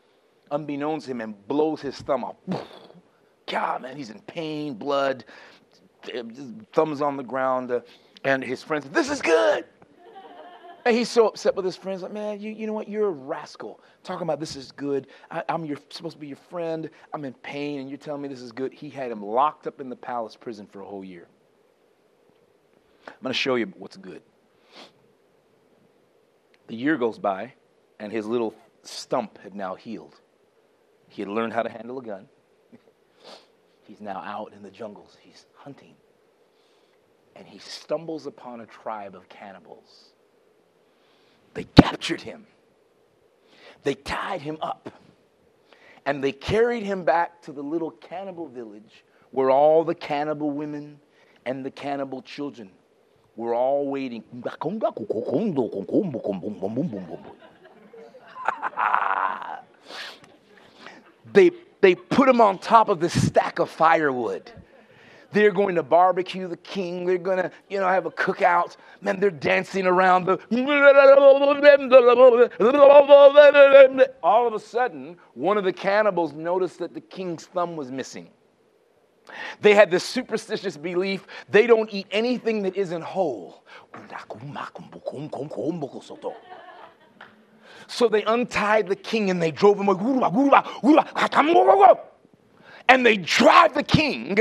unbeknownst 0.53 1.07
to 1.07 1.12
him, 1.12 1.20
and 1.20 1.49
blows 1.49 1.80
his 1.80 1.97
thumb 1.99 2.22
off. 2.22 2.36
God, 3.53 3.82
man, 3.82 3.98
he's 3.98 4.09
in 4.09 4.18
pain, 4.20 4.72
blood, 4.72 5.26
thumbs 6.72 7.03
on 7.03 7.18
the 7.18 7.22
ground. 7.22 7.70
Uh, 7.70 7.80
and 8.24 8.42
his 8.42 8.62
friends, 8.62 8.86
this 8.88 9.11
is 9.11 9.20
good. 9.20 9.66
And 10.86 10.96
he's 10.96 11.11
so 11.11 11.28
upset 11.28 11.55
with 11.55 11.66
his 11.66 11.76
friends, 11.76 12.00
like, 12.00 12.12
man, 12.14 12.40
you, 12.40 12.50
you 12.50 12.66
know 12.66 12.72
what? 12.72 12.88
You're 12.88 13.09
a 13.09 13.11
rascal. 13.11 13.80
Talking 14.05 14.22
about 14.22 14.40
this 14.40 14.57
is 14.57 14.72
good. 14.72 15.07
I, 15.30 15.44
am 15.50 15.66
your, 15.66 15.76
supposed 15.90 16.14
to 16.14 16.18
be 16.18 16.28
your 16.28 16.38
friend. 16.48 16.88
I'm 17.12 17.26
in 17.26 17.34
pain, 17.34 17.80
and 17.80 17.90
you're 17.90 17.98
telling 17.98 18.22
me 18.22 18.28
this 18.28 18.40
is 18.40 18.53
good. 18.53 18.72
He 18.72 18.88
had 18.88 19.12
him 19.12 19.22
locked 19.22 19.66
up 19.66 19.82
in 19.82 19.90
the 19.90 19.96
palace 19.96 20.34
prison 20.34 20.66
for 20.66 20.80
a 20.80 20.86
whole 20.86 21.05
year. 21.05 21.28
I'm 23.07 23.12
going 23.22 23.34
to 23.34 23.38
show 23.38 23.57
you 23.57 23.66
what's 23.76 23.98
good. 23.98 24.22
The 26.68 26.74
year 26.74 26.96
goes 26.96 27.18
by, 27.18 27.53
and 28.00 28.11
his 28.11 28.24
little 28.24 28.55
stump 28.82 29.38
had 29.42 29.55
now 29.55 29.74
healed. 29.74 30.14
He 31.11 31.20
had 31.20 31.28
learned 31.28 31.53
how 31.53 31.62
to 31.62 31.68
handle 31.68 31.98
a 31.98 32.03
gun. 32.03 32.28
He's 33.84 34.00
now 34.00 34.22
out 34.24 34.52
in 34.54 34.62
the 34.62 34.70
jungles. 34.70 35.16
He's 35.20 35.46
hunting. 35.54 35.94
And 37.34 37.46
he 37.46 37.58
stumbles 37.58 38.26
upon 38.26 38.60
a 38.60 38.66
tribe 38.66 39.14
of 39.14 39.28
cannibals. 39.28 40.10
They 41.54 41.64
captured 41.64 42.20
him. 42.20 42.46
They 43.82 43.94
tied 43.94 44.42
him 44.42 44.58
up. 44.60 44.90
And 46.04 46.22
they 46.22 46.32
carried 46.32 46.82
him 46.82 47.04
back 47.04 47.40
to 47.42 47.52
the 47.52 47.62
little 47.62 47.90
cannibal 47.92 48.48
village 48.48 49.04
where 49.30 49.50
all 49.50 49.84
the 49.84 49.94
cannibal 49.94 50.50
women 50.50 50.98
and 51.46 51.64
the 51.64 51.70
cannibal 51.70 52.22
children 52.22 52.70
were 53.36 53.54
all 53.54 53.86
waiting. 53.88 54.22
they 61.32 61.50
they 61.82 61.94
put 61.96 62.28
him 62.28 62.40
on 62.40 62.58
top 62.58 62.88
of 62.88 63.00
this 63.00 63.26
stack 63.26 63.58
of 63.58 63.68
firewood. 63.68 64.50
They're 65.32 65.50
going 65.50 65.74
to 65.74 65.82
barbecue 65.82 66.46
the 66.46 66.56
king. 66.58 67.04
They're 67.06 67.18
going 67.18 67.38
to, 67.38 67.50
you 67.68 67.80
know, 67.80 67.88
have 67.88 68.06
a 68.06 68.10
cookout. 68.10 68.76
Man, 69.00 69.18
they're 69.18 69.30
dancing 69.30 69.86
around 69.86 70.26
the. 70.26 70.38
All 74.22 74.46
of 74.46 74.54
a 74.54 74.60
sudden, 74.60 75.16
one 75.34 75.58
of 75.58 75.64
the 75.64 75.72
cannibals 75.72 76.32
noticed 76.32 76.78
that 76.78 76.94
the 76.94 77.00
king's 77.00 77.46
thumb 77.46 77.76
was 77.76 77.90
missing. 77.90 78.28
They 79.60 79.74
had 79.74 79.90
this 79.90 80.04
superstitious 80.04 80.76
belief 80.76 81.26
they 81.48 81.66
don't 81.66 81.92
eat 81.92 82.06
anything 82.10 82.62
that 82.62 82.76
isn't 82.76 83.02
whole. 83.02 83.64
So 87.93 88.09
they 88.09 88.24
untied 88.24 88.88
the 88.88 88.97
king 88.97 89.30
and 89.30 89.43
they 89.43 89.51
drove 89.51 89.78
him. 89.78 89.88
away. 89.88 90.62
And 92.88 93.07
they 93.07 93.16
drive 93.18 93.74
the 93.74 93.82
king 93.82 94.38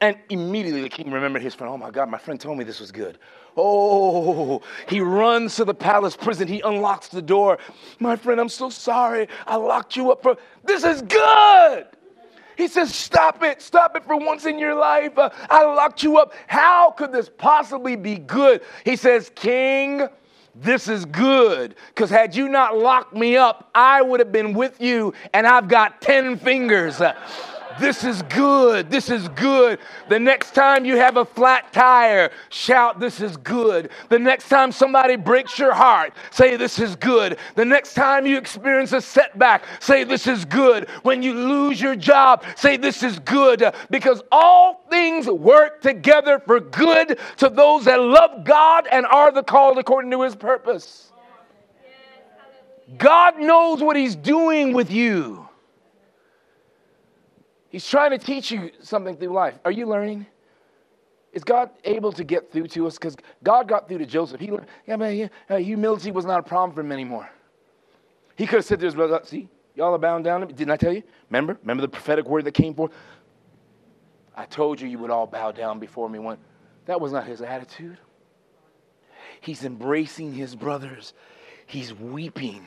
And 0.00 0.16
immediately 0.30 0.82
the 0.82 0.88
king 0.88 1.10
remembered 1.10 1.42
his 1.42 1.54
friend. 1.54 1.72
Oh 1.72 1.76
my 1.76 1.90
God, 1.90 2.08
my 2.08 2.18
friend 2.18 2.40
told 2.40 2.58
me 2.58 2.64
this 2.64 2.80
was 2.80 2.92
good. 2.92 3.18
Oh, 3.56 4.62
he 4.88 5.00
runs 5.00 5.56
to 5.56 5.64
the 5.64 5.74
palace 5.74 6.16
prison. 6.16 6.48
He 6.48 6.60
unlocks 6.60 7.08
the 7.08 7.22
door. 7.22 7.58
My 7.98 8.16
friend, 8.16 8.40
I'm 8.40 8.48
so 8.48 8.70
sorry. 8.70 9.28
I 9.46 9.56
locked 9.56 9.96
you 9.96 10.10
up 10.12 10.22
for 10.22 10.36
this 10.64 10.84
is 10.84 11.02
good. 11.02 11.86
He 12.56 12.68
says, 12.68 12.94
Stop 12.94 13.42
it. 13.42 13.60
Stop 13.60 13.96
it 13.96 14.04
for 14.04 14.16
once 14.16 14.46
in 14.46 14.58
your 14.58 14.74
life. 14.74 15.18
Uh, 15.18 15.30
I 15.50 15.64
locked 15.64 16.02
you 16.02 16.18
up. 16.18 16.32
How 16.46 16.92
could 16.92 17.12
this 17.12 17.30
possibly 17.36 17.96
be 17.96 18.18
good? 18.18 18.62
He 18.84 18.96
says, 18.96 19.30
King, 19.34 20.08
this 20.54 20.88
is 20.88 21.04
good. 21.04 21.74
Because 21.88 22.10
had 22.10 22.34
you 22.36 22.48
not 22.48 22.76
locked 22.76 23.14
me 23.14 23.36
up, 23.36 23.70
I 23.74 24.02
would 24.02 24.20
have 24.20 24.32
been 24.32 24.52
with 24.52 24.80
you, 24.80 25.14
and 25.32 25.46
I've 25.46 25.68
got 25.68 26.00
10 26.00 26.38
fingers. 26.38 27.00
This 27.80 28.04
is 28.04 28.22
good. 28.22 28.90
This 28.90 29.10
is 29.10 29.28
good. 29.28 29.78
The 30.08 30.18
next 30.18 30.54
time 30.54 30.84
you 30.84 30.96
have 30.96 31.16
a 31.16 31.24
flat 31.24 31.72
tire, 31.72 32.30
shout, 32.48 33.00
This 33.00 33.20
is 33.20 33.36
good. 33.36 33.90
The 34.08 34.18
next 34.18 34.48
time 34.48 34.72
somebody 34.72 35.16
breaks 35.16 35.58
your 35.58 35.72
heart, 35.72 36.12
say, 36.30 36.56
This 36.56 36.78
is 36.78 36.96
good. 36.96 37.38
The 37.54 37.64
next 37.64 37.94
time 37.94 38.26
you 38.26 38.38
experience 38.38 38.92
a 38.92 39.00
setback, 39.00 39.64
say, 39.80 40.04
This 40.04 40.26
is 40.26 40.44
good. 40.44 40.88
When 41.02 41.22
you 41.22 41.34
lose 41.34 41.80
your 41.80 41.96
job, 41.96 42.44
say, 42.56 42.76
This 42.76 43.02
is 43.02 43.18
good. 43.18 43.64
Because 43.90 44.22
all 44.30 44.84
things 44.90 45.26
work 45.26 45.80
together 45.80 46.38
for 46.38 46.60
good 46.60 47.18
to 47.38 47.48
those 47.48 47.84
that 47.86 48.00
love 48.00 48.44
God 48.44 48.86
and 48.90 49.06
are 49.06 49.32
the 49.32 49.42
called 49.42 49.78
according 49.78 50.10
to 50.12 50.22
his 50.22 50.36
purpose. 50.36 51.12
God 52.98 53.38
knows 53.38 53.82
what 53.82 53.96
he's 53.96 54.16
doing 54.16 54.72
with 54.72 54.90
you. 54.90 55.41
He's 57.72 57.88
trying 57.88 58.10
to 58.10 58.18
teach 58.18 58.50
you 58.50 58.70
something 58.82 59.16
through 59.16 59.32
life. 59.32 59.54
Are 59.64 59.70
you 59.70 59.86
learning? 59.86 60.26
Is 61.32 61.42
God 61.42 61.70
able 61.84 62.12
to 62.12 62.22
get 62.22 62.52
through 62.52 62.68
to 62.68 62.86
us? 62.86 62.98
Because 62.98 63.16
God 63.42 63.66
got 63.66 63.88
through 63.88 63.98
to 63.98 64.06
Joseph. 64.06 64.40
He 64.40 64.50
yeah, 64.86 64.96
man, 64.96 65.16
yeah, 65.48 65.58
humility 65.58 66.10
was 66.10 66.26
not 66.26 66.38
a 66.38 66.42
problem 66.42 66.74
for 66.74 66.82
him 66.82 66.92
anymore. 66.92 67.30
He 68.36 68.46
could 68.46 68.56
have 68.56 68.66
said 68.66 68.78
to 68.80 68.84
his 68.84 68.94
brother, 68.94 69.18
see, 69.24 69.48
y'all 69.74 69.94
are 69.94 69.98
bound 69.98 70.24
down 70.24 70.42
to 70.42 70.46
me. 70.46 70.52
Didn't 70.52 70.70
I 70.70 70.76
tell 70.76 70.92
you? 70.92 71.02
Remember? 71.30 71.56
Remember 71.62 71.80
the 71.80 71.88
prophetic 71.88 72.26
word 72.26 72.44
that 72.44 72.52
came 72.52 72.74
forth? 72.74 72.92
I 74.36 74.44
told 74.44 74.78
you 74.78 74.86
you 74.86 74.98
would 74.98 75.10
all 75.10 75.26
bow 75.26 75.50
down 75.50 75.78
before 75.78 76.10
me. 76.10 76.18
One, 76.18 76.36
that 76.84 77.00
was 77.00 77.10
not 77.10 77.26
his 77.26 77.40
attitude. 77.40 77.96
He's 79.40 79.64
embracing 79.64 80.34
his 80.34 80.54
brothers. 80.54 81.14
He's 81.66 81.94
weeping. 81.94 82.66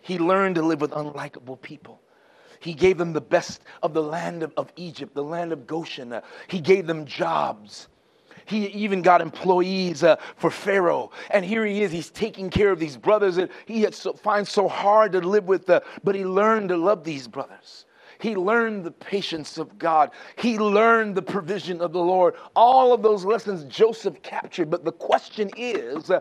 He 0.00 0.20
learned 0.20 0.54
to 0.54 0.62
live 0.62 0.80
with 0.80 0.92
unlikable 0.92 1.60
people. 1.60 2.00
He 2.64 2.72
gave 2.72 2.96
them 2.96 3.12
the 3.12 3.20
best 3.20 3.60
of 3.82 3.92
the 3.92 4.02
land 4.02 4.42
of, 4.42 4.54
of 4.56 4.72
Egypt, 4.76 5.14
the 5.14 5.22
land 5.22 5.52
of 5.52 5.66
Goshen. 5.66 6.14
Uh, 6.14 6.22
he 6.48 6.60
gave 6.60 6.86
them 6.86 7.04
jobs. 7.04 7.88
He 8.46 8.68
even 8.68 9.02
got 9.02 9.20
employees 9.20 10.02
uh, 10.02 10.16
for 10.36 10.50
Pharaoh. 10.50 11.10
And 11.30 11.44
here 11.44 11.66
he 11.66 11.82
is, 11.82 11.92
he's 11.92 12.10
taking 12.10 12.48
care 12.48 12.70
of 12.70 12.78
these 12.78 12.96
brothers 12.96 13.36
that 13.36 13.50
he 13.66 13.82
had 13.82 13.94
so, 13.94 14.14
finds 14.14 14.50
so 14.50 14.66
hard 14.66 15.12
to 15.12 15.20
live 15.20 15.44
with, 15.44 15.68
uh, 15.68 15.80
but 16.04 16.14
he 16.14 16.24
learned 16.24 16.70
to 16.70 16.78
love 16.78 17.04
these 17.04 17.28
brothers. 17.28 17.84
He 18.18 18.34
learned 18.34 18.84
the 18.84 18.92
patience 18.92 19.58
of 19.58 19.78
God. 19.78 20.12
He 20.36 20.58
learned 20.58 21.16
the 21.16 21.22
provision 21.22 21.82
of 21.82 21.92
the 21.92 22.00
Lord. 22.00 22.34
All 22.56 22.94
of 22.94 23.02
those 23.02 23.26
lessons 23.26 23.64
Joseph 23.64 24.22
captured. 24.22 24.70
But 24.70 24.86
the 24.86 24.92
question 24.92 25.50
is 25.54 26.10
uh, 26.10 26.20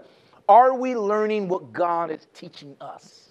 are 0.50 0.76
we 0.76 0.94
learning 0.94 1.48
what 1.48 1.72
God 1.72 2.12
is 2.12 2.28
teaching 2.34 2.76
us? 2.82 3.23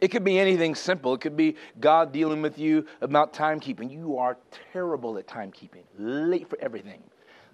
It 0.00 0.08
could 0.08 0.24
be 0.24 0.38
anything 0.38 0.74
simple. 0.74 1.14
It 1.14 1.20
could 1.20 1.36
be 1.36 1.56
God 1.78 2.12
dealing 2.12 2.40
with 2.40 2.58
you 2.58 2.86
about 3.02 3.34
timekeeping. 3.34 3.90
You 3.90 4.16
are 4.16 4.38
terrible 4.72 5.18
at 5.18 5.26
timekeeping, 5.26 5.84
late 5.98 6.48
for 6.48 6.58
everything. 6.60 7.02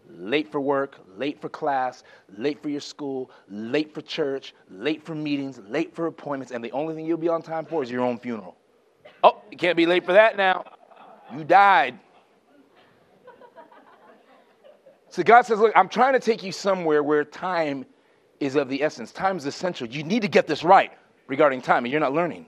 Late 0.09 0.53
for 0.53 0.61
work, 0.61 1.01
late 1.17 1.41
for 1.41 1.49
class, 1.49 2.05
late 2.39 2.63
for 2.63 2.69
your 2.69 2.81
school, 2.81 3.29
late 3.49 3.93
for 3.93 4.03
church, 4.03 4.55
late 4.71 5.03
for 5.03 5.17
meetings, 5.17 5.61
late 5.67 5.93
for 5.97 6.07
appointments, 6.07 6.53
and 6.53 6.63
the 6.63 6.71
only 6.71 6.95
thing 6.95 7.05
you'll 7.05 7.19
be 7.19 7.29
on 7.29 7.43
time 7.43 7.67
for 7.67 7.83
is 7.83 7.91
your 7.91 8.03
own 8.03 8.17
funeral. 8.17 8.57
Oh, 9.25 9.43
you 9.51 9.57
can't 9.57 9.77
be 9.77 9.85
late 9.85 10.07
for 10.07 10.13
that 10.13 10.37
now. 10.37 10.65
You 11.37 11.43
died. 11.43 11.99
So 15.09 15.25
God 15.25 15.43
says, 15.43 15.59
Look, 15.59 15.73
I'm 15.75 15.89
trying 15.89 16.13
to 16.13 16.21
take 16.21 16.45
you 16.45 16.53
somewhere 16.53 17.03
where 17.03 17.25
time 17.25 17.85
is 18.39 18.55
of 18.55 18.69
the 18.69 18.85
essence. 18.85 19.11
Time 19.11 19.37
is 19.37 19.47
essential. 19.47 19.89
You 19.89 20.05
need 20.05 20.23
to 20.23 20.29
get 20.29 20.47
this 20.47 20.63
right 20.63 20.93
regarding 21.27 21.61
time, 21.61 21.85
and 21.85 21.93
you're 21.93 22.01
not 22.01 22.13
learning. 22.13 22.47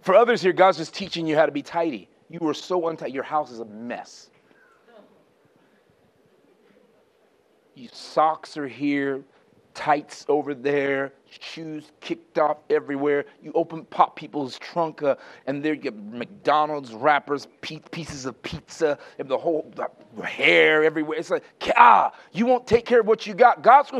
For 0.00 0.14
others 0.14 0.42
here, 0.42 0.52
God's 0.52 0.78
just 0.78 0.94
teaching 0.94 1.26
you 1.26 1.36
how 1.36 1.46
to 1.46 1.52
be 1.52 1.62
tidy. 1.62 2.08
You 2.28 2.46
are 2.48 2.54
so 2.54 2.88
untidy, 2.88 3.12
your 3.12 3.22
house 3.22 3.50
is 3.50 3.60
a 3.60 3.64
mess. 3.64 4.30
Your 7.74 7.90
socks 7.92 8.56
are 8.56 8.68
here, 8.68 9.22
tights 9.74 10.26
over 10.28 10.54
there, 10.54 11.12
shoes 11.40 11.90
kicked 12.00 12.38
off 12.38 12.58
everywhere. 12.68 13.24
You 13.42 13.52
open 13.54 13.84
pop 13.86 14.16
people's 14.16 14.58
trunk, 14.58 15.02
uh, 15.02 15.16
and 15.46 15.62
there 15.62 15.74
you 15.74 15.80
get 15.80 15.96
McDonald's 15.96 16.92
wrappers, 16.92 17.46
pieces 17.60 18.26
of 18.26 18.40
pizza, 18.42 18.98
and 19.18 19.28
the 19.28 19.38
whole 19.38 19.72
the 19.74 19.88
hair 20.24 20.84
everywhere. 20.84 21.18
It's 21.18 21.30
like, 21.30 21.44
ah, 21.76 22.12
you 22.32 22.44
won't 22.44 22.66
take 22.66 22.84
care 22.84 23.00
of 23.00 23.06
what 23.06 23.26
you 23.26 23.34
got. 23.34 23.62
God's 23.62 23.90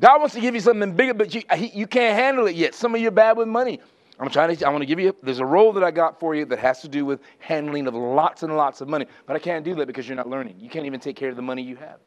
God 0.00 0.18
wants 0.18 0.34
to 0.34 0.40
give 0.40 0.54
you 0.54 0.60
something 0.60 0.92
bigger, 0.94 1.12
but 1.12 1.34
you, 1.34 1.42
you 1.58 1.86
can't 1.86 2.18
handle 2.18 2.46
it 2.46 2.56
yet. 2.56 2.74
Some 2.74 2.94
of 2.94 3.00
you 3.00 3.08
are 3.08 3.12
bad 3.12 3.36
with 3.36 3.48
money. 3.48 3.80
I'm 4.18 4.30
trying 4.30 4.54
to, 4.54 4.66
I 4.66 4.70
want 4.70 4.82
to 4.82 4.86
give 4.86 4.98
you, 4.98 5.14
there's 5.22 5.38
a 5.38 5.46
role 5.46 5.72
that 5.74 5.84
I 5.84 5.90
got 5.90 6.18
for 6.18 6.34
you 6.34 6.46
that 6.46 6.58
has 6.58 6.80
to 6.82 6.88
do 6.88 7.04
with 7.04 7.20
handling 7.38 7.86
of 7.86 7.94
lots 7.94 8.42
and 8.42 8.56
lots 8.56 8.80
of 8.80 8.88
money. 8.88 9.06
But 9.26 9.36
I 9.36 9.38
can't 9.38 9.64
do 9.64 9.74
that 9.76 9.86
because 9.86 10.08
you're 10.08 10.16
not 10.16 10.28
learning. 10.28 10.56
You 10.58 10.70
can't 10.70 10.86
even 10.86 11.00
take 11.00 11.16
care 11.16 11.28
of 11.28 11.36
the 11.36 11.42
money 11.42 11.62
you 11.62 11.76
have. 11.76 11.98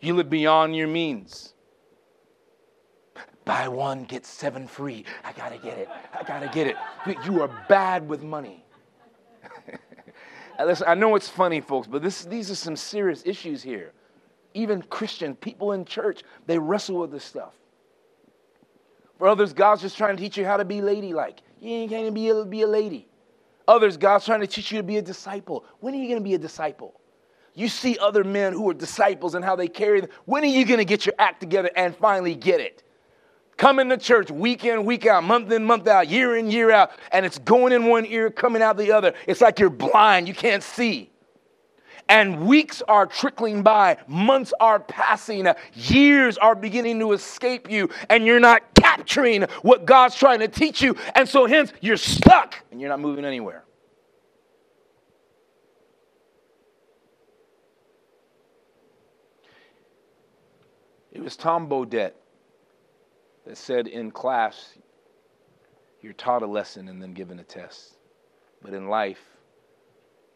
You 0.00 0.14
live 0.14 0.30
beyond 0.30 0.74
your 0.74 0.88
means. 0.88 1.54
Buy 3.44 3.68
one, 3.68 4.04
get 4.04 4.24
seven 4.24 4.66
free. 4.66 5.04
I 5.22 5.32
got 5.32 5.50
to 5.50 5.58
get 5.58 5.78
it. 5.78 5.88
I 6.18 6.22
got 6.22 6.40
to 6.40 6.48
get 6.48 6.66
it. 6.66 6.76
You 7.26 7.42
are 7.42 7.66
bad 7.68 8.08
with 8.08 8.22
money. 8.22 8.64
Listen, 10.58 10.86
I 10.88 10.94
know 10.94 11.14
it's 11.14 11.28
funny, 11.28 11.60
folks, 11.60 11.86
but 11.86 12.02
this, 12.02 12.24
these 12.24 12.50
are 12.50 12.54
some 12.54 12.76
serious 12.76 13.22
issues 13.26 13.62
here 13.62 13.92
even 14.54 14.82
Christian 14.82 15.34
people 15.34 15.72
in 15.72 15.84
church, 15.84 16.22
they 16.46 16.58
wrestle 16.58 17.00
with 17.00 17.10
this 17.10 17.24
stuff. 17.24 17.52
For 19.18 19.28
others, 19.28 19.52
God's 19.52 19.82
just 19.82 19.96
trying 19.96 20.16
to 20.16 20.22
teach 20.22 20.36
you 20.36 20.44
how 20.44 20.56
to 20.56 20.64
be 20.64 20.80
ladylike. 20.80 21.40
You 21.60 21.70
ain't 21.70 21.90
going 21.90 22.06
to 22.06 22.12
be 22.12 22.50
be 22.50 22.62
a 22.62 22.66
lady. 22.66 23.08
Others, 23.66 23.96
God's 23.96 24.24
trying 24.24 24.40
to 24.40 24.46
teach 24.46 24.70
you 24.70 24.78
to 24.78 24.82
be 24.82 24.96
a 24.96 25.02
disciple. 25.02 25.64
When 25.80 25.94
are 25.94 25.96
you 25.96 26.08
going 26.08 26.20
to 26.20 26.24
be 26.24 26.34
a 26.34 26.38
disciple? 26.38 27.00
You 27.54 27.68
see 27.68 27.96
other 27.98 28.24
men 28.24 28.52
who 28.52 28.68
are 28.68 28.74
disciples 28.74 29.34
and 29.34 29.44
how 29.44 29.56
they 29.56 29.68
carry 29.68 30.00
them. 30.00 30.10
When 30.24 30.42
are 30.42 30.46
you 30.46 30.64
going 30.66 30.78
to 30.78 30.84
get 30.84 31.06
your 31.06 31.14
act 31.18 31.40
together 31.40 31.70
and 31.76 31.96
finally 31.96 32.34
get 32.34 32.60
it? 32.60 32.82
Coming 33.56 33.88
to 33.90 33.96
church 33.96 34.30
week 34.32 34.64
in, 34.64 34.84
week 34.84 35.06
out, 35.06 35.22
month 35.22 35.52
in, 35.52 35.64
month 35.64 35.86
out, 35.86 36.08
year 36.08 36.36
in, 36.36 36.50
year 36.50 36.72
out, 36.72 36.90
and 37.12 37.24
it's 37.24 37.38
going 37.38 37.72
in 37.72 37.86
one 37.86 38.04
ear, 38.06 38.28
coming 38.28 38.60
out 38.60 38.76
the 38.76 38.90
other. 38.90 39.14
It's 39.28 39.40
like 39.40 39.60
you're 39.60 39.70
blind, 39.70 40.26
you 40.26 40.34
can't 40.34 40.62
see 40.62 41.12
and 42.08 42.46
weeks 42.46 42.82
are 42.88 43.06
trickling 43.06 43.62
by, 43.62 43.96
months 44.06 44.52
are 44.60 44.80
passing, 44.80 45.48
years 45.74 46.38
are 46.38 46.54
beginning 46.54 46.98
to 47.00 47.12
escape 47.12 47.70
you, 47.70 47.88
and 48.08 48.26
you're 48.26 48.40
not 48.40 48.62
capturing 48.74 49.42
what 49.62 49.86
God's 49.86 50.14
trying 50.14 50.40
to 50.40 50.48
teach 50.48 50.82
you. 50.82 50.96
And 51.14 51.28
so, 51.28 51.46
hence, 51.46 51.72
you're 51.80 51.96
stuck 51.96 52.54
and 52.70 52.80
you're 52.80 52.90
not 52.90 53.00
moving 53.00 53.24
anywhere. 53.24 53.64
It 61.12 61.22
was 61.22 61.36
Tom 61.36 61.68
Bodett 61.68 62.12
that 63.46 63.56
said 63.56 63.86
in 63.86 64.10
class, 64.10 64.74
you're 66.00 66.12
taught 66.12 66.42
a 66.42 66.46
lesson 66.46 66.88
and 66.88 67.00
then 67.00 67.14
given 67.14 67.38
a 67.38 67.44
test. 67.44 67.96
But 68.60 68.74
in 68.74 68.88
life, 68.88 69.22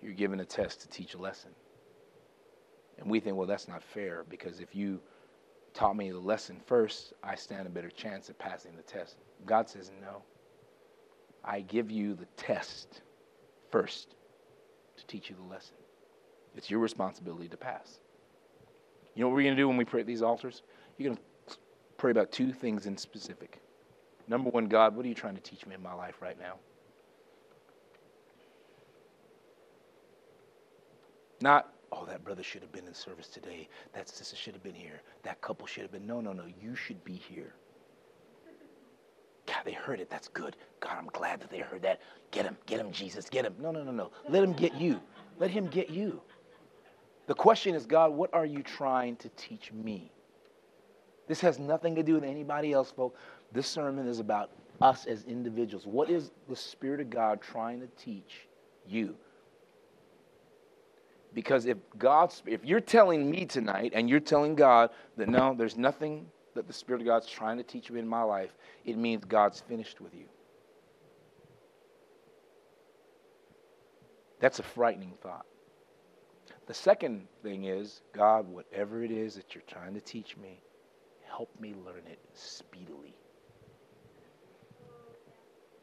you're 0.00 0.12
given 0.12 0.40
a 0.40 0.44
test 0.44 0.82
to 0.82 0.88
teach 0.88 1.14
a 1.14 1.18
lesson. 1.18 1.50
And 2.98 3.10
we 3.10 3.20
think, 3.20 3.36
well, 3.36 3.46
that's 3.46 3.68
not 3.68 3.82
fair 3.82 4.24
because 4.28 4.60
if 4.60 4.74
you 4.74 5.00
taught 5.72 5.96
me 5.96 6.10
the 6.10 6.18
lesson 6.18 6.60
first, 6.66 7.12
I 7.22 7.34
stand 7.34 7.66
a 7.66 7.70
better 7.70 7.90
chance 7.90 8.28
at 8.28 8.38
passing 8.38 8.72
the 8.76 8.82
test. 8.82 9.16
God 9.46 9.68
says, 9.68 9.90
no. 10.00 10.22
I 11.44 11.60
give 11.60 11.90
you 11.90 12.14
the 12.14 12.26
test 12.36 13.02
first 13.70 14.16
to 14.96 15.06
teach 15.06 15.30
you 15.30 15.36
the 15.36 15.54
lesson. 15.54 15.76
It's 16.56 16.68
your 16.68 16.80
responsibility 16.80 17.48
to 17.48 17.56
pass. 17.56 18.00
You 19.14 19.22
know 19.22 19.28
what 19.28 19.36
we're 19.36 19.44
going 19.44 19.56
to 19.56 19.62
do 19.62 19.68
when 19.68 19.76
we 19.76 19.84
pray 19.84 20.00
at 20.00 20.06
these 20.06 20.22
altars? 20.22 20.62
You're 20.96 21.10
going 21.10 21.16
to 21.16 21.56
pray 21.96 22.10
about 22.10 22.32
two 22.32 22.52
things 22.52 22.86
in 22.86 22.96
specific. 22.96 23.60
Number 24.26 24.50
one, 24.50 24.66
God, 24.66 24.96
what 24.96 25.04
are 25.06 25.08
you 25.08 25.14
trying 25.14 25.36
to 25.36 25.40
teach 25.40 25.64
me 25.66 25.74
in 25.74 25.82
my 25.82 25.94
life 25.94 26.16
right 26.20 26.38
now? 26.38 26.54
Not, 31.40 31.72
oh, 31.92 32.04
that 32.06 32.24
brother 32.24 32.42
should 32.42 32.62
have 32.62 32.72
been 32.72 32.86
in 32.86 32.94
service 32.94 33.28
today. 33.28 33.68
That 33.92 34.08
sister 34.08 34.36
should 34.36 34.54
have 34.54 34.62
been 34.62 34.74
here. 34.74 35.02
That 35.22 35.40
couple 35.40 35.66
should 35.66 35.82
have 35.82 35.92
been. 35.92 36.06
No, 36.06 36.20
no, 36.20 36.32
no. 36.32 36.44
You 36.60 36.74
should 36.74 37.02
be 37.04 37.14
here. 37.14 37.54
God, 39.46 39.62
they 39.64 39.72
heard 39.72 39.98
it. 40.00 40.10
That's 40.10 40.28
good. 40.28 40.56
God, 40.80 40.96
I'm 40.98 41.08
glad 41.12 41.40
that 41.40 41.50
they 41.50 41.60
heard 41.60 41.82
that. 41.82 42.00
Get 42.30 42.44
him, 42.44 42.56
get 42.66 42.78
him, 42.78 42.92
Jesus, 42.92 43.30
get 43.30 43.46
him. 43.46 43.54
No, 43.58 43.70
no, 43.70 43.82
no, 43.82 43.90
no. 43.90 44.10
Let 44.28 44.44
him 44.44 44.52
get 44.52 44.74
you. 44.74 45.00
Let 45.38 45.50
him 45.50 45.66
get 45.68 45.88
you. 45.88 46.20
The 47.26 47.34
question 47.34 47.74
is, 47.74 47.86
God, 47.86 48.12
what 48.12 48.32
are 48.34 48.44
you 48.44 48.62
trying 48.62 49.16
to 49.16 49.28
teach 49.30 49.72
me? 49.72 50.10
This 51.28 51.40
has 51.40 51.58
nothing 51.58 51.94
to 51.94 52.02
do 52.02 52.14
with 52.14 52.24
anybody 52.24 52.72
else, 52.72 52.90
folks. 52.90 53.18
This 53.52 53.66
sermon 53.66 54.06
is 54.06 54.18
about 54.18 54.50
us 54.80 55.06
as 55.06 55.24
individuals. 55.24 55.86
What 55.86 56.10
is 56.10 56.30
the 56.48 56.56
Spirit 56.56 57.00
of 57.00 57.10
God 57.10 57.40
trying 57.40 57.80
to 57.80 57.86
teach 58.02 58.48
you? 58.86 59.16
Because 61.38 61.66
if 61.66 61.78
God's, 61.96 62.42
if 62.46 62.64
you're 62.64 62.80
telling 62.80 63.30
me 63.30 63.44
tonight 63.44 63.92
and 63.94 64.10
you're 64.10 64.18
telling 64.18 64.56
God 64.56 64.90
that 65.16 65.28
no, 65.28 65.54
there's 65.56 65.76
nothing 65.76 66.26
that 66.56 66.66
the 66.66 66.72
Spirit 66.72 67.00
of 67.00 67.06
God's 67.06 67.28
trying 67.28 67.58
to 67.58 67.62
teach 67.62 67.92
me 67.92 68.00
in 68.00 68.08
my 68.08 68.22
life, 68.24 68.50
it 68.84 68.96
means 68.96 69.24
God's 69.24 69.60
finished 69.60 70.00
with 70.00 70.12
you. 70.12 70.24
That's 74.40 74.58
a 74.58 74.64
frightening 74.64 75.12
thought. 75.22 75.46
The 76.66 76.74
second 76.74 77.28
thing 77.44 77.66
is, 77.66 78.00
God, 78.12 78.48
whatever 78.48 79.04
it 79.04 79.12
is 79.12 79.36
that 79.36 79.54
you're 79.54 79.62
trying 79.68 79.94
to 79.94 80.00
teach 80.00 80.36
me, 80.36 80.60
help 81.24 81.50
me 81.60 81.72
learn 81.86 82.02
it 82.10 82.18
speedily. 82.34 83.14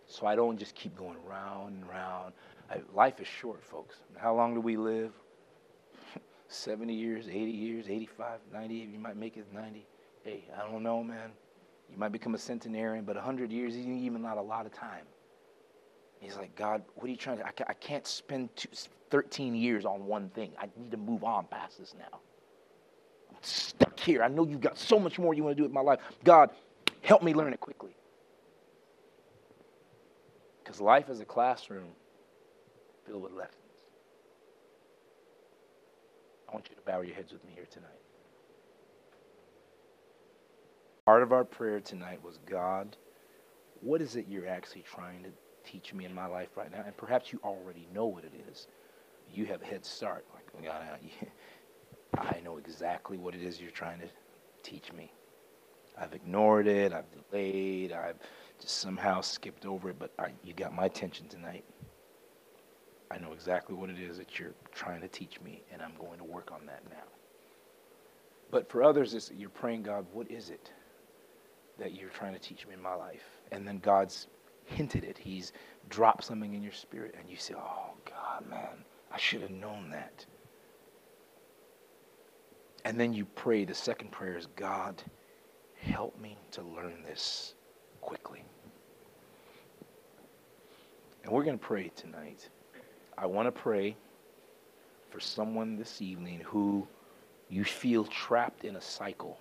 So 0.05 0.27
I 0.27 0.35
don't 0.35 0.57
just 0.57 0.75
keep 0.75 0.97
going 0.97 1.23
round 1.25 1.77
and 1.77 1.87
round. 1.87 2.33
I, 2.69 2.81
life 2.93 3.21
is 3.21 3.27
short, 3.27 3.63
folks. 3.63 3.95
How 4.17 4.35
long 4.35 4.53
do 4.53 4.59
we 4.59 4.75
live? 4.75 5.13
70 6.47 6.93
years, 6.93 7.27
80 7.27 7.35
years, 7.37 7.85
85, 7.89 8.39
90. 8.53 8.75
You 8.75 8.99
might 8.99 9.17
make 9.17 9.37
it 9.37 9.45
90. 9.53 9.85
Hey, 10.23 10.43
I 10.55 10.69
don't 10.69 10.83
know, 10.83 11.03
man. 11.03 11.31
You 11.91 11.97
might 11.97 12.11
become 12.11 12.35
a 12.35 12.37
centenarian, 12.37 13.05
but 13.05 13.15
100 13.15 13.51
years 13.51 13.75
isn't 13.75 13.99
even 13.99 14.21
not 14.21 14.37
a 14.37 14.41
lot 14.41 14.65
of 14.65 14.73
time. 14.73 15.05
He's 16.19 16.35
like, 16.37 16.55
God, 16.55 16.83
what 16.95 17.05
are 17.05 17.09
you 17.09 17.17
trying 17.17 17.37
to? 17.37 17.45
I, 17.45 17.51
I 17.67 17.73
can't 17.73 18.07
spend 18.07 18.55
two, 18.55 18.69
13 19.11 19.55
years 19.55 19.85
on 19.85 20.05
one 20.05 20.29
thing. 20.29 20.51
I 20.59 20.67
need 20.77 20.91
to 20.91 20.97
move 20.97 21.23
on 21.23 21.45
past 21.45 21.77
this 21.77 21.93
now. 21.97 22.19
I'm 23.29 23.37
stuck 23.41 23.99
here. 23.99 24.23
I 24.23 24.27
know 24.27 24.45
you've 24.45 24.61
got 24.61 24.77
so 24.77 24.99
much 24.99 25.19
more 25.19 25.33
you 25.33 25.43
want 25.43 25.55
to 25.55 25.59
do 25.59 25.63
with 25.63 25.73
my 25.73 25.81
life. 25.81 25.99
God, 26.23 26.49
help 27.01 27.21
me 27.21 27.33
learn 27.33 27.53
it 27.53 27.59
quickly. 27.59 27.95
Because 30.63 30.81
life 30.81 31.09
is 31.09 31.19
a 31.19 31.25
classroom 31.25 31.89
filled 33.05 33.21
with 33.21 33.33
lessons. 33.33 33.64
I 36.55 36.57
want 36.57 36.69
you 36.69 36.75
to 36.77 36.89
bow 36.89 37.01
your 37.01 37.13
heads 37.13 37.33
with 37.33 37.43
me 37.43 37.51
here 37.53 37.67
tonight. 37.69 37.89
Part 41.05 41.21
of 41.21 41.33
our 41.33 41.43
prayer 41.43 41.81
tonight 41.81 42.23
was 42.23 42.39
God, 42.49 42.95
what 43.81 44.01
is 44.01 44.15
it 44.15 44.27
you're 44.29 44.47
actually 44.47 44.83
trying 44.83 45.23
to 45.23 45.31
teach 45.69 45.93
me 45.93 46.05
in 46.05 46.15
my 46.15 46.27
life 46.27 46.47
right 46.55 46.71
now? 46.71 46.81
And 46.85 46.95
perhaps 46.95 47.33
you 47.33 47.41
already 47.43 47.89
know 47.93 48.05
what 48.05 48.23
it 48.23 48.31
is. 48.49 48.67
You 49.33 49.47
have 49.47 49.63
a 49.63 49.65
head 49.65 49.85
start. 49.85 50.23
Like, 50.33 50.63
God, 50.63 50.81
I 52.17 52.39
know 52.39 52.55
exactly 52.55 53.17
what 53.17 53.35
it 53.35 53.43
is 53.43 53.59
you're 53.59 53.69
trying 53.69 53.99
to 53.99 54.07
teach 54.63 54.93
me. 54.93 55.11
I've 55.99 56.13
ignored 56.13 56.67
it. 56.67 56.93
I've 56.93 57.11
delayed. 57.11 57.91
I've 57.91 58.15
just 58.61 58.77
somehow 58.77 59.19
skipped 59.19 59.65
over 59.65 59.89
it. 59.89 59.99
But 59.99 60.13
I, 60.17 60.29
you 60.41 60.53
got 60.53 60.73
my 60.73 60.85
attention 60.85 61.27
tonight. 61.27 61.65
I 63.11 63.17
know 63.17 63.33
exactly 63.33 63.75
what 63.75 63.89
it 63.89 63.99
is 63.99 64.17
that 64.17 64.39
you're 64.39 64.53
trying 64.73 65.01
to 65.01 65.07
teach 65.07 65.39
me, 65.41 65.61
and 65.71 65.81
I'm 65.81 65.93
going 65.99 66.17
to 66.17 66.23
work 66.23 66.51
on 66.51 66.65
that 66.65 66.83
now. 66.89 67.03
But 68.51 68.69
for 68.69 68.83
others, 68.83 69.13
it's, 69.13 69.31
you're 69.35 69.49
praying, 69.49 69.83
God, 69.83 70.05
what 70.13 70.29
is 70.29 70.49
it 70.49 70.71
that 71.77 71.93
you're 71.93 72.09
trying 72.09 72.33
to 72.33 72.39
teach 72.39 72.65
me 72.67 72.73
in 72.73 72.81
my 72.81 72.95
life? 72.95 73.23
And 73.51 73.67
then 73.67 73.79
God's 73.79 74.27
hinted 74.65 75.03
it. 75.03 75.17
He's 75.17 75.53
dropped 75.89 76.23
something 76.23 76.53
in 76.53 76.63
your 76.63 76.71
spirit, 76.71 77.15
and 77.19 77.29
you 77.29 77.37
say, 77.37 77.53
oh, 77.55 77.91
God, 78.05 78.49
man, 78.49 78.83
I 79.11 79.17
should 79.17 79.41
have 79.41 79.51
known 79.51 79.89
that. 79.91 80.25
And 82.85 82.99
then 82.99 83.13
you 83.13 83.25
pray, 83.25 83.65
the 83.65 83.73
second 83.73 84.11
prayer 84.11 84.37
is, 84.37 84.47
God, 84.55 85.01
help 85.79 86.19
me 86.19 86.37
to 86.51 86.61
learn 86.61 87.03
this 87.03 87.55
quickly. 88.01 88.43
And 91.23 91.33
we're 91.33 91.43
going 91.43 91.57
to 91.57 91.65
pray 91.65 91.91
tonight. 91.95 92.49
I 93.17 93.25
want 93.25 93.47
to 93.47 93.51
pray 93.51 93.95
for 95.09 95.19
someone 95.19 95.77
this 95.77 96.01
evening 96.01 96.41
who 96.43 96.85
you 97.49 97.63
feel 97.63 98.03
trapped 98.05 98.65
in 98.65 98.75
a 98.75 98.81
cycle. 98.81 99.37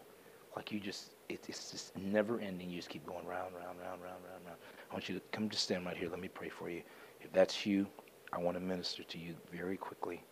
Like 0.55 0.71
you 0.71 0.79
just, 0.79 1.11
it, 1.29 1.45
it's 1.49 1.73
just 1.73 1.97
never 1.97 2.39
ending. 2.39 2.71
You 2.71 2.77
just 2.77 2.89
keep 2.89 3.05
going 3.07 3.27
round, 3.27 3.55
round, 3.55 3.79
round, 3.81 4.01
round, 4.03 4.23
round, 4.31 4.45
round. 4.47 4.59
I 4.91 4.95
want 4.95 5.09
you 5.09 5.17
to 5.17 5.23
come 5.33 5.49
just 5.49 5.65
stand 5.65 5.85
right 5.85 5.97
here. 5.97 6.09
Let 6.09 6.21
me 6.21 6.29
pray 6.29 6.49
for 6.49 6.71
you. 6.71 6.83
If 7.21 7.33
that's 7.33 7.67
you, 7.67 7.87
I 8.33 8.39
want 8.39 8.57
to 8.57 8.61
minister 8.63 9.03
to 9.03 9.19
you 9.19 9.35
very 9.53 9.77
quickly. 9.77 10.23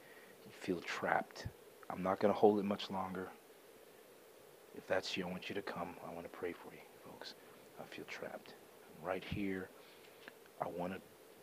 You 0.44 0.52
feel 0.52 0.80
trapped. 0.80 1.46
I'm 1.90 2.02
not 2.02 2.20
going 2.20 2.32
to 2.32 2.38
hold 2.38 2.60
it 2.60 2.64
much 2.64 2.90
longer. 2.90 3.28
If 4.76 4.86
that's 4.86 5.16
you, 5.16 5.26
I 5.26 5.30
want 5.30 5.48
you 5.48 5.54
to 5.56 5.62
come. 5.62 5.96
I 6.08 6.14
want 6.14 6.24
to 6.24 6.38
pray 6.38 6.52
for 6.52 6.72
you, 6.72 6.80
folks. 7.04 7.34
I 7.80 7.94
feel 7.94 8.04
trapped. 8.04 8.54
I'm 9.00 9.06
right 9.06 9.24
here. 9.24 9.68
I 10.60 10.68
want 10.68 10.92
to 10.92 11.00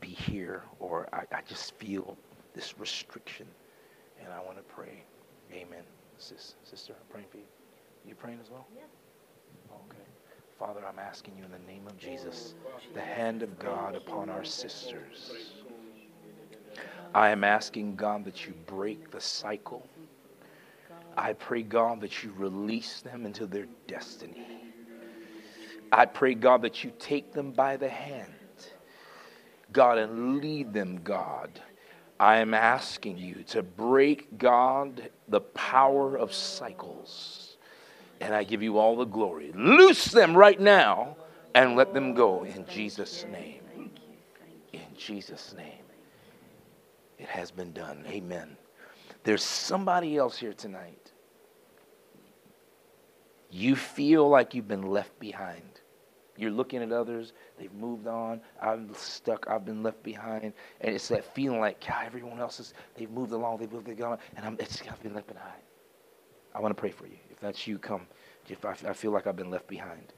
be 0.10 0.32
here, 0.32 0.64
or 0.80 1.08
I, 1.14 1.24
I 1.32 1.42
just 1.48 1.76
feel 1.76 2.18
this 2.54 2.80
restriction, 2.80 3.46
and 4.24 4.34
I 4.34 4.40
want 4.40 4.58
to 4.58 4.64
pray. 4.64 5.04
Amen. 5.54 5.84
Sis, 6.18 6.56
sister, 6.64 6.94
I'm 6.94 7.08
praying 7.12 7.28
for 7.32 7.38
you. 7.38 7.44
You 8.08 8.16
praying 8.16 8.40
as 8.42 8.50
well? 8.50 8.66
Yeah. 8.76 8.84
Okay. 9.72 10.04
Father, 10.58 10.82
I'm 10.88 11.00
asking 11.00 11.36
you 11.38 11.46
in 11.46 11.52
the 11.52 11.72
name 11.72 11.86
of 11.88 11.98
Jesus, 11.98 12.56
the 12.94 13.02
hand 13.02 13.44
of 13.44 13.58
God 13.60 13.96
upon 13.96 14.30
our 14.30 14.44
sisters. 14.44 15.54
I 17.14 17.30
am 17.30 17.44
asking 17.44 17.96
God 17.96 18.26
that 18.26 18.46
you 18.46 18.54
break 18.66 19.12
the 19.12 19.22
cycle. 19.22 19.88
I 21.18 21.34
pray, 21.34 21.64
God, 21.64 22.02
that 22.02 22.24
you 22.24 22.34
release 22.38 23.02
them 23.02 23.26
into 23.26 23.46
their 23.46 23.68
destiny. 23.88 24.46
I 25.92 26.06
pray, 26.06 26.34
God, 26.36 26.62
that 26.64 26.84
you 26.84 26.92
take 27.00 27.34
them 27.34 27.52
by 27.52 27.78
the 27.78 27.90
hand, 27.90 28.32
God, 29.72 29.98
and 29.98 30.40
lead 30.40 30.74
them, 30.74 31.02
God. 31.04 31.62
I 32.20 32.38
am 32.38 32.54
asking 32.54 33.18
you 33.18 33.44
to 33.48 33.64
break, 33.64 34.38
God, 34.38 35.10
the 35.28 35.42
power 35.42 36.18
of 36.18 36.34
cycles. 36.34 37.58
And 38.20 38.34
I 38.34 38.44
give 38.44 38.62
you 38.62 38.78
all 38.78 38.98
the 38.98 39.06
glory. 39.06 39.54
Loose 39.54 40.06
them 40.06 40.36
right 40.36 40.60
now 40.60 41.16
and 41.56 41.76
let 41.78 41.94
them 41.94 42.14
go 42.14 42.44
in 42.44 42.66
Jesus' 42.66 43.26
name. 43.32 43.62
In 44.74 44.82
Jesus' 44.98 45.54
name. 45.56 45.86
It 47.18 47.28
has 47.28 47.52
been 47.52 47.72
done. 47.72 48.04
Amen. 48.08 48.58
There's 49.24 49.44
somebody 49.44 50.18
else 50.18 50.38
here 50.38 50.54
tonight. 50.54 51.12
You 53.50 53.76
feel 53.76 54.28
like 54.28 54.54
you've 54.54 54.68
been 54.68 54.90
left 54.90 55.18
behind. 55.20 55.69
You're 56.40 56.52
looking 56.52 56.82
at 56.82 56.92
others, 56.94 57.34
they've 57.60 57.74
moved 57.74 58.08
on. 58.08 58.40
I'm 58.62 58.94
stuck, 58.94 59.48
I've 59.50 59.66
been 59.66 59.84
left 59.84 60.02
behind. 60.04 60.54
And 60.80 60.96
it's 60.96 61.10
that 61.10 61.26
feeling 61.36 61.60
like, 61.60 61.86
God, 61.86 62.06
everyone 62.06 62.40
else 62.40 62.62
is, 62.62 62.74
they've 62.96 63.12
moved 63.12 63.34
along, 63.34 63.58
they've 63.58 63.72
moved, 63.72 63.96
gone, 63.98 64.20
and 64.38 64.46
I'm, 64.46 64.56
it's, 64.60 64.82
I've 64.90 65.04
been 65.04 65.14
left 65.14 65.28
behind. 65.28 65.62
I 66.56 66.62
want 66.62 66.76
to 66.76 66.80
pray 66.80 66.92
for 66.92 67.08
you. 67.08 67.18
If 67.30 67.42
that's 67.42 67.68
you, 67.68 67.78
come. 67.78 68.08
If 68.48 68.64
I, 68.64 68.72
I 68.88 68.94
feel 68.94 69.12
like 69.12 69.28
I've 69.28 69.36
been 69.36 69.52
left 69.52 69.68
behind. 69.68 70.14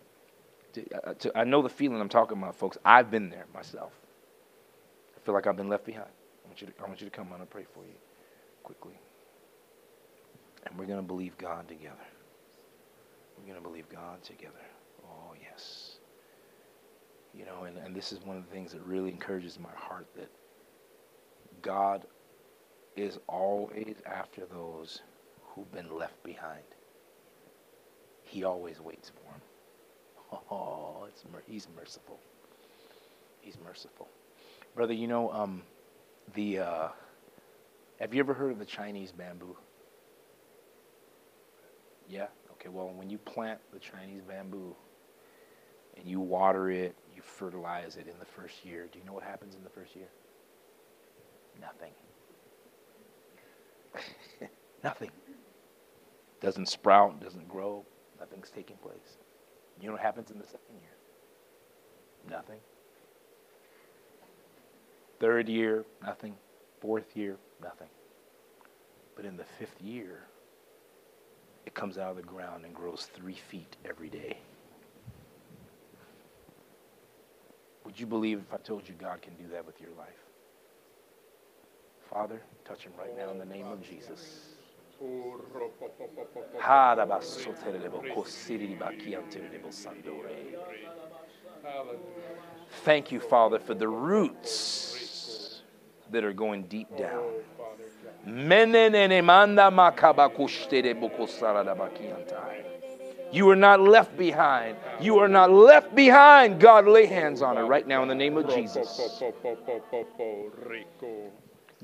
To, 0.73 1.09
uh, 1.09 1.13
to, 1.15 1.37
I 1.37 1.43
know 1.43 1.61
the 1.61 1.69
feeling 1.69 1.99
I'm 1.99 2.07
talking 2.09 2.37
about, 2.37 2.55
folks. 2.55 2.77
I've 2.85 3.09
been 3.09 3.29
there 3.29 3.45
myself. 3.53 3.91
I 5.17 5.19
feel 5.25 5.33
like 5.33 5.47
I've 5.47 5.57
been 5.57 5.69
left 5.69 5.85
behind. 5.85 6.07
I 6.07 6.47
want 6.47 6.61
you 6.61 6.67
to, 6.67 6.73
I 6.79 6.87
want 6.87 7.01
you 7.01 7.07
to 7.07 7.11
come. 7.11 7.25
I'm 7.25 7.37
going 7.37 7.41
to 7.41 7.47
pray 7.47 7.65
for 7.73 7.83
you 7.83 7.95
quickly. 8.63 8.99
And 10.65 10.77
we're 10.77 10.85
going 10.85 10.99
to 11.01 11.05
believe 11.07 11.37
God 11.37 11.67
together. 11.67 11.95
We're 13.37 13.51
going 13.53 13.61
to 13.61 13.67
believe 13.67 13.89
God 13.89 14.23
together. 14.23 14.53
You 17.33 17.45
know, 17.45 17.63
and, 17.63 17.77
and 17.77 17.95
this 17.95 18.11
is 18.11 18.19
one 18.19 18.37
of 18.37 18.45
the 18.45 18.51
things 18.51 18.73
that 18.73 18.85
really 18.85 19.09
encourages 19.09 19.57
my 19.59 19.73
heart 19.75 20.07
that 20.15 20.29
God 21.61 22.05
is 22.95 23.19
always 23.27 23.95
after 24.05 24.45
those 24.45 25.01
who've 25.43 25.71
been 25.71 25.95
left 25.97 26.21
behind. 26.23 26.63
He 28.23 28.43
always 28.43 28.79
waits 28.79 29.09
for 29.09 29.31
them. 29.31 29.41
Oh, 30.49 31.05
it's 31.07 31.23
he's 31.47 31.67
merciful. 31.75 32.19
He's 33.41 33.57
merciful. 33.63 34.07
Brother, 34.75 34.93
you 34.93 35.07
know, 35.07 35.31
um, 35.31 35.63
the 36.33 36.59
uh, 36.59 36.87
have 37.99 38.13
you 38.13 38.19
ever 38.19 38.33
heard 38.33 38.51
of 38.51 38.59
the 38.59 38.65
Chinese 38.65 39.11
bamboo? 39.11 39.55
Yeah? 42.09 42.27
Okay, 42.53 42.69
well, 42.69 42.91
when 42.95 43.09
you 43.09 43.17
plant 43.17 43.59
the 43.73 43.79
Chinese 43.79 44.21
bamboo 44.27 44.75
and 45.97 46.07
you 46.07 46.19
water 46.19 46.69
it, 46.69 46.95
you 47.21 47.29
fertilize 47.29 47.95
it 47.95 48.07
in 48.07 48.17
the 48.19 48.25
first 48.25 48.65
year, 48.65 48.87
do 48.91 48.99
you 48.99 49.05
know 49.05 49.13
what 49.13 49.23
happens 49.23 49.55
in 49.55 49.63
the 49.63 49.69
first 49.69 49.95
year? 49.95 50.07
Nothing. 51.59 51.93
Nothing. 54.83 55.11
Doesn't 56.41 56.67
sprout, 56.67 57.21
doesn't 57.21 57.47
grow, 57.47 57.85
nothing's 58.19 58.49
taking 58.49 58.77
place. 58.77 59.17
You 59.79 59.87
know 59.87 59.93
what 59.93 60.01
happens 60.01 60.31
in 60.31 60.39
the 60.39 60.45
second 60.45 60.79
year? 60.79 60.89
Nothing. 62.27 62.59
Third 65.19 65.47
year, 65.47 65.85
nothing. 66.03 66.33
Fourth 66.79 67.15
year, 67.15 67.37
nothing. 67.61 67.89
But 69.15 69.25
in 69.25 69.37
the 69.37 69.43
fifth 69.43 69.79
year, 69.79 70.23
it 71.67 71.75
comes 71.75 71.99
out 71.99 72.09
of 72.09 72.15
the 72.15 72.23
ground 72.23 72.65
and 72.65 72.73
grows 72.73 73.07
three 73.13 73.35
feet 73.35 73.77
every 73.85 74.09
day. 74.09 74.39
Would 77.91 77.99
you 77.99 78.07
believe 78.07 78.39
if 78.39 78.53
I 78.53 78.57
told 78.57 78.87
you 78.87 78.95
God 78.97 79.21
can 79.21 79.33
do 79.33 79.43
that 79.51 79.65
with 79.65 79.81
your 79.81 79.89
life? 79.97 80.07
Father, 82.09 82.41
touch 82.63 82.85
him 82.85 82.93
right 82.97 83.13
now 83.17 83.31
in 83.31 83.37
the 83.37 83.43
name 83.43 83.65
of 83.65 83.83
Jesus. 83.83 84.55
Thank 92.85 93.11
you, 93.11 93.19
Father, 93.19 93.59
for 93.59 93.73
the 93.73 93.89
roots 93.89 95.61
that 96.11 96.23
are 96.23 96.31
going 96.31 96.67
deep 96.67 96.95
down. 96.95 97.25
You 103.31 103.49
are 103.49 103.55
not 103.55 103.79
left 103.79 104.17
behind. 104.17 104.77
You 104.99 105.19
are 105.19 105.27
not 105.27 105.51
left 105.51 105.95
behind. 105.95 106.59
God, 106.59 106.87
lay 106.87 107.05
hands 107.05 107.41
on 107.41 107.55
her 107.55 107.65
right 107.65 107.87
now 107.87 108.01
in 108.01 108.07
the 108.07 108.15
name 108.15 108.37
of 108.37 108.49
Jesus. 108.53 109.21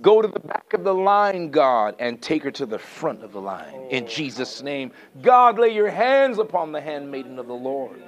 Go 0.01 0.21
to 0.21 0.27
the 0.27 0.39
back 0.39 0.73
of 0.73 0.83
the 0.83 0.93
line, 0.93 1.49
God, 1.49 1.95
and 1.97 2.21
take 2.21 2.43
her 2.43 2.51
to 2.51 2.65
the 2.65 2.77
front 2.77 3.23
of 3.23 3.31
the 3.31 3.41
line. 3.41 3.73
In 3.89 4.05
Jesus' 4.07 4.61
name. 4.61 4.91
God, 5.21 5.57
lay 5.57 5.73
your 5.73 5.89
hands 5.89 6.37
upon 6.37 6.71
the 6.71 6.81
handmaiden 6.81 7.39
of 7.39 7.47
the 7.47 7.53
Lord. 7.53 8.01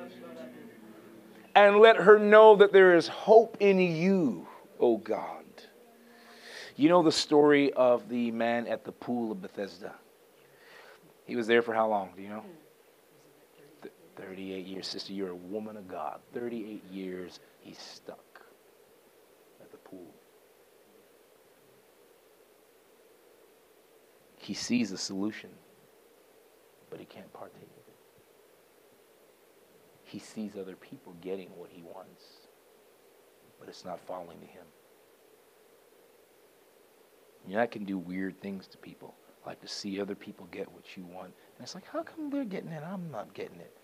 And 1.56 1.78
let 1.78 1.98
her 1.98 2.20
know 2.20 2.56
that 2.58 2.72
there 2.72 2.96
is 2.96 3.08
hope 3.08 3.58
in 3.60 3.80
you, 3.80 4.48
O 4.80 4.98
God. 4.98 5.44
You 6.76 6.90
know 6.90 7.02
the 7.02 7.12
story 7.12 7.74
of 7.74 8.08
the 8.08 8.32
man 8.32 8.68
at 8.68 8.86
the 8.86 8.92
pool 8.92 9.32
of 9.32 9.42
Bethesda? 9.42 9.94
He 11.26 11.36
was 11.36 11.48
there 11.48 11.62
for 11.62 11.74
how 11.74 11.90
long? 11.90 12.12
Do 12.16 12.22
you 12.22 12.30
know? 12.30 12.44
38 14.20 14.66
years. 14.66 14.88
Sister, 14.88 15.14
you're 15.14 15.30
a 15.30 15.36
woman 15.36 15.78
of 15.78 15.88
God. 15.88 16.20
38 16.34 16.84
years 16.92 17.40
he's 17.62 17.78
stuck 17.78 18.42
at 19.62 19.72
the 19.72 19.78
pool. 19.78 20.14
He 24.38 24.54
sees 24.54 24.92
a 24.92 24.98
solution, 24.98 25.50
but 26.90 27.00
he 27.00 27.06
can't 27.06 27.32
partake 27.34 27.56
of 27.62 27.62
it. 27.62 27.96
He 30.06 30.20
sees 30.20 30.54
other 30.60 30.76
people 30.76 31.14
getting 31.22 31.50
what 31.56 31.70
he 31.72 31.84
wants, 31.84 32.24
but 33.60 33.70
it's 33.70 33.86
not 33.86 34.00
falling 34.00 34.40
to 34.40 34.48
him. 34.48 34.66
You 37.48 37.56
know, 37.56 37.62
I 37.62 37.68
can 37.68 37.86
do 37.86 37.98
weird 37.98 38.42
things 38.42 38.68
to 38.68 38.78
people, 38.78 39.14
like 39.46 39.62
to 39.62 39.68
see 39.68 40.02
other 40.02 40.16
people 40.16 40.48
get 40.52 40.72
what 40.72 40.98
you 40.98 41.06
want. 41.06 41.28
And 41.28 41.62
it's 41.64 41.76
like, 41.76 41.86
how 41.86 42.04
come 42.04 42.30
they're 42.30 42.44
getting 42.44 42.72
it? 42.72 42.84
I'm 42.84 43.12
not 43.12 43.34
getting 43.34 43.60
it. 43.60 43.79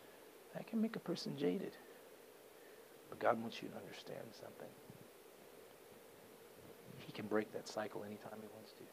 That 0.56 0.68
can 0.68 0.82
make 0.82 0.96
a 0.96 1.00
person 1.00 1.38
jaded. 1.38 1.76
But 3.10 3.20
God 3.20 3.42
wants 3.42 3.62
you 3.62 3.68
to 3.70 3.76
understand 3.76 4.26
something. 4.32 4.70
He 7.00 7.12
can 7.12 7.28
break 7.28 7.52
that 7.54 7.68
cycle 7.68 8.04
anytime 8.04 8.40
he 8.42 8.48
wants 8.54 8.72
to. 8.74 8.84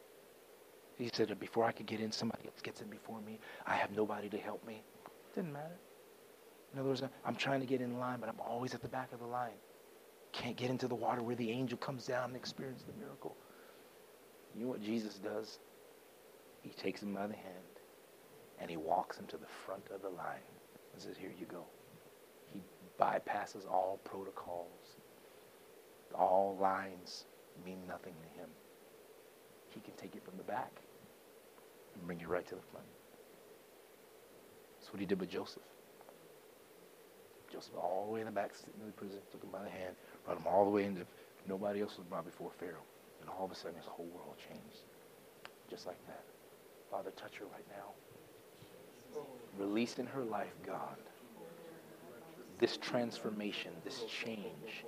He 1.03 1.09
said, 1.11 1.37
before 1.39 1.65
I 1.65 1.71
could 1.71 1.87
get 1.87 1.99
in, 1.99 2.11
somebody 2.11 2.43
else 2.45 2.61
gets 2.61 2.81
in 2.81 2.87
before 2.87 3.19
me. 3.21 3.39
I 3.65 3.75
have 3.75 3.91
nobody 3.91 4.29
to 4.29 4.37
help 4.37 4.65
me. 4.67 4.83
Didn't 5.33 5.53
matter. 5.53 5.79
In 6.73 6.79
other 6.79 6.89
words, 6.89 7.01
I'm 7.25 7.35
trying 7.35 7.61
to 7.61 7.65
get 7.65 7.81
in 7.81 7.97
line, 7.97 8.19
but 8.19 8.29
I'm 8.29 8.39
always 8.39 8.73
at 8.75 8.81
the 8.81 8.87
back 8.87 9.11
of 9.13 9.19
the 9.19 9.25
line. 9.25 9.57
Can't 10.31 10.55
get 10.55 10.69
into 10.69 10.87
the 10.87 10.95
water 10.95 11.23
where 11.23 11.35
the 11.35 11.49
angel 11.49 11.77
comes 11.77 12.05
down 12.05 12.25
and 12.25 12.35
experiences 12.35 12.85
the 12.85 12.99
miracle. 12.99 13.35
You 14.55 14.65
know 14.65 14.71
what 14.71 14.83
Jesus 14.83 15.15
does? 15.15 15.59
He 16.61 16.69
takes 16.69 17.01
him 17.01 17.13
by 17.13 17.27
the 17.27 17.35
hand 17.35 17.73
and 18.59 18.69
he 18.69 18.77
walks 18.77 19.17
him 19.17 19.25
to 19.27 19.37
the 19.37 19.47
front 19.65 19.83
of 19.93 20.01
the 20.01 20.09
line 20.09 20.41
and 20.93 21.01
says, 21.01 21.15
Here 21.17 21.31
you 21.37 21.45
go. 21.45 21.63
He 22.53 22.61
bypasses 22.99 23.69
all 23.69 23.99
protocols. 24.03 24.97
All 26.13 26.57
lines 26.61 27.25
mean 27.65 27.79
nothing 27.87 28.13
to 28.13 28.39
him. 28.39 28.49
He 29.69 29.79
can 29.81 29.93
take 29.93 30.13
you 30.13 30.21
from 30.21 30.37
the 30.37 30.43
back 30.43 30.71
and 31.95 32.05
bring 32.05 32.19
you 32.19 32.27
right 32.27 32.47
to 32.47 32.55
the 32.55 32.61
front. 32.71 32.85
That's 34.79 34.93
what 34.93 34.99
he 34.99 35.05
did 35.05 35.19
with 35.19 35.29
Joseph. 35.29 35.63
Joseph 37.51 37.73
all 37.77 38.05
the 38.07 38.13
way 38.13 38.19
in 38.19 38.25
the 38.25 38.31
back, 38.31 38.53
sitting 38.55 38.73
in 38.81 38.87
the 38.87 38.93
prison, 38.93 39.19
took 39.31 39.43
him 39.43 39.49
by 39.51 39.63
the 39.63 39.69
hand, 39.69 39.95
brought 40.25 40.37
him 40.37 40.47
all 40.47 40.65
the 40.65 40.71
way 40.71 40.85
into 40.85 41.05
nobody 41.47 41.81
else 41.81 41.97
was 41.97 42.05
brought 42.07 42.25
before 42.25 42.51
Pharaoh. 42.59 42.85
And 43.21 43.29
all 43.29 43.45
of 43.45 43.51
a 43.51 43.55
sudden 43.55 43.77
his 43.77 43.85
whole 43.85 44.09
world 44.13 44.35
changed. 44.37 44.83
Just 45.69 45.87
like 45.87 45.99
that. 46.07 46.23
Father, 46.91 47.11
touch 47.15 47.37
her 47.37 47.45
right 47.45 47.65
now. 47.69 47.93
Release 49.57 49.99
in 49.99 50.07
her 50.07 50.23
life, 50.23 50.53
God, 50.65 50.97
this 52.59 52.77
transformation, 52.77 53.71
this 53.83 54.03
change. 54.05 54.85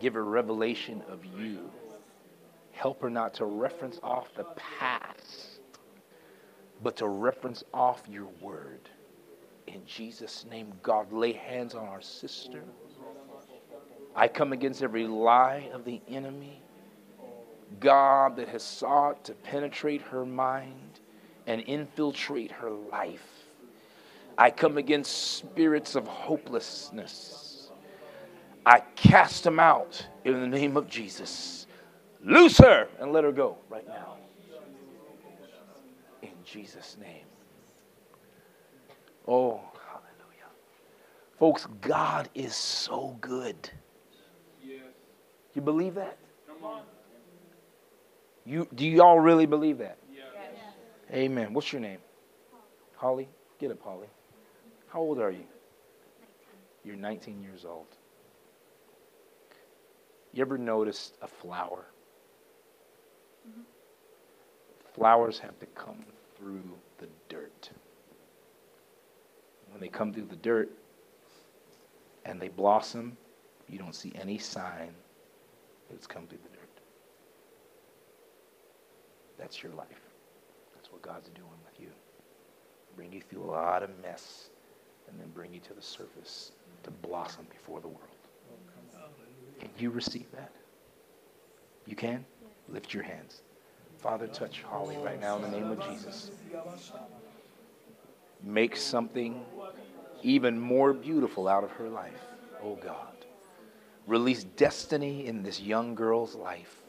Give 0.00 0.14
her 0.14 0.24
revelation 0.24 1.02
of 1.08 1.24
you. 1.24 1.70
Help 2.72 3.00
her 3.02 3.10
not 3.10 3.34
to 3.34 3.44
reference 3.44 4.00
off 4.02 4.34
the 4.34 4.44
past, 4.56 5.60
but 6.82 6.96
to 6.96 7.08
reference 7.08 7.64
off 7.72 8.02
your 8.10 8.26
word. 8.40 8.90
In 9.66 9.82
Jesus' 9.86 10.44
name, 10.50 10.72
God, 10.82 11.12
lay 11.12 11.32
hands 11.32 11.74
on 11.74 11.86
our 11.86 12.02
sister. 12.02 12.62
I 14.14 14.28
come 14.28 14.52
against 14.52 14.82
every 14.82 15.06
lie 15.06 15.70
of 15.72 15.84
the 15.84 16.00
enemy. 16.08 16.60
God 17.80 18.36
that 18.36 18.48
has 18.48 18.62
sought 18.62 19.24
to 19.24 19.32
penetrate 19.32 20.02
her 20.02 20.24
mind 20.26 21.00
and 21.46 21.60
infiltrate 21.62 22.52
her 22.52 22.70
life. 22.70 23.33
I 24.36 24.50
come 24.50 24.78
against 24.78 25.36
spirits 25.36 25.94
of 25.94 26.06
hopelessness. 26.06 27.70
I 28.66 28.80
cast 28.96 29.44
them 29.44 29.60
out 29.60 30.06
in 30.24 30.40
the 30.40 30.46
name 30.46 30.76
of 30.76 30.88
Jesus. 30.88 31.66
Loose 32.24 32.58
her 32.58 32.88
and 32.98 33.12
let 33.12 33.24
her 33.24 33.32
go 33.32 33.58
right 33.68 33.86
now. 33.86 34.16
In 36.22 36.30
Jesus' 36.44 36.96
name. 37.00 37.26
Oh, 39.28 39.60
hallelujah. 39.86 40.50
Folks, 41.38 41.66
God 41.80 42.28
is 42.34 42.54
so 42.54 43.16
good. 43.20 43.70
You 45.54 45.60
believe 45.60 45.94
that? 45.94 46.18
Come 46.48 46.64
on. 46.64 46.82
You 48.44 48.66
do 48.74 48.86
y'all 48.86 49.20
really 49.20 49.46
believe 49.46 49.78
that? 49.78 49.98
Yes. 50.12 50.24
Amen. 51.12 51.54
What's 51.54 51.72
your 51.72 51.80
name? 51.80 51.98
Holly. 52.96 53.28
Get 53.58 53.70
up, 53.70 53.82
Holly. 53.82 54.08
How 54.94 55.00
old 55.00 55.18
are 55.18 55.32
you? 55.32 55.44
You're 56.84 56.94
19 56.94 57.42
years 57.42 57.64
old. 57.64 57.88
You 60.32 60.40
ever 60.42 60.56
noticed 60.56 61.16
a 61.20 61.26
flower? 61.26 61.86
Mm-hmm. 63.48 63.62
Flowers 64.94 65.40
have 65.40 65.58
to 65.58 65.66
come 65.66 66.04
through 66.38 66.62
the 66.98 67.08
dirt. 67.28 67.70
When 69.72 69.80
they 69.80 69.88
come 69.88 70.12
through 70.12 70.26
the 70.26 70.36
dirt 70.36 70.70
and 72.24 72.40
they 72.40 72.48
blossom, 72.48 73.16
you 73.68 73.80
don't 73.80 73.96
see 73.96 74.12
any 74.14 74.38
sign 74.38 74.94
that 75.88 75.96
it's 75.96 76.06
come 76.06 76.28
through 76.28 76.38
the 76.44 76.56
dirt. 76.56 76.80
That's 79.38 79.60
your 79.60 79.72
life. 79.72 79.88
That's 80.76 80.92
what 80.92 81.02
God's 81.02 81.30
doing 81.30 81.48
with 81.64 81.80
you. 81.80 81.90
Bring 82.94 83.12
you 83.12 83.22
through 83.22 83.42
a 83.42 83.50
lot 83.50 83.82
of 83.82 83.90
mess 84.00 84.50
and 85.08 85.18
then 85.20 85.28
bring 85.34 85.52
you 85.52 85.60
to 85.60 85.74
the 85.74 85.82
surface 85.82 86.52
to 86.82 86.90
blossom 86.90 87.46
before 87.50 87.80
the 87.80 87.88
world. 87.88 88.00
Can 89.60 89.70
you 89.78 89.90
receive 89.90 90.30
that? 90.32 90.50
You 91.86 91.96
can? 91.96 92.24
Lift 92.68 92.94
your 92.94 93.02
hands. 93.02 93.42
Father, 93.98 94.26
touch 94.26 94.62
Holly 94.62 94.96
right 94.98 95.20
now 95.20 95.36
in 95.36 95.42
the 95.42 95.48
name 95.48 95.70
of 95.70 95.82
Jesus. 95.88 96.30
Make 98.42 98.76
something 98.76 99.44
even 100.22 100.58
more 100.58 100.92
beautiful 100.92 101.48
out 101.48 101.64
of 101.64 101.70
her 101.72 101.88
life, 101.88 102.20
oh 102.62 102.76
God. 102.76 103.14
Release 104.06 104.44
destiny 104.44 105.26
in 105.26 105.42
this 105.42 105.60
young 105.60 105.94
girl's 105.94 106.34
life. 106.34 106.82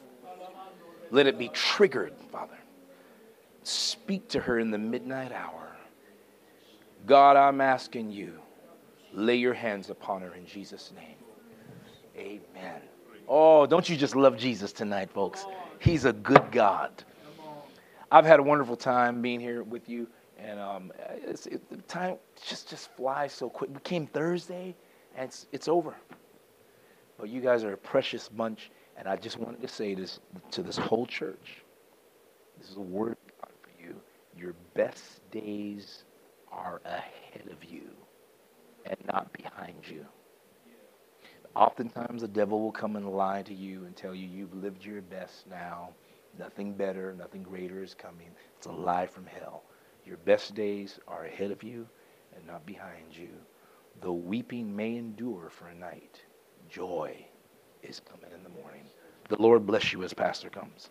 Let 1.10 1.26
it 1.26 1.38
be 1.38 1.48
triggered, 1.48 2.12
Father. 2.30 2.58
Speak 3.62 4.28
to 4.28 4.40
her 4.40 4.58
in 4.58 4.70
the 4.70 4.78
midnight 4.78 5.32
hour. 5.32 5.75
God, 7.06 7.36
I'm 7.36 7.60
asking 7.60 8.10
you, 8.10 8.40
lay 9.12 9.36
your 9.36 9.54
hands 9.54 9.90
upon 9.90 10.22
her 10.22 10.34
in 10.34 10.44
Jesus' 10.44 10.92
name. 10.96 11.16
Amen. 12.16 12.80
Oh, 13.28 13.66
don't 13.66 13.88
you 13.88 13.96
just 13.96 14.16
love 14.16 14.36
Jesus 14.36 14.72
tonight, 14.72 15.10
folks? 15.10 15.46
He's 15.78 16.04
a 16.04 16.12
good 16.12 16.50
God. 16.50 16.90
I've 18.10 18.24
had 18.24 18.40
a 18.40 18.42
wonderful 18.42 18.76
time 18.76 19.22
being 19.22 19.40
here 19.40 19.62
with 19.62 19.88
you, 19.88 20.08
and 20.38 20.58
um, 20.58 20.92
it's, 21.08 21.46
it, 21.46 21.68
the 21.70 21.76
time 21.82 22.16
just 22.44 22.68
just 22.70 22.90
flies 22.96 23.32
so 23.32 23.48
quick. 23.48 23.70
We 23.72 23.80
came 23.80 24.06
Thursday, 24.06 24.74
and 25.16 25.28
it's 25.28 25.46
it's 25.52 25.68
over. 25.68 25.94
But 27.18 27.28
you 27.28 27.40
guys 27.40 27.64
are 27.64 27.72
a 27.72 27.76
precious 27.76 28.28
bunch, 28.28 28.70
and 28.96 29.08
I 29.08 29.16
just 29.16 29.38
wanted 29.38 29.60
to 29.62 29.68
say 29.68 29.94
this 29.94 30.20
to 30.52 30.62
this 30.62 30.76
whole 30.76 31.06
church. 31.06 31.62
This 32.60 32.70
is 32.70 32.76
a 32.76 32.80
word 32.80 33.16
for 33.40 33.82
you. 33.82 33.96
Your 34.36 34.54
best 34.74 35.28
days 35.30 36.04
are 36.56 36.82
ahead 36.86 37.48
of 37.52 37.64
you 37.64 37.90
and 38.86 38.98
not 39.12 39.32
behind 39.32 39.88
you. 39.88 40.06
Oftentimes, 41.56 42.22
the 42.22 42.28
devil 42.28 42.60
will 42.62 42.72
come 42.72 42.96
and 42.96 43.10
lie 43.12 43.42
to 43.42 43.54
you 43.54 43.84
and 43.84 43.96
tell 43.96 44.14
you 44.14 44.26
you've 44.28 44.54
lived 44.54 44.84
your 44.84 45.02
best 45.02 45.46
now. 45.48 45.90
Nothing 46.38 46.74
better, 46.74 47.14
nothing 47.14 47.42
greater 47.44 47.82
is 47.82 47.94
coming. 47.94 48.30
It's 48.56 48.66
a 48.66 48.72
lie 48.72 49.06
from 49.06 49.26
hell. 49.26 49.64
Your 50.06 50.18
best 50.18 50.54
days 50.54 50.98
are 51.08 51.26
ahead 51.26 51.52
of 51.52 51.62
you 51.62 51.88
and 52.36 52.46
not 52.46 52.66
behind 52.66 53.16
you. 53.16 53.30
Though 54.02 54.14
weeping 54.14 54.74
may 54.76 54.96
endure 54.96 55.50
for 55.50 55.68
a 55.68 55.74
night, 55.74 56.22
joy 56.70 57.26
is 57.82 58.00
coming 58.00 58.32
in 58.34 58.42
the 58.42 58.50
morning. 58.62 58.84
The 59.28 59.42
Lord 59.42 59.66
bless 59.66 59.92
you 59.92 60.04
as 60.04 60.14
Pastor 60.14 60.50
comes. 60.50 60.90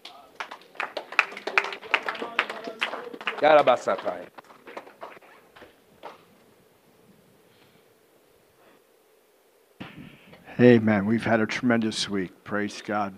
Amen. 10.57 11.05
We've 11.05 11.25
had 11.25 11.41
a 11.41 11.45
tremendous 11.45 12.09
week. 12.09 12.45
Praise 12.45 12.81
God. 12.81 13.13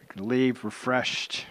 We 0.00 0.06
can 0.08 0.26
leave 0.26 0.64
refreshed, 0.64 1.44